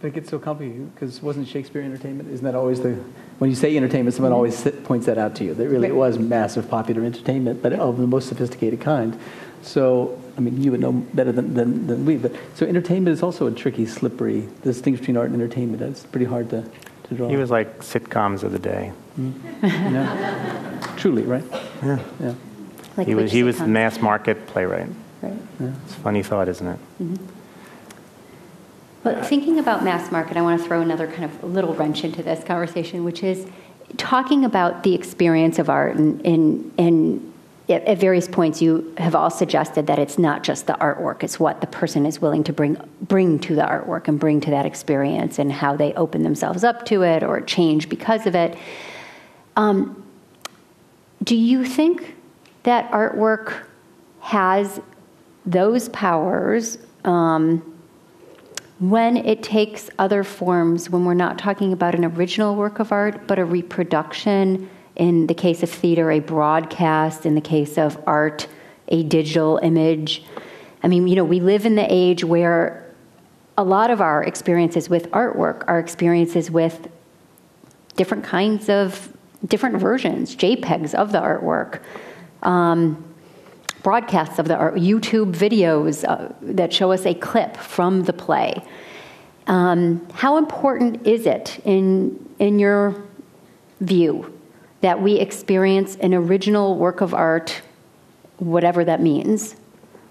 But 0.00 0.08
it 0.08 0.14
gets 0.14 0.30
so 0.30 0.38
complicated 0.38 0.94
because 0.94 1.22
wasn't 1.22 1.48
Shakespeare 1.48 1.82
entertainment? 1.82 2.30
Isn't 2.30 2.44
that 2.44 2.54
always 2.54 2.80
the 2.80 3.02
when 3.38 3.50
you 3.50 3.56
say 3.56 3.76
entertainment, 3.76 4.14
someone 4.14 4.30
mm-hmm. 4.30 4.36
always 4.36 4.56
sit, 4.56 4.84
points 4.84 5.06
that 5.06 5.18
out 5.18 5.34
to 5.36 5.44
you. 5.44 5.54
That 5.54 5.68
really 5.68 5.88
it 5.88 5.94
was 5.94 6.18
massive 6.18 6.68
popular 6.70 7.04
entertainment, 7.04 7.62
but 7.62 7.72
of 7.72 7.98
the 7.98 8.06
most 8.06 8.28
sophisticated 8.28 8.80
kind. 8.80 9.18
So 9.62 10.18
I 10.36 10.40
mean, 10.40 10.62
you 10.62 10.70
would 10.70 10.80
know 10.80 10.92
better 10.92 11.32
than, 11.32 11.54
than, 11.54 11.86
than 11.86 12.04
we. 12.04 12.16
But 12.16 12.34
so 12.54 12.66
entertainment 12.66 13.14
is 13.14 13.22
also 13.22 13.46
a 13.46 13.50
tricky, 13.50 13.86
slippery 13.86 14.40
the 14.40 14.72
distinction 14.72 15.02
between 15.02 15.16
art 15.16 15.30
and 15.30 15.40
entertainment. 15.40 15.82
It's 15.82 16.04
pretty 16.04 16.26
hard 16.26 16.50
to, 16.50 16.62
to 17.04 17.14
draw. 17.14 17.28
He 17.28 17.36
was 17.36 17.50
like 17.50 17.80
sitcoms 17.80 18.42
of 18.42 18.52
the 18.52 18.58
day. 18.58 18.92
Mm-hmm. 19.18 19.94
yeah. 19.94 20.94
Truly, 20.96 21.22
right? 21.22 21.44
Yeah. 21.82 21.98
yeah. 22.20 22.34
Like 22.96 23.06
he 23.06 23.14
was 23.14 23.32
he 23.32 23.42
was 23.42 23.60
mass 23.60 24.00
market 24.00 24.46
playwright. 24.46 24.88
Right. 25.22 25.34
Yeah. 25.60 25.72
It's 25.84 25.94
a 25.94 25.98
funny 25.98 26.22
thought, 26.22 26.48
isn't 26.48 26.66
it? 26.66 26.78
Mm-hmm. 27.02 27.26
But 29.02 29.24
thinking 29.24 29.60
about 29.60 29.84
mass 29.84 30.10
market, 30.10 30.36
I 30.36 30.42
want 30.42 30.60
to 30.60 30.66
throw 30.66 30.80
another 30.80 31.06
kind 31.06 31.24
of 31.24 31.44
little 31.44 31.74
wrench 31.74 32.02
into 32.02 32.24
this 32.24 32.42
conversation, 32.42 33.04
which 33.04 33.22
is 33.22 33.46
talking 33.98 34.44
about 34.44 34.82
the 34.82 34.94
experience 34.94 35.60
of 35.60 35.70
art 35.70 35.94
and, 35.94 36.24
and, 36.26 36.72
and 36.76 37.32
at 37.68 37.98
various 37.98 38.28
points 38.28 38.62
you 38.62 38.94
have 38.96 39.14
all 39.14 39.30
suggested 39.30 39.86
that 39.88 39.98
it's 39.98 40.18
not 40.18 40.44
just 40.44 40.66
the 40.66 40.74
artwork 40.74 41.24
it's 41.24 41.40
what 41.40 41.60
the 41.60 41.66
person 41.66 42.06
is 42.06 42.20
willing 42.20 42.44
to 42.44 42.52
bring 42.52 42.76
bring 43.02 43.38
to 43.38 43.56
the 43.56 43.62
artwork 43.62 44.06
and 44.06 44.20
bring 44.20 44.40
to 44.40 44.50
that 44.50 44.64
experience 44.64 45.38
and 45.38 45.50
how 45.50 45.76
they 45.76 45.92
open 45.94 46.22
themselves 46.22 46.62
up 46.62 46.86
to 46.86 47.02
it 47.02 47.24
or 47.24 47.40
change 47.40 47.88
because 47.88 48.26
of 48.26 48.34
it 48.36 48.56
um, 49.56 50.02
do 51.22 51.34
you 51.34 51.64
think 51.64 52.14
that 52.62 52.90
artwork 52.90 53.62
has 54.20 54.80
those 55.44 55.88
powers 55.90 56.78
um, 57.04 57.74
when 58.78 59.16
it 59.16 59.42
takes 59.42 59.88
other 59.98 60.22
forms 60.22 60.90
when 60.90 61.04
we're 61.04 61.14
not 61.14 61.38
talking 61.38 61.72
about 61.72 61.94
an 61.94 62.04
original 62.04 62.54
work 62.54 62.78
of 62.78 62.92
art 62.92 63.26
but 63.26 63.38
a 63.38 63.44
reproduction 63.44 64.68
in 64.96 65.26
the 65.26 65.34
case 65.34 65.62
of 65.62 65.70
theater, 65.70 66.10
a 66.10 66.20
broadcast, 66.20 67.26
in 67.26 67.34
the 67.34 67.40
case 67.40 67.78
of 67.78 68.02
art, 68.06 68.48
a 68.88 69.02
digital 69.02 69.58
image. 69.58 70.24
I 70.82 70.88
mean, 70.88 71.06
you 71.06 71.14
know, 71.14 71.24
we 71.24 71.40
live 71.40 71.66
in 71.66 71.74
the 71.74 71.86
age 71.88 72.24
where 72.24 72.82
a 73.58 73.64
lot 73.64 73.90
of 73.90 74.00
our 74.00 74.24
experiences 74.24 74.88
with 74.88 75.10
artwork 75.10 75.64
are 75.68 75.78
experiences 75.78 76.50
with 76.50 76.88
different 77.96 78.24
kinds 78.24 78.68
of 78.68 79.12
different 79.44 79.76
versions, 79.76 80.34
JPEGs 80.36 80.94
of 80.94 81.12
the 81.12 81.18
artwork, 81.18 81.80
um, 82.42 83.04
broadcasts 83.82 84.38
of 84.38 84.48
the 84.48 84.56
art, 84.56 84.74
YouTube 84.74 85.32
videos 85.32 86.04
uh, 86.08 86.32
that 86.42 86.72
show 86.72 86.92
us 86.92 87.06
a 87.06 87.14
clip 87.14 87.56
from 87.56 88.04
the 88.04 88.12
play. 88.12 88.62
Um, 89.46 90.06
how 90.12 90.38
important 90.38 91.06
is 91.06 91.26
it 91.26 91.60
in 91.64 92.28
in 92.38 92.58
your 92.58 93.00
view 93.80 94.36
that 94.80 95.00
we 95.00 95.14
experience 95.14 95.96
an 95.96 96.14
original 96.14 96.76
work 96.76 97.00
of 97.00 97.14
art, 97.14 97.62
whatever 98.38 98.84
that 98.84 99.00
means, 99.00 99.56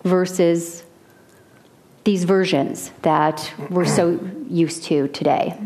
versus 0.04 0.84
these 2.04 2.24
versions 2.24 2.92
that 3.02 3.54
we're 3.70 3.86
so 3.86 4.20
used 4.48 4.84
to 4.84 5.08
today? 5.10 5.60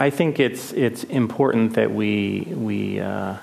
I 0.00 0.08
think 0.08 0.40
it's 0.40 0.72
it's 0.72 1.04
important 1.04 1.74
that 1.74 1.92
we 1.92 2.48
we 2.52 3.00
uh, 3.00 3.36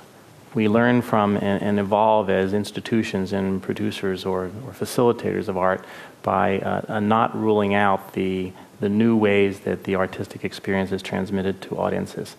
we 0.55 0.68
learn 0.68 1.03
from 1.03 1.38
and, 1.38 1.62
and, 1.62 1.80
evolve 1.80 2.32
as 2.32 2.51
institutions 2.51 3.32
and 3.32 3.62
producers 3.62 4.26
or, 4.26 4.45
or 4.45 4.72
facilitators 4.74 5.49
of 5.49 5.55
art 5.55 5.86
by 6.24 6.58
uh, 6.60 6.82
uh, 6.88 6.99
not 6.99 7.39
ruling 7.39 7.76
out 7.76 8.14
the 8.14 8.51
the 8.80 8.89
new 8.89 9.16
ways 9.16 9.60
that 9.62 9.84
the 9.84 9.95
artistic 9.95 10.43
experience 10.43 10.91
is 10.91 11.03
transmitted 11.03 11.62
to 11.62 11.78
audiences. 11.78 12.36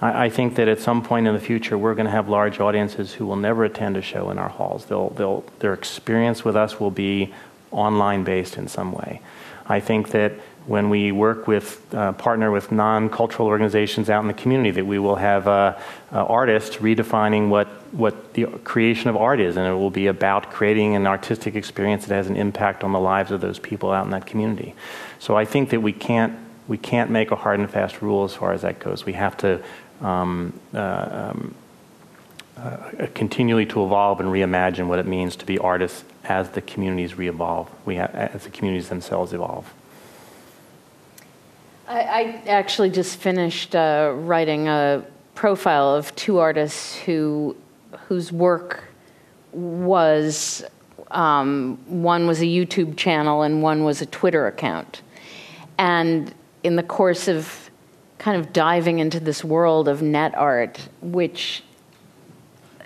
I, 0.00 0.24
I 0.24 0.30
think 0.30 0.56
that 0.56 0.66
at 0.66 0.80
some 0.80 1.00
point 1.00 1.28
in 1.28 1.34
the 1.34 1.40
future, 1.40 1.78
we're 1.78 1.94
going 1.94 2.06
to 2.06 2.12
have 2.12 2.28
large 2.28 2.58
audiences 2.58 3.14
who 3.14 3.24
will 3.24 3.36
never 3.36 3.64
attend 3.64 3.96
a 3.96 4.02
show 4.02 4.30
in 4.30 4.38
our 4.38 4.48
halls. 4.48 4.86
They'll, 4.86 5.10
they'll, 5.10 5.44
their 5.60 5.74
experience 5.74 6.44
with 6.44 6.56
us 6.56 6.80
will 6.80 6.90
be 6.90 7.32
online 7.70 8.24
based 8.24 8.56
in 8.56 8.66
some 8.66 8.90
way. 8.90 9.20
I 9.66 9.78
think 9.78 10.10
that 10.10 10.32
when 10.66 10.90
we 10.90 11.10
work 11.10 11.46
with, 11.46 11.82
uh, 11.94 12.12
partner 12.12 12.50
with 12.50 12.70
non-cultural 12.70 13.48
organizations 13.48 14.10
out 14.10 14.20
in 14.20 14.28
the 14.28 14.34
community, 14.34 14.70
that 14.70 14.86
we 14.86 14.98
will 14.98 15.16
have 15.16 15.48
uh, 15.48 15.76
uh, 16.12 16.24
artists 16.24 16.76
redefining 16.76 17.48
what, 17.48 17.66
what 17.92 18.34
the 18.34 18.46
creation 18.64 19.08
of 19.08 19.16
art 19.16 19.40
is, 19.40 19.56
and 19.56 19.66
it 19.66 19.72
will 19.72 19.90
be 19.90 20.06
about 20.06 20.50
creating 20.50 20.94
an 20.94 21.06
artistic 21.06 21.54
experience 21.54 22.06
that 22.06 22.14
has 22.14 22.28
an 22.28 22.36
impact 22.36 22.84
on 22.84 22.92
the 22.92 23.00
lives 23.00 23.30
of 23.30 23.40
those 23.40 23.58
people 23.58 23.90
out 23.90 24.04
in 24.04 24.10
that 24.10 24.26
community. 24.26 24.74
So 25.18 25.36
I 25.36 25.44
think 25.44 25.70
that 25.70 25.80
we 25.80 25.92
can't, 25.92 26.38
we 26.68 26.78
can't 26.78 27.10
make 27.10 27.30
a 27.30 27.36
hard 27.36 27.58
and 27.58 27.68
fast 27.68 28.02
rule 28.02 28.24
as 28.24 28.34
far 28.34 28.52
as 28.52 28.62
that 28.62 28.78
goes. 28.78 29.04
We 29.04 29.14
have 29.14 29.36
to 29.38 29.62
um, 30.00 30.52
uh, 30.74 31.32
um, 31.32 31.54
uh, 32.56 33.06
continually 33.14 33.66
to 33.66 33.82
evolve 33.82 34.20
and 34.20 34.28
reimagine 34.28 34.86
what 34.86 34.98
it 34.98 35.06
means 35.06 35.36
to 35.36 35.46
be 35.46 35.58
artists 35.58 36.04
as 36.24 36.50
the 36.50 36.60
communities 36.60 37.16
re-evolve, 37.16 37.70
we 37.86 37.96
ha- 37.96 38.10
as 38.12 38.44
the 38.44 38.50
communities 38.50 38.88
themselves 38.88 39.32
evolve. 39.32 39.72
I, 41.90 42.02
I 42.02 42.42
actually 42.46 42.90
just 42.90 43.16
finished 43.16 43.74
uh, 43.74 44.12
writing 44.14 44.68
a 44.68 45.04
profile 45.34 45.92
of 45.96 46.14
two 46.14 46.38
artists 46.38 46.94
who 46.94 47.56
whose 48.06 48.30
work 48.30 48.84
was 49.50 50.64
um, 51.10 51.80
one 51.86 52.28
was 52.28 52.40
a 52.42 52.44
YouTube 52.44 52.96
channel 52.96 53.42
and 53.42 53.60
one 53.60 53.82
was 53.82 54.00
a 54.00 54.06
Twitter 54.06 54.46
account, 54.46 55.02
and 55.78 56.32
in 56.62 56.76
the 56.76 56.84
course 56.84 57.26
of 57.26 57.70
kind 58.18 58.38
of 58.38 58.52
diving 58.52 59.00
into 59.00 59.18
this 59.18 59.42
world 59.42 59.88
of 59.88 60.00
net 60.00 60.32
art, 60.36 60.78
which 61.02 61.64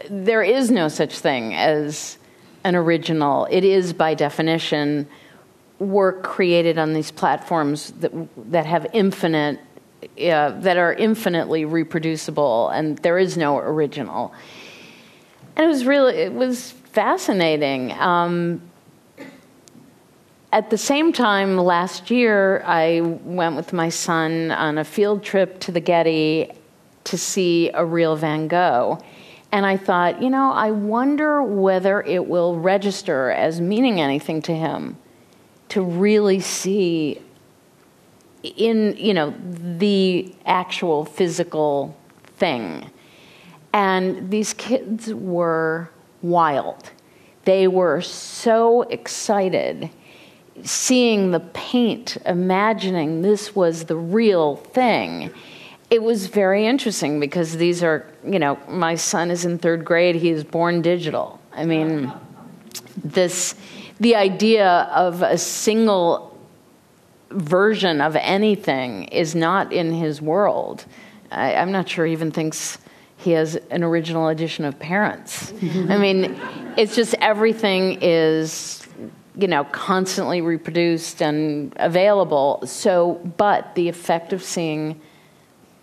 there 0.08 0.42
is 0.42 0.70
no 0.70 0.88
such 0.88 1.18
thing 1.18 1.52
as 1.52 2.16
an 2.62 2.74
original. 2.74 3.46
It 3.50 3.64
is 3.64 3.92
by 3.92 4.14
definition 4.14 5.06
work 5.78 6.22
created 6.22 6.78
on 6.78 6.92
these 6.92 7.10
platforms 7.10 7.92
that 8.00 8.12
that 8.50 8.66
have 8.66 8.86
infinite 8.92 9.58
uh, 10.04 10.50
that 10.60 10.76
are 10.76 10.92
infinitely 10.92 11.64
reproducible 11.64 12.68
and 12.68 12.98
there 12.98 13.18
is 13.18 13.36
no 13.36 13.58
original. 13.58 14.32
And 15.56 15.64
it 15.64 15.68
was 15.68 15.86
really 15.86 16.14
it 16.14 16.32
was 16.32 16.70
fascinating. 16.70 17.92
Um, 17.92 18.62
at 20.52 20.70
the 20.70 20.78
same 20.78 21.12
time 21.12 21.56
last 21.56 22.12
year 22.12 22.62
i 22.64 23.00
went 23.00 23.56
with 23.56 23.72
my 23.72 23.88
son 23.88 24.52
on 24.52 24.78
a 24.78 24.84
field 24.84 25.24
trip 25.24 25.58
to 25.58 25.72
the 25.72 25.80
getty 25.80 26.48
to 27.02 27.18
see 27.18 27.70
a 27.74 27.84
real 27.84 28.14
van 28.14 28.46
gogh. 28.46 29.02
And 29.50 29.66
i 29.66 29.76
thought 29.76 30.22
you 30.22 30.30
know 30.30 30.52
i 30.52 30.70
wonder 30.70 31.42
whether 31.42 32.02
it 32.02 32.28
will 32.28 32.56
register 32.56 33.30
as 33.30 33.60
meaning 33.60 34.00
anything 34.00 34.42
to 34.42 34.54
him 34.54 34.96
to 35.74 35.82
really 35.82 36.38
see 36.38 37.20
in 38.44 38.96
you 38.96 39.12
know 39.12 39.34
the 39.48 40.32
actual 40.46 41.04
physical 41.04 41.96
thing. 42.36 42.88
And 43.72 44.30
these 44.30 44.52
kids 44.52 45.12
were 45.12 45.90
wild. 46.22 46.90
They 47.44 47.66
were 47.66 48.00
so 48.02 48.82
excited 48.82 49.90
seeing 50.62 51.32
the 51.32 51.40
paint 51.40 52.18
imagining 52.24 53.22
this 53.22 53.56
was 53.56 53.86
the 53.86 53.96
real 53.96 54.54
thing. 54.54 55.28
It 55.90 56.04
was 56.04 56.28
very 56.28 56.66
interesting 56.66 57.18
because 57.18 57.56
these 57.56 57.82
are 57.82 58.08
you 58.24 58.38
know 58.38 58.60
my 58.68 58.94
son 58.94 59.32
is 59.32 59.44
in 59.44 59.58
third 59.58 59.84
grade. 59.84 60.14
He 60.14 60.30
is 60.30 60.44
born 60.44 60.82
digital. 60.82 61.40
I 61.52 61.64
mean 61.64 62.12
this 63.02 63.56
the 64.00 64.16
idea 64.16 64.88
of 64.92 65.22
a 65.22 65.38
single 65.38 66.36
version 67.30 68.00
of 68.00 68.16
anything 68.16 69.04
is 69.04 69.34
not 69.34 69.72
in 69.72 69.92
his 69.92 70.20
world. 70.20 70.84
I, 71.30 71.52
am 71.52 71.72
not 71.72 71.88
sure 71.88 72.06
he 72.06 72.12
even 72.12 72.30
thinks 72.30 72.78
he 73.16 73.32
has 73.32 73.56
an 73.70 73.82
original 73.82 74.28
edition 74.28 74.64
of 74.64 74.78
Parents. 74.78 75.52
Mm-hmm. 75.52 75.92
I 75.92 75.98
mean, 75.98 76.40
it's 76.76 76.94
just 76.94 77.14
everything 77.20 77.98
is, 78.02 78.86
you 79.36 79.48
know, 79.48 79.64
constantly 79.64 80.40
reproduced 80.40 81.22
and 81.22 81.72
available. 81.76 82.62
So, 82.66 83.14
but 83.36 83.74
the 83.74 83.88
effect 83.88 84.32
of 84.32 84.42
seeing 84.42 85.00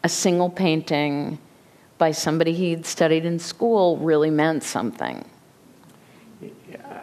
a 0.04 0.10
single 0.10 0.50
painting 0.50 1.38
by 1.98 2.12
somebody 2.12 2.54
he'd 2.54 2.86
studied 2.86 3.26
in 3.26 3.40
school 3.40 3.98
really 3.98 4.30
meant 4.30 4.64
something. 4.64 5.24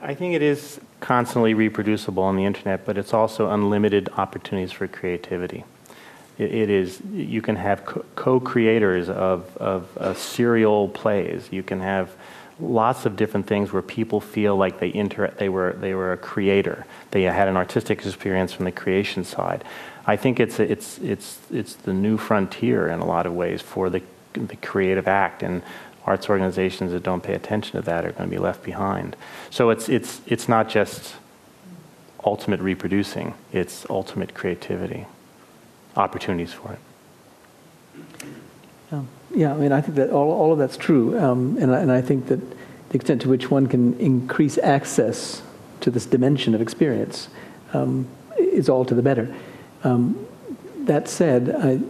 I 0.03 0.15
think 0.15 0.35
it 0.35 0.43
is 0.43 0.81
constantly 1.01 1.55
reproducible 1.55 2.23
on 2.23 2.37
the 2.37 2.45
internet, 2.45 2.85
but 2.85 2.99
it's 2.99 3.15
also 3.15 3.51
unlimited 3.51 4.09
opportunities 4.17 4.73
for 4.73 4.89
creativity. 4.89 5.65
it, 6.39 6.55
it 6.55 6.71
is 6.71 7.01
you 7.13 7.43
can 7.43 7.57
have 7.57 7.85
co-creators 8.15 9.09
of, 9.09 9.57
of 9.59 9.97
uh, 9.99 10.15
serial 10.15 10.89
plays. 10.89 11.49
You 11.51 11.63
can 11.63 11.81
have 11.81 12.11
lots 12.61 13.07
of 13.07 13.17
different 13.17 13.47
things 13.47 13.73
where 13.73 13.83
people 13.83 14.21
feel 14.21 14.57
like 14.57 14.81
they 14.81 14.93
inter- 14.93 15.33
they 15.39 15.49
were 15.49 15.75
they 15.75 15.95
were 15.95 16.13
a 16.13 16.17
creator. 16.17 16.87
They 17.11 17.23
had 17.23 17.49
an 17.49 17.57
artistic 17.57 18.05
experience 18.05 18.53
from 18.53 18.65
the 18.65 18.73
creation 18.73 19.25
side. 19.25 19.65
I 20.07 20.17
think 20.17 20.41
it's 20.41 20.59
it's 20.59 20.99
it's 20.99 21.39
it's 21.53 21.75
the 21.75 21.93
new 21.93 22.17
frontier 22.17 22.89
in 22.89 23.01
a 23.01 23.07
lot 23.07 23.27
of 23.27 23.35
ways 23.35 23.61
for 23.63 23.91
the 23.91 24.03
the 24.33 24.57
creative 24.57 25.09
act 25.09 25.43
and 25.43 25.63
arts 26.09 26.31
organizations 26.31 26.91
that 26.93 27.03
don't 27.03 27.23
pay 27.23 27.35
attention 27.35 27.73
to 27.73 27.83
that 27.83 28.05
are 28.05 28.13
going 28.13 28.29
to 28.29 28.35
be 28.35 28.41
left 28.41 28.63
behind. 28.63 29.15
So 29.51 29.69
it's, 29.69 29.89
it's, 29.89 30.23
it's 30.27 30.49
not 30.49 30.69
just 30.69 31.17
ultimate 32.25 32.61
reproducing, 32.61 33.35
it's 33.53 33.87
ultimate 33.91 34.33
creativity, 34.35 35.07
opportunities 35.97 36.53
for 36.55 36.73
it. 36.73 36.79
Um, 38.91 39.09
yeah, 39.35 39.53
I 39.53 39.57
mean, 39.59 39.71
I 39.71 39.83
think 39.83 39.97
that 39.97 40.11
all, 40.11 40.31
all 40.33 40.53
of 40.53 40.59
that's 40.59 40.79
true. 40.79 41.19
Um, 41.19 41.59
and, 41.61 41.75
I, 41.75 41.81
and 41.81 41.93
I 41.93 42.01
think 42.01 42.29
that 42.29 42.41
the 42.89 42.95
extent 42.95 43.21
to 43.23 43.29
which 43.29 43.51
one 43.51 43.67
can 43.67 43.99
increase 44.01 44.57
access 44.59 45.43
to 45.81 45.91
this 45.91 46.07
dimension 46.07 46.55
of 46.55 46.63
experience 46.63 47.29
um, 47.75 48.09
is 48.39 48.71
all 48.71 48.87
to 48.87 48.95
the 48.95 49.03
better. 49.03 49.35
Um, 49.85 50.27
that 50.81 51.07
said, 51.07 51.55
I, 51.55 51.81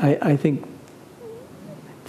I, 0.00 0.30
I, 0.32 0.36
think 0.36 0.66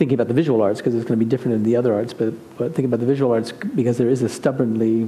thinking 0.02 0.16
about 0.16 0.28
the 0.28 0.34
visual 0.34 0.64
arts 0.64 0.80
because 0.80 0.96
it's 0.96 1.06
going 1.06 1.20
to 1.20 1.24
be 1.24 1.30
different 1.30 1.54
than 1.54 1.62
the 1.62 1.76
other 1.76 1.94
arts, 1.94 2.12
but, 2.12 2.34
but 2.58 2.70
thinking 2.70 2.86
about 2.86 3.00
the 3.00 3.06
visual 3.06 3.32
arts 3.32 3.52
because 3.52 4.00
there 4.00 4.10
is 4.10 4.24
a 4.24 4.30
stubbornly 4.30 5.08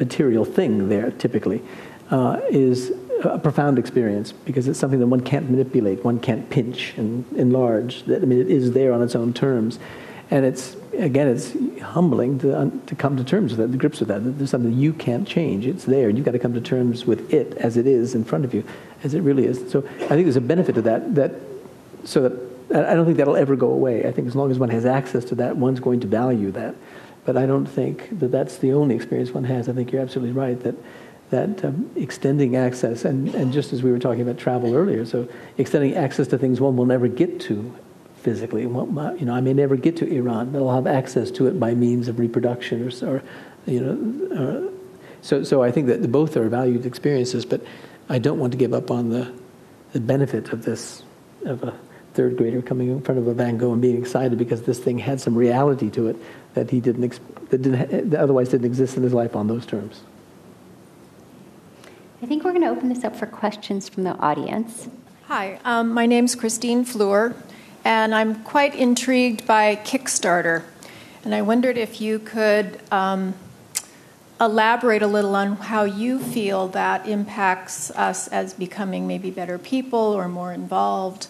material 0.00 0.44
thing 0.44 0.88
there 0.88 1.12
typically 1.12 1.62
uh, 2.10 2.40
is 2.50 2.92
a 3.22 3.38
profound 3.38 3.78
experience 3.78 4.32
because 4.32 4.66
it's 4.66 4.80
something 4.80 4.98
that 4.98 5.06
one 5.06 5.20
can't 5.20 5.48
manipulate, 5.48 6.04
one 6.04 6.18
can't 6.18 6.50
pinch 6.50 6.94
and 6.96 7.24
enlarge. 7.36 8.02
That 8.06 8.20
I 8.20 8.24
mean, 8.24 8.40
it 8.40 8.50
is 8.50 8.72
there 8.72 8.92
on 8.92 9.00
its 9.00 9.14
own 9.14 9.32
terms, 9.32 9.78
and 10.28 10.44
it's 10.44 10.74
again, 10.94 11.28
it's 11.28 11.54
humbling 11.80 12.40
to 12.40 12.72
to 12.86 12.94
come 12.96 13.16
to 13.16 13.22
terms 13.22 13.52
with 13.52 13.60
that, 13.60 13.70
to 13.70 13.78
grips 13.78 14.00
with 14.00 14.08
that. 14.08 14.38
There's 14.38 14.50
something 14.50 14.72
you 14.72 14.92
can't 14.92 15.26
change. 15.28 15.68
It's 15.68 15.84
there. 15.84 16.10
You've 16.10 16.24
got 16.24 16.32
to 16.32 16.40
come 16.40 16.54
to 16.54 16.60
terms 16.60 17.06
with 17.06 17.32
it 17.32 17.56
as 17.58 17.76
it 17.76 17.86
is 17.86 18.16
in 18.16 18.24
front 18.24 18.44
of 18.44 18.52
you, 18.52 18.64
as 19.04 19.14
it 19.14 19.20
really 19.20 19.46
is. 19.46 19.70
So 19.70 19.86
I 19.86 20.08
think 20.08 20.24
there's 20.24 20.34
a 20.34 20.40
benefit 20.40 20.74
to 20.74 20.82
that. 20.82 21.14
That 21.14 21.32
so 22.02 22.22
that 22.22 22.47
I 22.70 22.94
don't 22.94 23.06
think 23.06 23.16
that'll 23.16 23.36
ever 23.36 23.56
go 23.56 23.70
away. 23.70 24.06
I 24.06 24.12
think 24.12 24.28
as 24.28 24.36
long 24.36 24.50
as 24.50 24.58
one 24.58 24.68
has 24.68 24.84
access 24.84 25.24
to 25.26 25.34
that, 25.36 25.56
one's 25.56 25.80
going 25.80 26.00
to 26.00 26.06
value 26.06 26.50
that. 26.52 26.74
But 27.24 27.36
I 27.36 27.46
don't 27.46 27.66
think 27.66 28.18
that 28.20 28.30
that's 28.30 28.58
the 28.58 28.72
only 28.72 28.94
experience 28.94 29.30
one 29.30 29.44
has. 29.44 29.68
I 29.68 29.72
think 29.72 29.92
you're 29.92 30.02
absolutely 30.02 30.32
right 30.32 30.58
that 30.60 30.74
that 31.30 31.62
um, 31.62 31.90
extending 31.94 32.56
access, 32.56 33.04
and, 33.04 33.34
and 33.34 33.52
just 33.52 33.74
as 33.74 33.82
we 33.82 33.92
were 33.92 33.98
talking 33.98 34.22
about 34.22 34.38
travel 34.38 34.74
earlier, 34.74 35.04
so 35.04 35.28
extending 35.58 35.94
access 35.94 36.26
to 36.28 36.38
things 36.38 36.58
one 36.58 36.74
will 36.74 36.86
never 36.86 37.06
get 37.06 37.38
to 37.42 37.74
physically. 38.16 38.62
You 38.62 38.70
know, 38.70 39.34
I 39.34 39.42
may 39.42 39.52
never 39.52 39.76
get 39.76 39.96
to 39.98 40.10
Iran, 40.10 40.52
but 40.52 40.60
I'll 40.60 40.74
have 40.74 40.86
access 40.86 41.30
to 41.32 41.46
it 41.46 41.60
by 41.60 41.74
means 41.74 42.08
of 42.08 42.18
reproduction 42.18 42.82
or, 42.82 43.06
or 43.06 43.22
you 43.66 43.80
know. 43.80 44.68
Uh, 44.68 44.72
so, 45.20 45.42
so 45.42 45.62
I 45.62 45.70
think 45.70 45.88
that 45.88 46.10
both 46.10 46.36
are 46.36 46.48
valued 46.48 46.86
experiences, 46.86 47.44
but 47.44 47.60
I 48.08 48.18
don't 48.18 48.38
want 48.38 48.52
to 48.52 48.58
give 48.58 48.72
up 48.72 48.90
on 48.90 49.10
the, 49.10 49.32
the 49.92 50.00
benefit 50.00 50.52
of 50.52 50.64
this, 50.64 51.02
of 51.44 51.62
a 51.62 51.78
third 52.18 52.36
grader 52.36 52.60
coming 52.60 52.88
in 52.88 53.00
front 53.00 53.16
of 53.16 53.28
a 53.28 53.32
Van 53.32 53.56
Gogh 53.56 53.72
and 53.72 53.80
being 53.80 53.96
excited 53.96 54.36
because 54.36 54.62
this 54.62 54.80
thing 54.80 54.98
had 54.98 55.20
some 55.20 55.36
reality 55.36 55.88
to 55.90 56.08
it 56.08 56.16
that 56.54 56.68
he 56.68 56.80
didn't, 56.80 57.20
that 57.50 57.62
didn't, 57.62 58.10
that 58.10 58.18
otherwise 58.18 58.48
didn't 58.48 58.66
exist 58.66 58.96
in 58.96 59.04
his 59.04 59.14
life 59.14 59.36
on 59.36 59.46
those 59.46 59.64
terms. 59.64 60.00
I 62.20 62.26
think 62.26 62.42
we're 62.42 62.50
going 62.50 62.64
to 62.64 62.70
open 62.70 62.88
this 62.88 63.04
up 63.04 63.14
for 63.14 63.26
questions 63.26 63.88
from 63.88 64.02
the 64.02 64.16
audience. 64.16 64.88
Hi, 65.26 65.60
um, 65.64 65.94
my 65.94 66.06
name's 66.06 66.34
Christine 66.34 66.84
Fleur, 66.84 67.36
and 67.84 68.12
I'm 68.12 68.42
quite 68.42 68.74
intrigued 68.74 69.46
by 69.46 69.76
Kickstarter. 69.76 70.64
And 71.22 71.32
I 71.32 71.42
wondered 71.42 71.78
if 71.78 72.00
you 72.00 72.18
could 72.18 72.80
um, 72.90 73.34
elaborate 74.40 75.02
a 75.02 75.06
little 75.06 75.36
on 75.36 75.54
how 75.54 75.84
you 75.84 76.18
feel 76.18 76.66
that 76.66 77.06
impacts 77.06 77.92
us 77.92 78.26
as 78.26 78.54
becoming 78.54 79.06
maybe 79.06 79.30
better 79.30 79.56
people 79.56 80.00
or 80.00 80.26
more 80.26 80.52
involved 80.52 81.28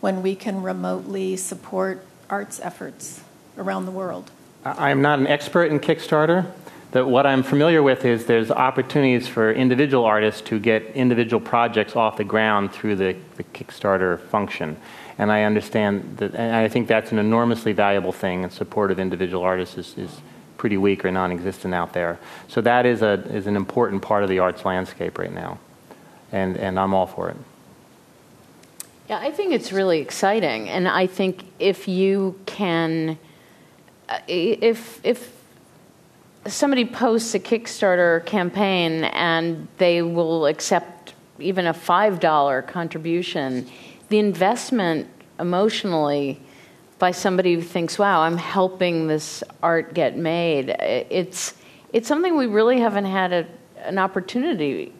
when 0.00 0.22
we 0.22 0.34
can 0.34 0.62
remotely 0.62 1.36
support 1.36 2.04
arts 2.28 2.60
efforts 2.60 3.22
around 3.58 3.86
the 3.86 3.92
world. 3.92 4.30
I'm 4.64 5.02
not 5.02 5.18
an 5.18 5.26
expert 5.26 5.70
in 5.70 5.80
Kickstarter 5.80 6.46
that 6.92 7.06
what 7.06 7.24
I'm 7.24 7.42
familiar 7.42 7.82
with 7.82 8.04
is 8.04 8.26
there's 8.26 8.50
opportunities 8.50 9.28
for 9.28 9.52
individual 9.52 10.04
artists 10.04 10.40
to 10.42 10.58
get 10.58 10.82
individual 10.94 11.40
projects 11.40 11.94
off 11.94 12.16
the 12.16 12.24
ground 12.24 12.72
through 12.72 12.96
the, 12.96 13.16
the 13.36 13.44
Kickstarter 13.44 14.18
function. 14.18 14.76
And 15.18 15.30
I 15.30 15.44
understand 15.44 16.16
that, 16.18 16.34
and 16.34 16.56
I 16.56 16.68
think 16.68 16.88
that's 16.88 17.12
an 17.12 17.18
enormously 17.18 17.72
valuable 17.72 18.12
thing, 18.12 18.42
and 18.42 18.52
support 18.52 18.90
of 18.90 18.98
individual 18.98 19.42
artists 19.42 19.78
is, 19.78 19.98
is 19.98 20.20
pretty 20.56 20.76
weak 20.76 21.04
or 21.04 21.12
non 21.12 21.30
existent 21.30 21.74
out 21.74 21.92
there. 21.92 22.18
So 22.48 22.60
that 22.62 22.86
is, 22.86 23.02
a, 23.02 23.12
is 23.32 23.46
an 23.46 23.56
important 23.56 24.02
part 24.02 24.22
of 24.22 24.28
the 24.28 24.40
arts 24.40 24.64
landscape 24.64 25.18
right 25.18 25.32
now. 25.32 25.58
And, 26.32 26.56
and 26.56 26.78
I'm 26.78 26.94
all 26.94 27.06
for 27.06 27.28
it. 27.30 27.36
Yeah, 29.10 29.18
I 29.18 29.32
think 29.32 29.52
it's 29.52 29.72
really 29.72 29.98
exciting. 29.98 30.68
And 30.68 30.86
I 30.86 31.08
think 31.08 31.42
if 31.58 31.88
you 31.88 32.38
can, 32.46 33.18
uh, 34.08 34.20
if, 34.28 35.00
if 35.04 35.32
somebody 36.46 36.84
posts 36.84 37.34
a 37.34 37.40
Kickstarter 37.40 38.24
campaign 38.24 39.02
and 39.02 39.66
they 39.78 40.00
will 40.00 40.46
accept 40.46 41.14
even 41.40 41.66
a 41.66 41.74
$5 41.74 42.68
contribution, 42.68 43.68
the 44.10 44.20
investment 44.20 45.08
emotionally 45.40 46.40
by 47.00 47.10
somebody 47.10 47.54
who 47.54 47.62
thinks, 47.62 47.98
wow, 47.98 48.20
I'm 48.20 48.36
helping 48.36 49.08
this 49.08 49.42
art 49.60 49.92
get 49.92 50.16
made, 50.16 50.68
it's, 50.68 51.54
it's 51.92 52.06
something 52.06 52.36
we 52.36 52.46
really 52.46 52.78
haven't 52.78 53.06
had 53.06 53.32
a, 53.32 53.46
an 53.78 53.98
opportunity 53.98 54.92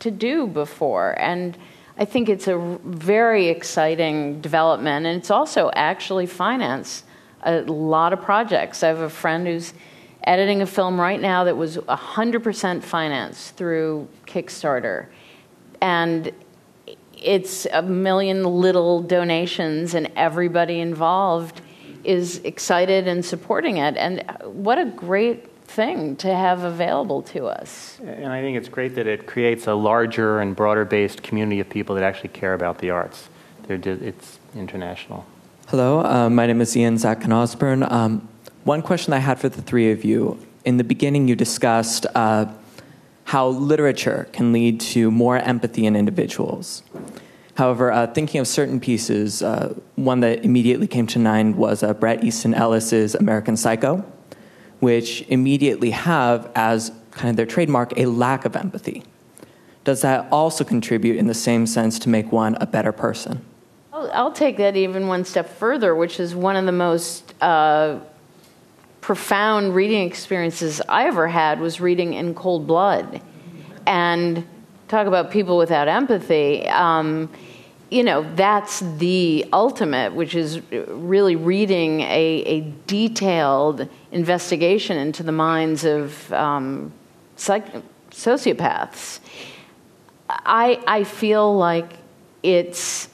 to 0.00 0.10
do 0.10 0.48
before. 0.48 1.18
And 1.18 1.56
I 1.96 2.04
think 2.04 2.28
it's 2.28 2.48
a 2.48 2.58
very 2.84 3.48
exciting 3.48 4.40
development, 4.40 5.06
and 5.06 5.16
it's 5.16 5.30
also 5.30 5.70
actually 5.74 6.26
finance 6.26 7.04
a 7.42 7.60
lot 7.60 8.12
of 8.12 8.20
projects. 8.20 8.82
I 8.82 8.88
have 8.88 8.98
a 8.98 9.10
friend 9.10 9.46
who's 9.46 9.74
editing 10.24 10.60
a 10.60 10.66
film 10.66 11.00
right 11.00 11.20
now 11.20 11.44
that 11.44 11.56
was 11.56 11.76
100% 11.76 12.82
financed 12.82 13.56
through 13.56 14.08
Kickstarter. 14.26 15.06
And 15.80 16.32
it's 17.12 17.66
a 17.72 17.82
million 17.82 18.42
little 18.44 19.00
donations, 19.00 19.94
and 19.94 20.10
everybody 20.16 20.80
involved 20.80 21.60
is 22.02 22.38
excited 22.38 23.06
and 23.06 23.24
supporting 23.24 23.76
it. 23.76 23.96
And 23.96 24.24
what 24.42 24.78
a 24.78 24.84
great 24.84 25.46
thing 25.74 26.16
to 26.16 26.34
have 26.34 26.62
available 26.62 27.22
to 27.22 27.46
us. 27.46 27.98
And 28.00 28.32
I 28.32 28.40
think 28.40 28.56
it's 28.56 28.68
great 28.68 28.94
that 28.94 29.06
it 29.06 29.26
creates 29.26 29.66
a 29.66 29.74
larger 29.74 30.40
and 30.40 30.54
broader 30.54 30.84
based 30.84 31.22
community 31.22 31.60
of 31.60 31.68
people 31.68 31.94
that 31.96 32.04
actually 32.04 32.30
care 32.30 32.54
about 32.54 32.78
the 32.78 32.90
arts. 32.90 33.28
it's 33.68 34.38
international. 34.54 35.26
Hello, 35.68 36.04
uh, 36.04 36.30
my 36.30 36.46
name 36.46 36.60
is 36.60 36.76
Ian 36.76 36.98
Zach 36.98 37.24
and 37.24 37.32
Osborne. 37.32 37.82
Um, 37.82 38.28
one 38.64 38.82
question 38.82 39.12
I 39.12 39.18
had 39.18 39.40
for 39.40 39.48
the 39.48 39.62
three 39.62 39.90
of 39.90 40.04
you 40.04 40.38
in 40.64 40.78
the 40.78 40.84
beginning, 40.84 41.28
you 41.28 41.36
discussed 41.36 42.06
uh, 42.14 42.46
how 43.24 43.48
literature 43.48 44.28
can 44.32 44.52
lead 44.52 44.80
to 44.80 45.10
more 45.10 45.38
empathy 45.38 45.86
in 45.86 45.96
individuals. 45.96 46.82
However, 47.56 47.92
uh, 47.92 48.06
thinking 48.08 48.40
of 48.40 48.48
certain 48.48 48.80
pieces, 48.80 49.42
uh, 49.42 49.74
one 49.94 50.20
that 50.20 50.44
immediately 50.44 50.86
came 50.86 51.06
to 51.08 51.18
mind 51.18 51.56
was 51.56 51.82
uh, 51.82 51.94
Bret 51.94 52.24
Easton 52.24 52.54
Ellis's 52.54 53.14
American 53.14 53.56
Psycho, 53.56 54.04
which 54.84 55.22
immediately 55.28 55.90
have 55.90 56.52
as 56.54 56.92
kind 57.12 57.30
of 57.30 57.36
their 57.36 57.46
trademark 57.46 57.98
a 57.98 58.04
lack 58.04 58.44
of 58.44 58.54
empathy. 58.54 59.02
Does 59.82 60.02
that 60.02 60.28
also 60.30 60.62
contribute 60.62 61.16
in 61.16 61.26
the 61.26 61.34
same 61.34 61.66
sense 61.66 61.98
to 62.00 62.10
make 62.10 62.30
one 62.30 62.54
a 62.60 62.66
better 62.66 62.92
person? 62.92 63.42
I'll, 63.94 64.10
I'll 64.12 64.32
take 64.32 64.58
that 64.58 64.76
even 64.76 65.08
one 65.08 65.24
step 65.24 65.48
further, 65.48 65.94
which 65.94 66.20
is 66.20 66.34
one 66.34 66.56
of 66.56 66.66
the 66.66 66.72
most 66.72 67.32
uh, 67.42 67.98
profound 69.00 69.74
reading 69.74 70.06
experiences 70.06 70.82
I 70.86 71.06
ever 71.06 71.28
had 71.28 71.60
was 71.60 71.80
reading 71.80 72.12
in 72.12 72.34
cold 72.34 72.66
blood. 72.66 73.22
And 73.86 74.46
talk 74.88 75.06
about 75.06 75.30
people 75.30 75.56
without 75.56 75.88
empathy. 75.88 76.66
Um, 76.68 77.30
you 77.90 78.02
know, 78.02 78.26
that's 78.34 78.80
the 78.98 79.46
ultimate, 79.52 80.14
which 80.14 80.34
is 80.34 80.60
really 80.70 81.36
reading 81.36 82.00
a, 82.00 82.42
a 82.44 82.60
detailed 82.86 83.88
investigation 84.14 84.96
into 84.96 85.22
the 85.24 85.32
minds 85.32 85.84
of 85.84 86.32
um, 86.32 86.92
psych- 87.36 87.82
sociopaths. 88.10 89.18
I, 90.30 90.80
I 90.86 91.04
feel 91.04 91.54
like 91.56 91.92
it's 92.42 93.08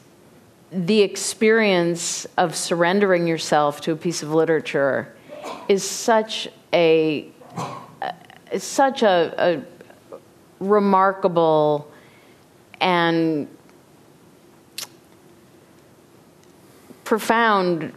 the 0.71 1.01
experience 1.01 2.27
of 2.37 2.55
surrendering 2.55 3.27
yourself 3.27 3.81
to 3.81 3.93
a 3.93 3.97
piece 3.97 4.23
of 4.23 4.33
literature 4.33 5.13
is 5.69 5.83
such 5.83 6.49
a 6.73 7.29
such 8.59 9.03
a, 9.03 9.35
a 9.39 9.63
remarkable 10.63 11.91
and 12.81 13.49
profound 17.05 17.93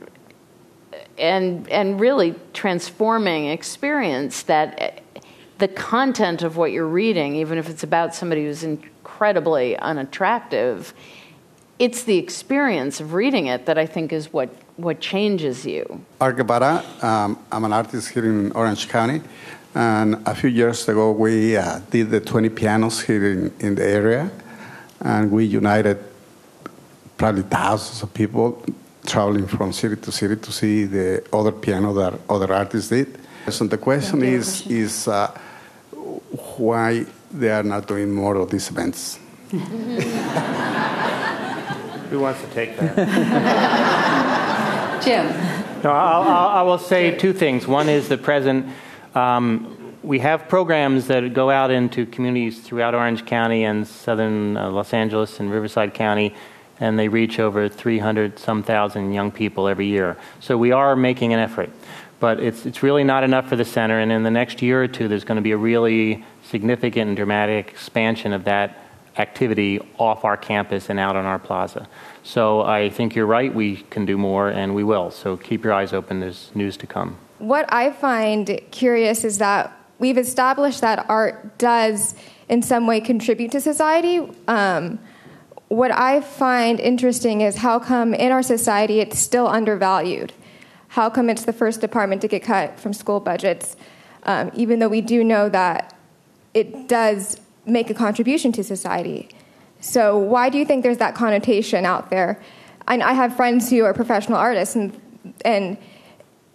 and 1.18 1.70
and 1.70 2.00
really 2.00 2.36
transforming 2.54 3.48
experience 3.48 4.44
that 4.44 5.02
the 5.60 5.68
content 5.68 6.42
of 6.42 6.58
what 6.58 6.72
you're 6.72 6.88
reading 6.88 7.36
even 7.36 7.58
if 7.58 7.70
it's 7.70 7.84
about 7.84 8.16
somebody 8.16 8.46
who's 8.46 8.64
incredibly 8.64 9.78
unattractive 9.78 10.94
it's 11.80 12.04
the 12.04 12.18
experience 12.18 13.00
of 13.00 13.14
reading 13.14 13.48
it 13.48 13.66
that 13.66 13.78
I 13.78 13.86
think 13.86 14.14
is 14.14 14.32
what 14.32 14.50
what 14.78 15.00
changes 15.00 15.66
you? 15.66 16.04
Art 16.20 16.38
Guevara. 16.38 16.84
Um, 17.02 17.38
I'm 17.52 17.64
an 17.64 17.74
artist 17.74 18.10
here 18.10 18.26
in 18.26 18.52
Orange 18.54 18.90
County. 18.90 19.22
And 19.76 20.16
a 20.28 20.36
few 20.36 20.50
years 20.50 20.88
ago, 20.88 21.12
we 21.12 21.58
uh, 21.58 21.80
did 21.90 22.10
the 22.10 22.20
20 22.20 22.50
pianos 22.50 23.02
here 23.02 23.32
in, 23.32 23.54
in 23.60 23.76
the 23.76 23.86
area. 23.86 24.32
And 25.02 25.32
we 25.32 25.46
united 25.46 25.98
probably 27.18 27.44
thousands 27.44 28.04
of 28.04 28.14
people 28.14 28.64
traveling 29.06 29.48
from 29.48 29.74
city 29.74 29.96
to 29.96 30.12
city 30.12 30.36
to 30.36 30.52
see 30.52 30.86
the 30.86 31.24
other 31.34 31.52
piano 31.52 31.94
that 31.94 32.14
other 32.30 32.54
artists 32.54 32.90
did. 32.90 33.18
So 33.50 33.68
the 33.68 33.78
question 33.78 34.24
is, 34.24 34.66
is 34.68 35.08
uh, 35.08 35.28
why 36.58 37.06
they 37.32 37.50
are 37.52 37.64
not 37.64 37.88
doing 37.88 38.14
more 38.14 38.36
of 38.36 38.50
these 38.50 38.70
events. 38.70 39.20
Who 42.10 42.20
wants 42.20 42.42
to 42.42 42.48
take 42.54 42.78
that? 42.78 42.96
Jim. 45.04 45.28
No, 45.84 45.92
I'll, 45.92 46.22
I'll, 46.22 46.48
I 46.48 46.62
will 46.62 46.78
say 46.78 47.18
two 47.18 47.34
things. 47.34 47.68
One 47.68 47.90
is 47.90 48.08
the 48.08 48.18
present. 48.18 48.68
Um, 49.16 49.96
we 50.04 50.20
have 50.20 50.48
programs 50.48 51.08
that 51.08 51.34
go 51.34 51.50
out 51.50 51.72
into 51.72 52.06
communities 52.06 52.60
throughout 52.62 52.94
Orange 52.94 53.26
County 53.26 53.64
and 53.64 53.88
southern 53.88 54.58
uh, 54.58 54.70
Los 54.70 54.94
Angeles 54.94 55.40
and 55.40 55.52
Riverside 55.52 55.94
County, 55.94 56.36
and 56.84 57.00
they 57.00 57.08
reach 57.08 57.40
over 57.40 57.70
300 57.70 58.38
some 58.38 58.62
thousand 58.62 59.14
young 59.14 59.32
people 59.32 59.70
every 59.70 59.88
year. 59.88 60.18
So 60.42 60.58
we 60.58 60.74
are 60.74 60.98
making 60.98 61.32
an 61.32 61.40
effort. 61.40 61.70
But 62.20 62.42
it's, 62.42 62.66
it's 62.66 62.84
really 62.84 63.06
not 63.06 63.24
enough 63.24 63.48
for 63.48 63.56
the 63.56 63.64
center, 63.64 64.00
and 64.00 64.12
in 64.12 64.24
the 64.24 64.32
next 64.32 64.62
year 64.62 64.84
or 64.84 64.88
two, 64.90 65.08
there's 65.08 65.24
going 65.24 65.38
to 65.38 65.42
be 65.42 65.52
a 65.52 65.58
really 65.58 66.26
significant 66.44 67.08
and 67.08 67.16
dramatic 67.16 67.70
expansion 67.70 68.34
of 68.34 68.44
that 68.44 68.78
activity 69.18 69.80
off 69.98 70.26
our 70.26 70.36
campus 70.36 70.90
and 70.90 71.00
out 71.00 71.16
on 71.16 71.26
our 71.26 71.40
plaza. 71.40 71.88
So 72.24 72.62
I 72.64 72.90
think 72.90 73.16
you're 73.16 73.26
right, 73.26 73.54
we 73.54 73.78
can 73.90 74.06
do 74.06 74.18
more, 74.18 74.50
and 74.50 74.76
we 74.76 74.84
will. 74.84 75.10
So 75.10 75.38
keep 75.38 75.64
your 75.64 75.74
eyes 75.74 75.94
open, 75.94 76.20
there's 76.20 76.52
news 76.54 76.76
to 76.78 76.88
come. 76.88 77.16
What 77.40 77.66
I 77.72 77.92
find 77.92 78.60
curious 78.72 79.24
is 79.24 79.38
that 79.38 79.72
we've 80.00 80.18
established 80.18 80.82
that 80.82 81.10
art 81.10 81.58
does, 81.58 82.16
in 82.50 82.62
some 82.62 82.88
way, 82.88 83.00
contribute 83.00 83.52
to 83.52 83.62
society. 83.62 84.30
Um, 84.48 85.00
what 85.74 85.92
I 85.92 86.22
find 86.22 86.80
interesting 86.80 87.42
is 87.42 87.58
how 87.58 87.80
come 87.80 88.14
in 88.14 88.32
our 88.32 88.44
society 88.44 89.00
it's 89.00 89.18
still 89.18 89.48
undervalued? 89.48 90.32
How 90.90 91.10
come 91.10 91.30
it's 91.30 91.44
the 91.44 91.54
first 91.54 91.82
department 91.82 92.22
to 92.22 92.28
get 92.28 92.44
cut 92.44 92.80
from 92.80 92.94
school 92.94 93.20
budgets, 93.20 93.76
um, 94.24 94.52
even 94.54 94.80
though 94.80 94.88
we 94.88 95.02
do 95.02 95.24
know 95.24 95.50
that 95.50 95.96
it 96.54 96.88
does 96.88 97.40
make 97.66 97.90
a 97.90 97.94
contribution 97.94 98.52
to 98.52 98.64
society. 98.64 99.30
So, 99.80 100.18
why 100.18 100.50
do 100.50 100.58
you 100.58 100.66
think 100.66 100.84
there's 100.84 101.00
that 101.00 101.16
connotation 101.16 101.86
out 101.86 102.10
there? 102.10 102.42
I, 102.88 103.00
I 103.00 103.14
have 103.14 103.36
friends 103.36 103.70
who 103.70 103.84
are 103.84 103.94
professional 103.94 104.38
artists, 104.38 104.76
and, 104.76 105.00
and 105.44 105.78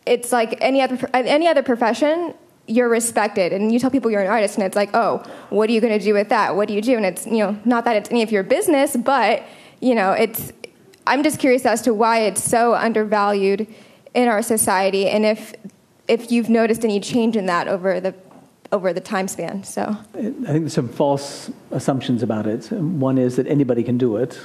it's 0.06 0.32
like 0.32 0.56
any 0.60 0.80
other, 0.80 0.98
any 1.12 1.46
other 1.46 1.62
profession, 1.62 2.34
you're 2.68 2.88
respected. 2.88 3.52
And 3.52 3.72
you 3.72 3.78
tell 3.78 3.90
people 3.90 4.10
you're 4.10 4.20
an 4.20 4.28
artist, 4.28 4.56
and 4.56 4.64
it's 4.64 4.76
like, 4.76 4.90
oh, 4.94 5.18
what 5.50 5.68
are 5.68 5.72
you 5.72 5.80
going 5.80 5.98
to 5.98 6.04
do 6.04 6.14
with 6.14 6.28
that? 6.28 6.54
What 6.54 6.68
do 6.68 6.74
you 6.74 6.82
do? 6.82 6.96
And 6.96 7.06
it's, 7.06 7.26
you 7.26 7.38
know, 7.38 7.58
not 7.64 7.84
that 7.86 7.96
it's 7.96 8.10
any 8.10 8.22
of 8.22 8.30
your 8.30 8.42
business, 8.42 8.96
but, 8.96 9.42
you 9.80 9.94
know, 9.94 10.12
it's, 10.12 10.52
I'm 11.06 11.22
just 11.22 11.40
curious 11.40 11.64
as 11.66 11.82
to 11.82 11.94
why 11.94 12.20
it's 12.20 12.44
so 12.44 12.74
undervalued 12.74 13.66
in 14.14 14.28
our 14.28 14.42
society, 14.42 15.08
and 15.08 15.24
if, 15.24 15.54
if 16.06 16.30
you've 16.30 16.48
noticed 16.48 16.84
any 16.84 17.00
change 17.00 17.36
in 17.36 17.46
that 17.46 17.68
over 17.68 18.00
the 18.00 18.14
over 18.70 18.92
the 18.92 19.00
time 19.00 19.28
span. 19.28 19.64
So 19.64 19.96
I 20.14 20.20
think 20.20 20.42
there's 20.42 20.74
some 20.74 20.88
false 20.88 21.50
assumptions 21.70 22.22
about 22.22 22.46
it. 22.46 22.70
One 22.70 23.16
is 23.16 23.36
that 23.36 23.46
anybody 23.46 23.82
can 23.82 23.96
do 23.96 24.16
it. 24.16 24.38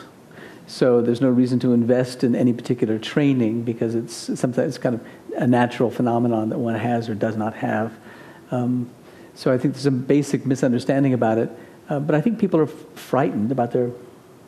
So 0.65 1.01
there's 1.01 1.19
no 1.19 1.29
reason 1.29 1.59
to 1.59 1.73
invest 1.73 2.23
in 2.23 2.35
any 2.35 2.53
particular 2.53 2.97
training 2.97 3.63
because 3.63 3.95
it's 3.95 4.39
something 4.39 4.63
it's 4.63 4.77
kind 4.77 4.95
of 4.95 5.05
a 5.35 5.45
natural 5.45 5.91
phenomenon 5.91 6.49
that 6.49 6.59
one 6.59 6.75
has 6.75 7.09
or 7.09 7.15
does 7.15 7.35
not 7.35 7.53
have. 7.55 7.93
Um, 8.53 8.89
so 9.35 9.51
I 9.51 9.57
think 9.57 9.73
there's 9.73 9.87
a 9.87 9.91
basic 9.91 10.45
misunderstanding 10.45 11.13
about 11.13 11.37
it. 11.37 11.49
Uh, 11.89 11.99
but 11.99 12.15
I 12.15 12.21
think 12.21 12.39
people 12.39 12.59
are 12.59 12.67
frightened 12.67 13.51
about 13.51 13.71
their 13.71 13.89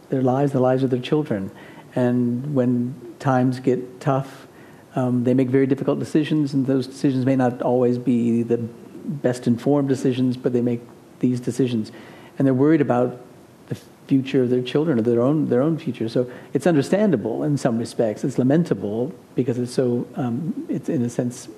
their 0.10 0.22
lives, 0.22 0.52
the 0.52 0.60
lives 0.60 0.84
of 0.84 0.92
their 0.92 1.02
children, 1.02 1.50
and 1.96 2.54
when 2.54 2.94
times 3.20 3.60
get 3.60 4.00
tough, 4.00 4.48
um, 4.96 5.24
they 5.24 5.34
make 5.34 5.50
very 5.50 5.66
difficult 5.66 5.98
decisions, 5.98 6.54
and 6.54 6.68
those 6.68 6.86
decisions 6.86 7.26
may 7.26 7.36
not 7.36 7.62
always 7.64 7.98
be 7.98 8.44
the 8.44 8.58
best 8.58 9.48
informed 9.48 9.90
decisions, 9.90 10.38
but 10.38 10.54
they 10.54 10.62
make 10.62 10.82
these 11.20 11.40
decisions, 11.40 11.92
and 12.38 12.46
they're 12.46 12.54
worried 12.54 12.82
about 12.82 13.20
the 13.68 13.76
future 14.08 14.44
of 14.44 14.52
their 14.52 14.62
children 14.62 15.00
or 15.00 15.02
their 15.02 15.22
own 15.22 15.50
their 15.50 15.64
own 15.64 15.78
future. 15.78 16.08
So 16.08 16.32
it's 16.54 16.68
understandable 16.68 17.44
in 17.44 17.58
some 17.58 17.80
respects. 17.80 18.24
It's 18.24 18.38
lamentable 18.38 19.12
because 19.34 19.58
it's 19.58 19.74
so 19.74 20.08
um, 20.16 20.68
it's 20.70 20.90
in 20.90 21.02
a 21.02 21.10
sense 21.10 21.50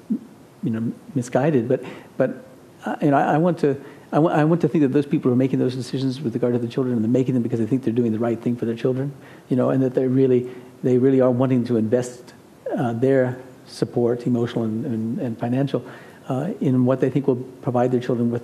you 0.63 0.69
know 0.71 0.93
misguided. 1.15 1.67
But 1.67 1.83
but 2.17 2.45
uh, 2.85 2.95
you 3.01 3.11
know 3.11 3.17
I, 3.17 3.35
I 3.35 3.37
want 3.37 3.59
to. 3.59 3.79
I 4.09 4.19
want, 4.19 4.47
want 4.47 4.61
to 4.61 4.69
think 4.69 4.83
that 4.83 4.93
those 4.93 5.05
people 5.05 5.29
who 5.29 5.33
are 5.33 5.37
making 5.37 5.59
those 5.59 5.75
decisions 5.75 6.21
with 6.21 6.33
regard 6.33 6.53
to 6.53 6.59
the 6.59 6.67
children, 6.67 6.95
and 6.95 7.03
they're 7.03 7.11
making 7.11 7.33
them 7.33 7.43
because 7.43 7.59
they 7.59 7.65
think 7.65 7.83
they're 7.83 7.91
doing 7.91 8.13
the 8.13 8.19
right 8.19 8.39
thing 8.39 8.55
for 8.55 8.63
their 8.65 8.73
children, 8.73 9.11
you 9.49 9.57
know, 9.57 9.69
and 9.69 9.83
that 9.83 9.95
they 9.95 10.07
really, 10.07 10.49
they 10.81 10.97
really 10.97 11.19
are 11.19 11.29
wanting 11.29 11.65
to 11.65 11.75
invest 11.75 12.33
uh, 12.73 12.93
their 12.93 13.37
support, 13.65 14.25
emotional 14.25 14.63
and, 14.63 14.85
and, 14.85 15.19
and 15.19 15.37
financial, 15.37 15.83
uh, 16.29 16.53
in 16.61 16.85
what 16.85 17.01
they 17.01 17.09
think 17.09 17.27
will 17.27 17.35
provide 17.61 17.91
their 17.91 17.99
children 17.99 18.31
with 18.31 18.43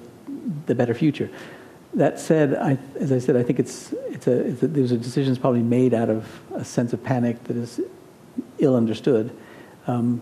the 0.66 0.76
better 0.76 0.94
future. 0.94 1.30
That 1.94 2.20
said, 2.20 2.56
I, 2.56 2.78
as 3.00 3.14
I 3.14 3.20
said, 3.20 3.38
I 3.38 3.44
think 3.44 3.60
it's, 3.60 3.94
it's 4.10 4.28
a, 4.28 4.48
it's 4.48 4.64
a, 4.64 4.68
there's 4.68 4.92
a 4.92 4.98
decisions 4.98 5.38
probably 5.38 5.64
made 5.64 5.94
out 5.94 6.10
of 6.10 6.42
a 6.56 6.66
sense 6.66 6.92
of 6.92 7.02
panic 7.02 7.42
that 7.46 7.56
is 7.56 7.80
ill 8.60 8.76
understood. 8.76 9.32
Um, 9.88 10.22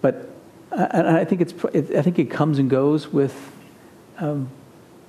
but 0.00 0.28
I, 0.72 1.20
I, 1.20 1.24
think 1.24 1.40
it's, 1.40 1.54
it, 1.72 1.96
I 1.96 2.02
think 2.02 2.18
it 2.18 2.30
comes 2.30 2.58
and 2.58 2.68
goes 2.68 3.12
with 3.12 3.52
um, 4.18 4.50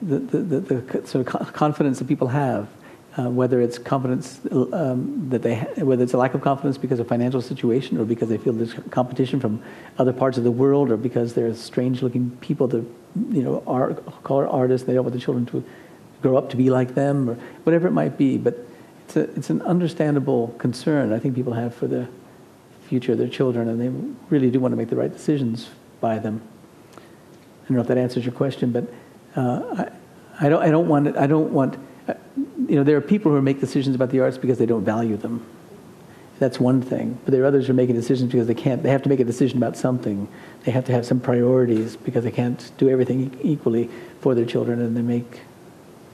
the, 0.02 0.20
the, 0.20 0.38
the, 0.38 0.60
the, 0.60 1.08
sort 1.08 1.28
of 1.28 1.54
confidence 1.54 2.00
that 2.00 2.08
people 2.08 2.28
have 2.28 2.68
uh, 3.18 3.30
whether 3.30 3.60
it's 3.60 3.80
confidence 3.80 4.40
um, 4.52 5.28
that 5.30 5.42
they, 5.42 5.56
ha- 5.56 5.84
whether 5.84 6.04
it's 6.04 6.14
a 6.14 6.18
lack 6.18 6.36
of 6.36 6.42
confidence 6.42 6.78
because 6.78 7.00
of 7.00 7.08
financial 7.08 7.42
situation, 7.42 7.98
or 7.98 8.06
because 8.06 8.30
they 8.30 8.38
feel 8.38 8.54
there's 8.54 8.76
competition 8.92 9.40
from 9.40 9.62
other 9.98 10.14
parts 10.14 10.38
of 10.38 10.44
the 10.44 10.52
world, 10.52 10.92
or 10.92 10.98
because 10.98 11.34
there's 11.34 11.60
strange-looking 11.60 12.30
people 12.42 12.68
that 12.68 12.86
you 13.32 13.42
know 13.42 13.64
are 13.66 13.96
call 14.24 14.48
artists. 14.48 14.86
They 14.86 14.94
don't 14.94 15.04
want 15.04 15.16
the 15.16 15.20
children 15.20 15.46
to 15.48 15.64
grow 16.22 16.38
up 16.38 16.50
to 16.52 16.58
be 16.58 16.70
like 16.70 16.94
them, 16.94 17.30
or 17.30 17.34
whatever 17.64 17.88
it 17.88 17.92
might 17.92 18.18
be. 18.18 18.38
But 18.38 18.60
it's 19.06 19.16
a, 19.16 19.22
it's 19.36 19.50
an 19.50 19.64
understandable 19.64 20.50
concern 20.60 21.12
I 21.12 21.20
think 21.20 21.34
people 21.34 21.54
have 21.54 21.74
for 21.74 21.88
the 21.88 22.08
future 22.88 23.12
of 23.12 23.18
their 23.18 23.28
children, 23.28 23.70
and 23.70 23.80
they 23.80 23.90
really 24.30 24.50
do 24.50 24.60
want 24.60 24.72
to 24.72 24.76
make 24.76 24.90
the 24.90 24.96
right 24.96 25.12
decisions 25.12 25.70
by 26.00 26.20
them. 26.20 26.42
I 26.96 27.68
don't 27.68 27.78
know 27.78 27.82
if 27.82 27.88
that 27.88 27.98
answers 27.98 28.26
your 28.26 28.34
question, 28.34 28.72
but 28.72 28.86
uh, 29.36 29.86
I, 30.40 30.46
I 30.46 30.50
don't 30.50 30.64
I 30.64 30.70
don't 30.70 30.88
want 30.88 31.18
I 31.18 31.28
don't 31.28 31.52
want 31.52 31.78
you 32.68 32.76
know, 32.76 32.84
there 32.84 32.98
are 32.98 33.02
people 33.02 33.32
who 33.32 33.42
make 33.42 33.60
decisions 33.60 33.96
about 33.96 34.10
the 34.10 34.20
arts 34.20 34.38
because 34.38 34.58
they 34.58 34.66
don't 34.66 34.84
value 34.84 35.18
them. 35.18 35.46
That's 36.40 36.60
one 36.60 36.82
thing. 36.82 37.18
But 37.26 37.32
there 37.32 37.44
are 37.44 37.48
others 37.48 37.66
who 37.66 37.72
are 37.72 37.76
making 37.76 37.96
decisions 37.96 38.32
because 38.32 38.48
they 38.48 38.54
can't. 38.54 38.84
They 38.84 38.90
have 38.90 39.02
to 39.04 39.10
make 39.10 39.20
a 39.20 39.24
decision 39.24 39.58
about 39.58 39.76
something. 39.76 40.28
They 40.64 40.72
have 40.72 40.86
to 40.86 40.92
have 40.92 41.06
some 41.06 41.20
priorities 41.20 41.96
because 41.96 42.24
they 42.24 42.32
can't 42.32 42.72
do 42.78 42.90
everything 42.90 43.38
equally 43.42 43.90
for 44.22 44.36
their 44.36 44.46
children, 44.46 44.82
and 44.82 44.96
they 44.96 45.02
make 45.02 45.42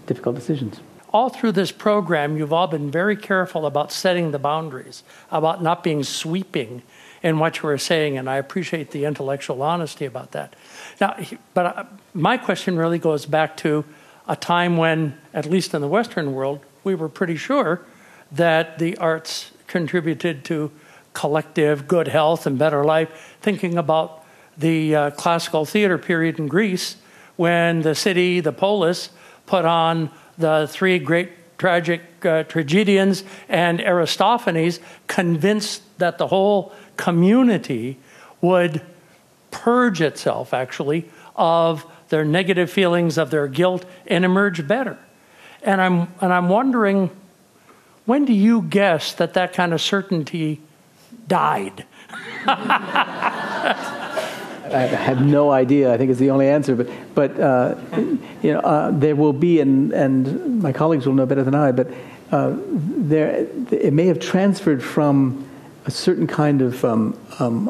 difficult 0.05 0.36
decisions. 0.36 0.80
All 1.14 1.30
through 1.30 1.51
this 1.51 1.72
program, 1.72 2.38
you've 2.38 2.51
all 2.51 2.66
been 2.66 2.89
very 2.89 3.16
careful 3.16 3.68
about 3.68 3.91
setting 3.91 4.32
the 4.32 4.39
boundaries, 4.39 5.03
about 5.30 5.61
not 5.61 5.84
being 5.84 6.03
sweeping 6.03 6.82
in 7.22 7.38
what 7.38 7.57
you 7.57 7.68
were 7.68 7.78
saying, 7.78 8.18
and 8.18 8.28
I 8.28 8.38
appreciate 8.38 8.89
the 8.91 9.05
intellectual 9.05 9.61
honesty 9.61 10.05
about 10.05 10.32
that. 10.32 10.55
Now, 10.99 11.16
but 11.53 11.66
uh, 11.66 11.84
my 12.16 12.38
question 12.38 12.78
really 12.78 12.97
goes 12.97 13.28
back 13.28 13.55
to 13.57 13.86
a 14.28 14.36
time 14.36 14.76
when, 14.76 15.16
at 15.36 15.45
least 15.45 15.76
in 15.76 15.82
the 15.82 15.88
Western 15.88 16.34
world, 16.34 16.61
we 16.84 16.95
were 16.95 17.09
pretty 17.09 17.38
sure 17.38 17.86
that 18.32 18.80
the 18.80 18.97
arts 18.97 19.51
contributed 19.68 20.43
to 20.45 20.72
collective 21.14 21.88
good 21.88 22.07
health 22.07 22.47
and 22.47 22.57
better 22.57 22.84
life. 22.84 23.38
Thinking 23.39 23.78
about 23.78 24.26
the 24.57 24.95
uh, 24.95 25.11
classical 25.11 25.64
theater 25.66 25.99
period 25.99 26.39
in 26.39 26.47
Greece, 26.47 26.97
when 27.36 27.84
the 27.84 27.93
city, 27.93 28.39
the 28.39 28.51
polis, 28.51 29.09
put 29.45 29.66
on 29.66 30.09
the 30.38 30.67
three 30.69 30.99
great 30.99 31.57
tragic 31.57 32.01
uh, 32.25 32.43
tragedians 32.43 33.23
and 33.47 33.79
Aristophanes, 33.81 34.79
convinced 35.07 35.81
that 35.99 36.17
the 36.17 36.27
whole 36.27 36.73
community 36.97 37.97
would 38.41 38.81
purge 39.51 40.01
itself, 40.01 40.53
actually, 40.53 41.09
of 41.36 41.86
their 42.09 42.25
negative 42.25 42.69
feelings 42.69 43.17
of 43.17 43.31
their 43.31 43.47
guilt 43.47 43.86
and 44.07 44.25
emerge 44.25 44.67
better. 44.67 44.97
And 45.61 45.81
I'm, 45.81 46.13
and 46.19 46.34
I'm 46.34 46.49
wondering 46.49 47.09
when 48.05 48.25
do 48.25 48.34
you 48.34 48.61
guess 48.63 49.13
that 49.13 49.34
that 49.36 49.53
kind 49.53 49.73
of 49.73 49.81
certainty 49.81 50.59
died? 51.27 51.86
I 54.74 54.82
have 54.82 55.21
no 55.26 55.51
idea. 55.51 55.93
I 55.93 55.97
think 55.97 56.09
it's 56.09 56.19
the 56.19 56.32
only 56.32 56.49
answer. 56.49 56.76
But, 56.76 56.89
but 57.13 57.39
uh, 57.39 57.76
you 58.41 58.53
know, 58.53 58.59
uh, 58.59 58.91
there 58.91 59.15
will 59.15 59.34
be, 59.34 59.59
and, 59.59 59.91
and 59.93 60.61
my 60.61 60.74
colleagues 60.74 61.05
will 61.05 61.13
know 61.13 61.26
better 61.26 61.43
than 61.43 61.55
I, 61.55 61.71
but 61.71 61.91
uh, 62.32 62.55
there, 62.57 63.47
it 63.71 63.93
may 63.93 64.07
have 64.07 64.19
transferred 64.19 64.84
from 64.84 65.47
a 65.86 65.91
certain 65.91 66.28
kind 66.28 66.61
of 66.61 66.84
um, 66.84 67.17
um, 67.39 67.69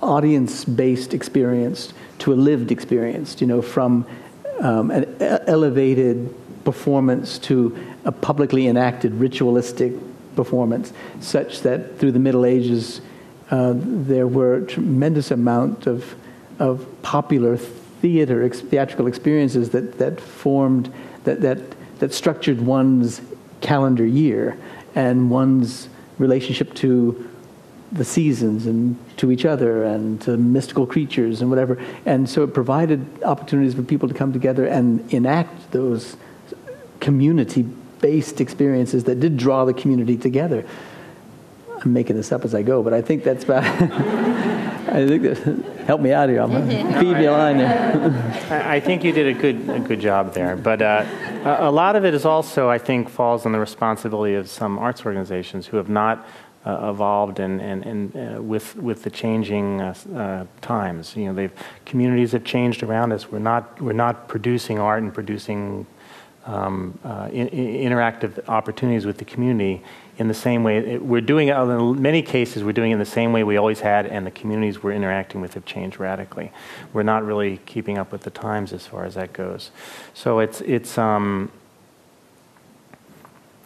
audience 0.00 0.64
based 0.64 1.12
experience 1.12 1.92
to 2.20 2.32
a 2.32 2.36
lived 2.36 2.72
experience, 2.72 3.40
you 3.40 3.46
know, 3.46 3.60
from 3.60 4.06
um, 4.60 4.90
an 4.90 5.16
elevated 5.20 6.34
performance 6.64 7.38
to 7.38 7.76
a 8.04 8.12
publicly 8.12 8.66
enacted 8.66 9.12
ritualistic 9.14 9.92
performance, 10.36 10.92
such 11.20 11.60
that 11.62 11.98
through 11.98 12.12
the 12.12 12.18
Middle 12.18 12.46
Ages 12.46 13.00
uh, 13.50 13.74
there 13.76 14.26
were 14.26 14.60
tremendous 14.62 15.30
amount 15.30 15.86
of 15.86 16.14
of 16.62 16.86
popular 17.02 17.56
theater, 17.56 18.48
theatrical 18.48 19.08
experiences 19.08 19.70
that, 19.70 19.98
that 19.98 20.20
formed, 20.20 20.92
that, 21.24 21.40
that, 21.40 21.58
that 21.98 22.14
structured 22.14 22.60
one's 22.60 23.20
calendar 23.60 24.06
year 24.06 24.56
and 24.94 25.28
one's 25.28 25.88
relationship 26.18 26.72
to 26.74 27.28
the 27.90 28.04
seasons 28.04 28.66
and 28.66 28.96
to 29.16 29.32
each 29.32 29.44
other 29.44 29.82
and 29.82 30.20
to 30.22 30.36
mystical 30.36 30.86
creatures 30.86 31.40
and 31.40 31.50
whatever. 31.50 31.82
And 32.06 32.30
so 32.30 32.44
it 32.44 32.54
provided 32.54 33.04
opportunities 33.24 33.74
for 33.74 33.82
people 33.82 34.08
to 34.08 34.14
come 34.14 34.32
together 34.32 34.64
and 34.64 35.12
enact 35.12 35.72
those 35.72 36.16
community 37.00 37.62
based 38.00 38.40
experiences 38.40 39.02
that 39.04 39.18
did 39.18 39.36
draw 39.36 39.64
the 39.64 39.74
community 39.74 40.16
together. 40.16 40.64
I'm 41.84 41.92
making 41.92 42.14
this 42.16 42.30
up 42.30 42.44
as 42.44 42.54
I 42.54 42.62
go, 42.62 42.84
but 42.84 42.94
I 42.94 43.02
think 43.02 43.24
that's 43.24 43.42
about. 43.42 43.64
I 44.92 45.06
think 45.06 45.22
that 45.22 45.71
help 45.86 46.00
me 46.00 46.12
out 46.12 46.28
here. 46.28 46.42
I'm 46.42 46.50
feed 46.68 47.16
me 47.16 47.26
a 47.26 47.32
line 47.42 47.58
there. 47.58 48.32
I 48.50 48.80
think 48.80 49.04
you 49.04 49.12
did 49.12 49.36
a 49.36 49.38
good 49.38 49.68
a 49.68 49.80
good 49.80 50.00
job 50.00 50.34
there, 50.34 50.56
but 50.56 50.82
uh, 50.82 51.04
a 51.44 51.70
lot 51.70 51.96
of 51.96 52.04
it 52.04 52.14
is 52.14 52.24
also 52.24 52.68
I 52.68 52.78
think 52.78 53.08
falls 53.08 53.46
on 53.46 53.52
the 53.52 53.60
responsibility 53.60 54.34
of 54.34 54.48
some 54.48 54.78
arts 54.78 55.04
organizations 55.04 55.66
who 55.66 55.76
have 55.76 55.88
not 55.88 56.26
uh, 56.64 56.90
evolved 56.90 57.40
and, 57.40 57.60
and, 57.60 57.84
and 57.84 58.36
uh, 58.36 58.42
with 58.42 58.76
with 58.76 59.02
the 59.02 59.10
changing 59.10 59.80
uh, 59.80 59.94
uh, 60.14 60.46
times. 60.60 61.16
You 61.16 61.26
know, 61.26 61.34
they've 61.34 61.52
communities 61.84 62.32
have 62.32 62.44
changed 62.44 62.82
around 62.82 63.12
us. 63.12 63.30
We're 63.30 63.40
not 63.40 63.80
we're 63.80 63.92
not 63.92 64.28
producing 64.28 64.78
art 64.78 65.02
and 65.02 65.12
producing 65.12 65.86
um, 66.46 66.98
uh, 67.04 67.28
in, 67.32 67.48
in 67.48 67.90
interactive 67.90 68.48
opportunities 68.48 69.06
with 69.06 69.18
the 69.18 69.24
community 69.24 69.82
in 70.18 70.28
the 70.28 70.34
same 70.34 70.62
way. 70.62 70.78
It, 70.78 71.02
we're 71.04 71.20
doing 71.20 71.48
it 71.48 71.56
in 71.56 72.02
many 72.02 72.22
cases. 72.22 72.62
We're 72.62 72.72
doing 72.72 72.90
it 72.90 72.94
in 72.94 73.00
the 73.00 73.04
same 73.04 73.32
way 73.32 73.44
we 73.44 73.56
always 73.56 73.80
had, 73.80 74.06
and 74.06 74.26
the 74.26 74.30
communities 74.30 74.82
we're 74.82 74.92
interacting 74.92 75.40
with 75.40 75.54
have 75.54 75.64
changed 75.64 75.98
radically. 75.98 76.52
We're 76.92 77.02
not 77.02 77.24
really 77.24 77.58
keeping 77.66 77.98
up 77.98 78.12
with 78.12 78.22
the 78.22 78.30
times 78.30 78.72
as 78.72 78.86
far 78.86 79.04
as 79.04 79.14
that 79.14 79.32
goes. 79.32 79.70
So 80.14 80.40
it's 80.40 80.60
it's 80.62 80.98
um, 80.98 81.50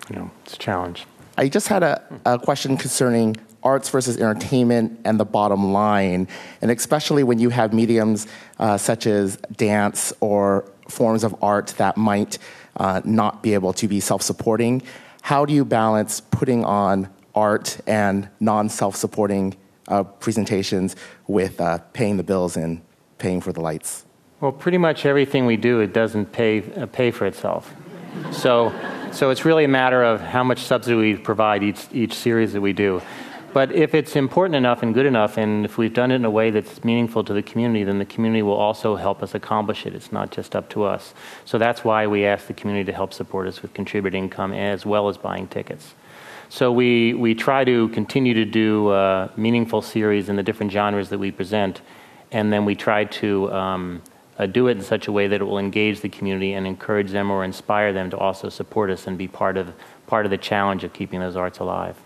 you 0.08 0.16
know 0.16 0.30
it's 0.44 0.54
a 0.54 0.58
challenge. 0.58 1.06
I 1.38 1.48
just 1.48 1.68
had 1.68 1.82
a, 1.82 2.02
a 2.24 2.38
question 2.38 2.76
concerning 2.76 3.36
arts 3.62 3.90
versus 3.90 4.16
entertainment 4.16 5.00
and 5.04 5.18
the 5.18 5.24
bottom 5.24 5.72
line, 5.72 6.28
and 6.62 6.70
especially 6.70 7.24
when 7.24 7.38
you 7.38 7.50
have 7.50 7.74
mediums 7.74 8.26
uh, 8.58 8.78
such 8.78 9.06
as 9.06 9.36
dance 9.56 10.12
or 10.20 10.64
forms 10.88 11.24
of 11.24 11.34
art 11.42 11.74
that 11.78 11.96
might 11.96 12.38
uh, 12.76 13.00
not 13.04 13.42
be 13.42 13.54
able 13.54 13.72
to 13.72 13.88
be 13.88 14.00
self 14.00 14.22
supporting. 14.22 14.82
How 15.26 15.44
do 15.44 15.52
you 15.52 15.64
balance 15.64 16.20
putting 16.20 16.64
on 16.64 17.12
art 17.34 17.80
and 17.84 18.28
non 18.38 18.68
self 18.68 18.94
supporting 18.94 19.56
uh, 19.88 20.04
presentations 20.04 20.94
with 21.26 21.60
uh, 21.60 21.78
paying 21.92 22.16
the 22.16 22.22
bills 22.22 22.56
and 22.56 22.80
paying 23.18 23.40
for 23.40 23.52
the 23.52 23.60
lights? 23.60 24.06
Well, 24.40 24.52
pretty 24.52 24.78
much 24.78 25.04
everything 25.04 25.44
we 25.44 25.56
do, 25.56 25.80
it 25.80 25.92
doesn't 25.92 26.26
pay, 26.26 26.62
uh, 26.74 26.86
pay 26.86 27.10
for 27.10 27.26
itself. 27.26 27.74
So 28.30 28.72
so 29.10 29.30
it's 29.30 29.44
really 29.44 29.64
a 29.64 29.68
matter 29.68 30.00
of 30.00 30.20
how 30.20 30.44
much 30.44 30.60
subsidy 30.60 30.94
we 30.94 31.16
provide 31.16 31.64
each, 31.64 31.86
each 31.90 32.14
series 32.14 32.52
that 32.52 32.60
we 32.60 32.72
do. 32.72 33.02
But 33.56 33.72
if 33.72 33.94
it's 33.94 34.16
important 34.16 34.54
enough 34.54 34.82
and 34.82 34.92
good 34.92 35.06
enough, 35.06 35.38
and 35.38 35.64
if 35.64 35.78
we've 35.78 35.94
done 35.94 36.10
it 36.10 36.16
in 36.16 36.26
a 36.26 36.30
way 36.30 36.50
that's 36.50 36.84
meaningful 36.84 37.24
to 37.24 37.32
the 37.32 37.42
community, 37.42 37.84
then 37.84 37.98
the 37.98 38.04
community 38.04 38.42
will 38.42 38.52
also 38.52 38.96
help 38.96 39.22
us 39.22 39.34
accomplish 39.34 39.86
it. 39.86 39.94
It's 39.94 40.12
not 40.12 40.30
just 40.30 40.54
up 40.54 40.68
to 40.74 40.84
us. 40.84 41.14
So 41.46 41.56
that's 41.56 41.82
why 41.82 42.06
we 42.06 42.26
ask 42.26 42.48
the 42.48 42.52
community 42.52 42.84
to 42.84 42.92
help 42.92 43.14
support 43.14 43.48
us 43.48 43.62
with 43.62 43.72
contributing 43.72 44.24
income 44.24 44.52
as 44.52 44.84
well 44.84 45.08
as 45.08 45.16
buying 45.16 45.48
tickets. 45.48 45.94
So 46.50 46.70
we, 46.70 47.14
we 47.14 47.34
try 47.34 47.64
to 47.64 47.88
continue 47.88 48.34
to 48.34 48.44
do 48.44 48.88
uh, 48.88 49.30
meaningful 49.38 49.80
series 49.80 50.28
in 50.28 50.36
the 50.36 50.42
different 50.42 50.70
genres 50.70 51.08
that 51.08 51.18
we 51.18 51.30
present, 51.30 51.80
and 52.32 52.52
then 52.52 52.66
we 52.66 52.74
try 52.74 53.04
to 53.04 53.50
um, 53.54 54.02
uh, 54.38 54.44
do 54.44 54.68
it 54.68 54.72
in 54.72 54.82
such 54.82 55.06
a 55.06 55.12
way 55.12 55.28
that 55.28 55.40
it 55.40 55.44
will 55.44 55.58
engage 55.58 56.02
the 56.02 56.10
community 56.10 56.52
and 56.52 56.66
encourage 56.66 57.10
them 57.10 57.30
or 57.30 57.42
inspire 57.42 57.94
them 57.94 58.10
to 58.10 58.18
also 58.18 58.50
support 58.50 58.90
us 58.90 59.06
and 59.06 59.16
be 59.16 59.26
part 59.26 59.56
of, 59.56 59.72
part 60.06 60.26
of 60.26 60.30
the 60.30 60.36
challenge 60.36 60.84
of 60.84 60.92
keeping 60.92 61.20
those 61.20 61.36
arts 61.36 61.58
alive. 61.58 61.96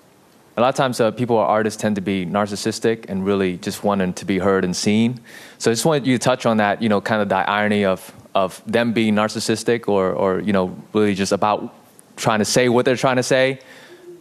A 0.60 0.62
lot 0.62 0.68
of 0.68 0.74
times, 0.74 1.00
uh, 1.00 1.10
people 1.10 1.36
or 1.36 1.46
artists 1.46 1.80
tend 1.80 1.96
to 1.96 2.02
be 2.02 2.26
narcissistic 2.26 3.06
and 3.08 3.24
really 3.24 3.56
just 3.56 3.82
wanting 3.82 4.12
to 4.12 4.26
be 4.26 4.38
heard 4.38 4.62
and 4.62 4.76
seen. 4.76 5.18
So 5.56 5.70
I 5.70 5.72
just 5.72 5.86
wanted 5.86 6.06
you 6.06 6.18
to 6.18 6.22
touch 6.22 6.44
on 6.44 6.58
that, 6.58 6.82
you 6.82 6.90
know, 6.90 7.00
kind 7.00 7.22
of 7.22 7.30
the 7.30 7.36
irony 7.48 7.86
of, 7.86 8.12
of 8.34 8.62
them 8.66 8.92
being 8.92 9.14
narcissistic 9.14 9.88
or, 9.88 10.12
or, 10.12 10.38
you 10.40 10.52
know, 10.52 10.76
really 10.92 11.14
just 11.14 11.32
about 11.32 11.74
trying 12.16 12.40
to 12.40 12.44
say 12.44 12.68
what 12.68 12.84
they're 12.84 12.94
trying 12.94 13.16
to 13.16 13.22
say 13.22 13.58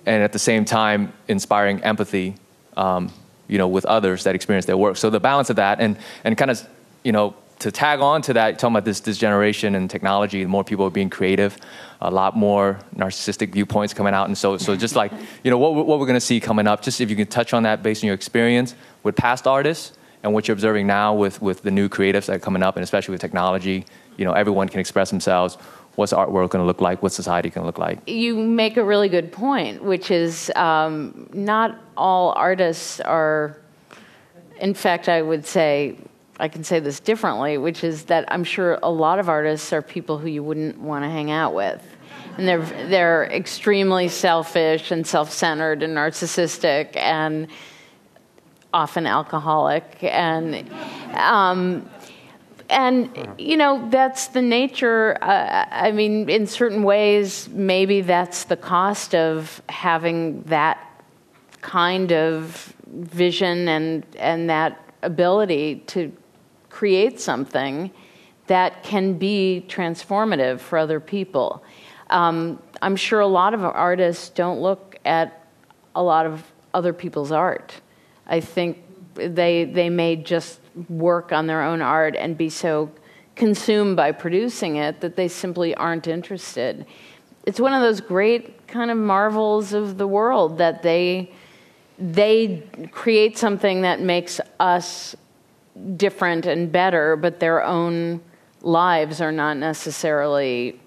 and 0.05 0.23
at 0.23 0.31
the 0.31 0.39
same 0.39 0.63
time 0.63 1.11
inspiring 1.27 1.83
empathy, 1.83 2.37
um, 2.77 3.11
you 3.49 3.57
know, 3.57 3.67
with 3.67 3.85
others 3.85 4.23
that 4.23 4.33
experience 4.33 4.65
their 4.65 4.77
work. 4.77 4.95
So 4.95 5.09
the 5.09 5.19
balance 5.19 5.49
of 5.49 5.57
that 5.57 5.81
and, 5.81 5.97
and 6.23 6.37
kind 6.37 6.51
of, 6.51 6.65
you 7.03 7.11
know, 7.11 7.35
to 7.59 7.71
tag 7.71 7.99
on 7.99 8.21
to 8.23 8.33
that, 8.33 8.57
talking 8.57 8.73
about 8.73 8.85
this, 8.85 9.01
this 9.01 9.17
generation 9.17 9.75
and 9.75 9.89
technology, 9.89 10.45
more 10.45 10.63
people 10.63 10.85
are 10.85 10.89
being 10.89 11.09
creative, 11.09 11.57
a 12.01 12.09
lot 12.09 12.35
more 12.35 12.79
narcissistic 12.95 13.51
viewpoints 13.51 13.93
coming 13.93 14.13
out. 14.13 14.27
And 14.27 14.37
so, 14.37 14.57
so 14.57 14.75
just 14.75 14.95
like, 14.95 15.11
you 15.43 15.51
know, 15.51 15.57
what, 15.57 15.73
what 15.73 15.99
we're 15.99 16.05
going 16.05 16.13
to 16.13 16.21
see 16.21 16.39
coming 16.39 16.67
up, 16.67 16.81
just 16.81 17.01
if 17.01 17.09
you 17.09 17.15
can 17.17 17.27
touch 17.27 17.53
on 17.53 17.63
that 17.63 17.83
based 17.83 18.03
on 18.03 18.07
your 18.07 18.15
experience 18.15 18.75
with 19.03 19.15
past 19.15 19.45
artists 19.45 19.97
and 20.23 20.33
what 20.33 20.47
you're 20.47 20.53
observing 20.53 20.87
now 20.87 21.13
with, 21.13 21.41
with 21.41 21.61
the 21.61 21.71
new 21.71 21.89
creatives 21.89 22.27
that 22.27 22.37
are 22.37 22.39
coming 22.39 22.63
up, 22.63 22.77
and 22.77 22.83
especially 22.83 23.11
with 23.11 23.21
technology, 23.21 23.85
you 24.15 24.23
know, 24.23 24.31
everyone 24.31 24.69
can 24.69 24.79
express 24.79 25.09
themselves. 25.09 25.57
What's 25.95 26.13
art 26.13 26.31
world 26.31 26.51
going 26.51 26.63
to 26.63 26.67
look 26.67 26.79
like? 26.79 27.03
What's 27.03 27.15
society 27.15 27.49
going 27.49 27.63
to 27.63 27.65
look 27.65 27.77
like? 27.77 28.07
You 28.07 28.37
make 28.37 28.77
a 28.77 28.83
really 28.83 29.09
good 29.09 29.33
point, 29.33 29.83
which 29.83 30.11
is 30.11 30.49
um, 30.55 31.29
not 31.33 31.77
all 31.97 32.31
artists 32.37 33.01
are, 33.01 33.59
in 34.61 34.73
fact, 34.73 35.09
I 35.09 35.21
would 35.21 35.45
say 35.45 35.97
I 36.39 36.47
can 36.47 36.63
say 36.63 36.79
this 36.79 37.01
differently, 37.01 37.57
which 37.57 37.83
is 37.83 38.05
that 38.05 38.25
I'm 38.29 38.45
sure 38.45 38.79
a 38.81 38.89
lot 38.89 39.19
of 39.19 39.27
artists 39.27 39.73
are 39.73 39.81
people 39.81 40.17
who 40.17 40.29
you 40.29 40.41
wouldn't 40.41 40.79
want 40.79 41.03
to 41.03 41.09
hang 41.09 41.31
out 41.31 41.53
with. 41.53 41.85
And 42.37 42.47
they're, 42.47 42.87
they're 42.87 43.25
extremely 43.25 44.07
selfish 44.07 44.91
and 44.91 45.05
self 45.05 45.31
centered 45.31 45.83
and 45.83 45.97
narcissistic 45.97 46.95
and 46.95 47.49
often 48.73 49.05
alcoholic. 49.05 50.01
And, 50.01 50.71
um, 51.13 51.89
and 52.69 53.35
you 53.37 53.57
know, 53.57 53.89
that's 53.89 54.27
the 54.27 54.41
nature. 54.41 55.17
Uh, 55.21 55.65
I 55.69 55.91
mean, 55.91 56.29
in 56.29 56.47
certain 56.47 56.83
ways, 56.83 57.49
maybe 57.49 57.99
that's 57.99 58.45
the 58.45 58.55
cost 58.55 59.13
of 59.13 59.61
having 59.67 60.43
that 60.43 60.85
kind 61.59 62.13
of 62.13 62.73
vision 62.87 63.67
and, 63.67 64.05
and 64.17 64.49
that 64.49 64.79
ability 65.01 65.83
to 65.87 66.11
create 66.79 67.19
something 67.19 67.91
that 68.47 68.83
can 68.83 69.17
be 69.17 69.65
transformative 69.67 70.61
for 70.61 70.77
other 70.77 71.01
people. 71.01 71.61
Um, 72.09 72.57
I'm 72.81 72.95
sure 72.95 73.19
a 73.19 73.27
lot 73.27 73.53
of 73.53 73.65
artists 73.65 74.29
don't 74.29 74.61
look 74.61 74.97
at 75.03 75.45
a 75.93 76.01
lot 76.01 76.25
of 76.25 76.41
other 76.73 76.93
people's 76.93 77.33
art. 77.33 77.81
I 78.25 78.39
think 78.39 78.77
they 79.15 79.65
they 79.65 79.89
may 79.89 80.15
just 80.15 80.61
work 80.87 81.33
on 81.33 81.47
their 81.47 81.61
own 81.61 81.81
art 81.81 82.15
and 82.15 82.37
be 82.37 82.49
so 82.49 82.89
consumed 83.35 83.97
by 83.97 84.13
producing 84.13 84.77
it 84.77 85.01
that 85.01 85.17
they 85.17 85.27
simply 85.27 85.75
aren't 85.75 86.07
interested. 86.07 86.85
It's 87.45 87.59
one 87.59 87.73
of 87.73 87.81
those 87.81 87.99
great 87.99 88.67
kind 88.67 88.89
of 88.89 88.97
marvels 88.97 89.73
of 89.73 89.97
the 89.97 90.07
world 90.07 90.59
that 90.59 90.81
they 90.81 91.33
they 91.97 92.63
create 92.91 93.37
something 93.37 93.81
that 93.81 93.99
makes 93.99 94.39
us 94.61 95.17
different 95.95 96.45
and 96.45 96.71
better, 96.71 97.15
but 97.15 97.39
their 97.39 97.63
own 97.63 98.21
lives 98.61 99.21
are 99.21 99.31
not 99.31 99.57
necessarily 99.57 100.79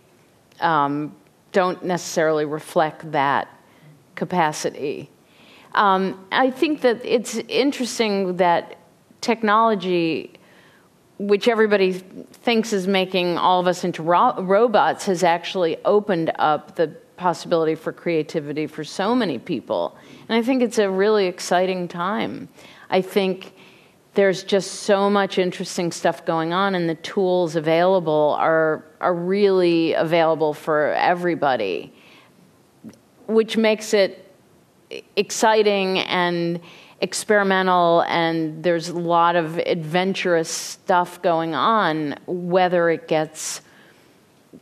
um, 0.61 1.14
don't 1.53 1.84
necessarily 1.84 2.45
reflect 2.45 3.12
that 3.12 3.49
capacity. 4.14 5.11
Um, 5.74 6.26
I 6.32 6.51
think 6.51 6.82
that 6.82 7.05
it's 7.05 7.36
interesting 7.49 8.36
that 8.36 8.78
technology, 9.20 10.32
which 11.18 11.49
everybody 11.49 11.93
thinks 11.93 12.72
is 12.72 12.86
making 12.86 13.38
all 13.38 13.61
of 13.61 13.66
us 13.66 13.84
into 13.84 14.03
ro- 14.03 14.40
robots, 14.43 15.07
has 15.07 15.22
actually 15.22 15.76
opened 15.84 16.32
up 16.38 16.76
the 16.76 16.88
possibility 17.16 17.74
for 17.74 17.93
creativity 17.93 18.66
for 18.66 18.84
so 18.84 19.14
many 19.14 19.38
people. 19.38 19.97
And 20.28 20.36
I 20.36 20.43
think 20.43 20.62
it's 20.62 20.78
a 20.78 20.90
really 20.90 21.26
exciting 21.26 21.88
time. 21.88 22.49
I 22.90 23.01
think 23.01 23.55
there's 24.14 24.44
just 24.44 24.80
so 24.80 25.08
much 25.08 25.38
interesting 25.38 25.90
stuff 25.90 26.24
going 26.26 26.52
on, 26.52 26.74
and 26.74 26.88
the 26.88 26.96
tools 26.96 27.56
available 27.56 28.36
are, 28.38 28.84
are 29.00 29.14
really 29.14 29.94
available 29.94 30.52
for 30.52 30.92
everybody, 30.92 31.92
which 33.26 33.56
makes 33.56 33.94
it 33.94 34.30
exciting 35.16 36.00
and 36.00 36.60
experimental, 37.00 38.04
and 38.06 38.62
there's 38.62 38.90
a 38.90 38.98
lot 38.98 39.34
of 39.34 39.58
adventurous 39.58 40.50
stuff 40.50 41.22
going 41.22 41.54
on, 41.54 42.14
whether 42.26 42.90
it 42.90 43.08
gets 43.08 43.62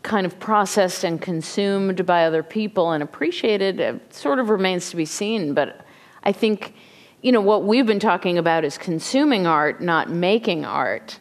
kind 0.03 0.25
of 0.25 0.39
processed 0.39 1.05
and 1.05 1.21
consumed 1.21 2.07
by 2.07 2.25
other 2.25 2.43
people 2.43 2.93
and 2.93 3.03
appreciated, 3.03 4.01
sort 4.11 4.39
of 4.39 4.49
remains 4.49 4.91
to 4.91 4.97
be 4.97 5.05
seen. 5.05 5.53
But 5.53 5.85
I 6.23 6.33
think 6.33 6.75
you 7.23 7.33
know, 7.33 7.41
what 7.41 7.65
we've 7.65 7.87
been 7.87 8.01
talking 8.01 8.39
about 8.39 8.65
is 8.65 8.79
consuming 8.79 9.47
art, 9.47 9.81
not 9.81 10.11
making 10.11 10.65
art. 10.65 11.19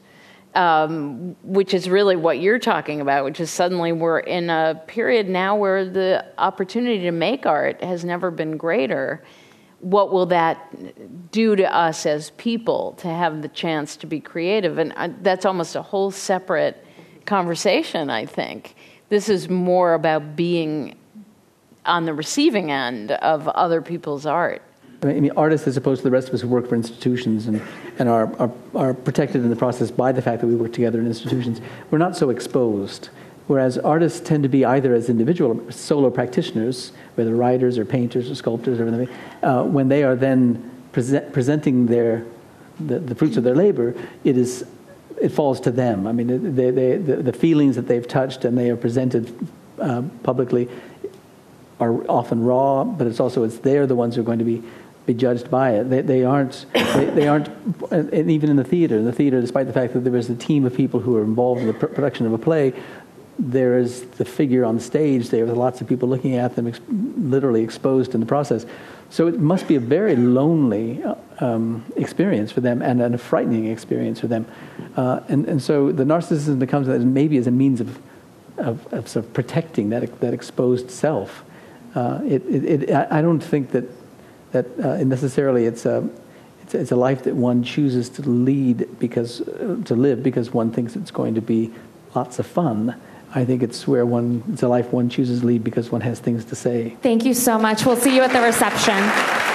Um, 0.55 1.35
which 1.43 1.75
is 1.75 1.87
really 1.87 2.15
what 2.15 2.39
you're 2.39 2.57
talking 2.57 3.01
about, 3.01 3.23
which 3.23 3.39
is 3.39 3.51
suddenly 3.51 3.91
we're 3.91 4.17
in 4.17 4.49
a 4.49 4.81
period 4.87 5.29
now 5.29 5.55
where 5.55 5.87
the 5.87 6.25
opportunity 6.39 7.01
to 7.01 7.11
make 7.11 7.45
art 7.45 7.83
has 7.83 8.03
never 8.03 8.31
been 8.31 8.57
greater. 8.57 9.23
What 9.79 10.11
will 10.11 10.25
that 10.25 11.31
do 11.31 11.55
to 11.55 11.71
us 11.73 12.07
as 12.07 12.31
people 12.31 12.93
to 12.93 13.07
have 13.07 13.43
the 13.43 13.47
chance 13.47 13.95
to 13.97 14.07
be 14.07 14.19
creative? 14.19 14.79
And 14.79 14.91
uh, 14.97 15.09
that's 15.21 15.45
almost 15.45 15.75
a 15.75 15.83
whole 15.83 16.09
separate 16.09 16.83
conversation, 17.27 18.09
I 18.09 18.25
think. 18.25 18.75
This 19.09 19.29
is 19.29 19.49
more 19.49 19.93
about 19.93 20.35
being 20.35 20.97
on 21.85 22.05
the 22.05 22.13
receiving 22.13 22.71
end 22.71 23.11
of 23.11 23.47
other 23.49 23.83
people's 23.83 24.25
art. 24.25 24.63
I 25.01 25.19
mean, 25.19 25.31
artists, 25.37 25.65
as 25.65 25.77
opposed 25.77 25.99
to 25.99 26.03
the 26.03 26.11
rest 26.11 26.27
of 26.27 26.33
us 26.33 26.41
who 26.41 26.49
work 26.49 26.67
for 26.67 26.75
institutions 26.75 27.47
and, 27.47 27.61
and 27.99 28.09
are, 28.09 28.35
are, 28.37 28.51
are 28.75 28.93
protected 28.93 29.43
in 29.43 29.49
the 29.49 29.55
process 29.55 29.91
by 29.91 30.11
the 30.11 30.21
fact 30.21 30.41
that 30.41 30.47
we 30.47 30.55
work 30.55 30.73
together 30.73 30.99
in 30.99 31.07
institutions, 31.07 31.61
we're 31.89 31.97
not 31.97 32.17
so 32.17 32.29
exposed. 32.29 33.09
Whereas 33.47 33.77
artists 33.77 34.19
tend 34.19 34.43
to 34.43 34.49
be 34.49 34.65
either 34.65 34.93
as 34.93 35.09
individual 35.09 35.71
solo 35.71 36.09
practitioners, 36.09 36.91
whether 37.15 37.33
writers 37.33 37.77
or 37.77 37.85
painters 37.85 38.29
or 38.29 38.35
sculptors 38.35 38.79
or 38.79 38.87
anything, 38.87 39.15
uh, 39.41 39.63
when 39.63 39.87
they 39.87 40.03
are 40.03 40.15
then 40.15 40.69
present, 40.91 41.31
presenting 41.31 41.85
their, 41.85 42.25
the, 42.79 42.99
the, 42.99 43.15
fruits 43.15 43.37
of 43.37 43.43
their 43.45 43.55
labor, 43.55 43.95
it, 44.25 44.37
is, 44.37 44.65
it 45.21 45.29
falls 45.29 45.61
to 45.61 45.71
them. 45.71 46.07
I 46.07 46.11
mean, 46.11 46.55
they, 46.55 46.71
they, 46.71 46.97
the, 46.97 47.15
the 47.17 47.33
feelings 47.33 47.77
that 47.77 47.87
they've 47.87 48.07
touched 48.07 48.43
and 48.43 48.57
they 48.57 48.69
are 48.69 48.77
presented 48.77 49.33
uh, 49.79 50.03
publicly 50.23 50.67
are 51.79 52.05
often 52.09 52.43
raw, 52.43 52.83
but 52.83 53.07
it's 53.07 53.19
also 53.19 53.43
it's 53.43 53.57
they're 53.59 53.87
the 53.87 53.95
ones 53.95 54.15
who 54.15 54.21
are 54.21 54.25
going 54.25 54.39
to 54.39 54.45
be 54.45 54.61
be 55.10 55.14
judged 55.16 55.49
by 55.49 55.72
it. 55.72 55.89
They, 55.89 56.01
they 56.01 56.24
aren't, 56.24 56.66
they, 56.74 57.05
they, 57.05 57.28
aren't, 57.28 57.49
and 57.91 58.30
even 58.30 58.49
in 58.49 58.57
the 58.57 58.64
theater, 58.64 58.95
in 58.95 59.05
the 59.05 59.12
theater, 59.12 59.41
despite 59.41 59.66
the 59.66 59.74
fact 59.74 59.93
that 59.93 60.01
there 60.01 60.16
is 60.16 60.30
a 60.30 60.36
team 60.36 60.66
of 60.66 60.76
people 60.76 60.99
who 60.99 61.18
are 61.18 61.24
involved 61.24 61.62
in 61.62 61.68
the 61.68 61.74
production 61.74 62.28
of 62.28 62.34
a 62.34 62.38
play, 62.38 62.74
there 63.39 63.80
is 63.80 64.03
the 64.20 64.26
figure 64.26 64.64
on 64.66 64.80
stage 64.80 65.30
there 65.30 65.45
with 65.45 65.57
lots 65.57 65.82
of 65.82 65.88
people 65.88 66.07
looking 66.07 66.36
at 66.36 66.55
them, 66.55 66.68
ex- 66.68 66.82
literally 66.89 67.64
exposed 67.64 68.14
in 68.14 68.20
the 68.20 68.26
process. 68.26 68.66
So 69.10 69.28
it 69.28 69.39
must 69.39 69.68
be 69.68 69.76
a 69.76 69.80
very 69.80 70.16
lonely 70.16 71.03
um, 71.39 71.84
experience 71.95 72.51
for 72.51 72.62
them 72.62 72.82
and, 72.84 73.01
and, 73.01 73.16
a 73.16 73.18
frightening 73.18 73.66
experience 73.66 74.20
for 74.20 74.28
them. 74.28 74.45
Uh, 74.95 75.22
and, 75.30 75.47
and 75.47 75.62
so 75.62 75.91
the 75.91 76.03
narcissism 76.03 76.60
becomes 76.60 76.88
maybe 77.03 77.38
as 77.38 77.47
a 77.47 77.51
means 77.51 77.82
of, 77.82 77.99
of, 78.57 78.93
of 78.93 79.07
sort 79.07 79.26
of 79.26 79.34
protecting 79.34 79.89
that, 79.89 80.20
that 80.20 80.34
exposed 80.34 80.91
self. 80.91 81.43
Uh, 81.95 82.20
it, 82.24 82.43
it, 82.45 82.84
it, 82.84 82.91
I 82.91 83.24
don't 83.24 83.39
think 83.39 83.72
that 83.72 83.86
that 84.51 84.65
uh, 84.79 85.03
necessarily 85.03 85.65
it's 85.65 85.85
a 85.85 86.07
it's, 86.63 86.73
it's, 86.75 86.91
a 86.91 86.95
life 86.95 87.23
that 87.23 87.35
one 87.35 87.63
chooses 87.63 88.09
to 88.09 88.21
lead 88.29 88.99
because 88.99 89.41
uh, 89.41 89.81
to 89.85 89.95
live 89.95 90.23
because 90.23 90.53
one 90.53 90.71
thinks 90.71 90.95
it's 90.95 91.11
going 91.11 91.35
to 91.35 91.41
be 91.41 91.71
lots 92.15 92.39
of 92.39 92.45
fun. 92.45 92.99
I 93.33 93.45
think 93.45 93.61
it's 93.61 93.87
where 93.87 94.05
one 94.05 94.43
it's 94.51 94.63
a 94.63 94.67
life 94.67 94.91
one 94.91 95.09
chooses 95.09 95.41
to 95.41 95.45
lead 95.45 95.63
because 95.63 95.91
one 95.91 96.01
has 96.01 96.19
things 96.19 96.45
to 96.45 96.55
say. 96.55 96.97
Thank 97.01 97.25
you 97.25 97.33
so 97.33 97.57
much. 97.57 97.85
We'll 97.85 97.95
see 97.95 98.15
you 98.15 98.21
at 98.21 98.33
the 98.33 98.41
reception. 98.41 99.48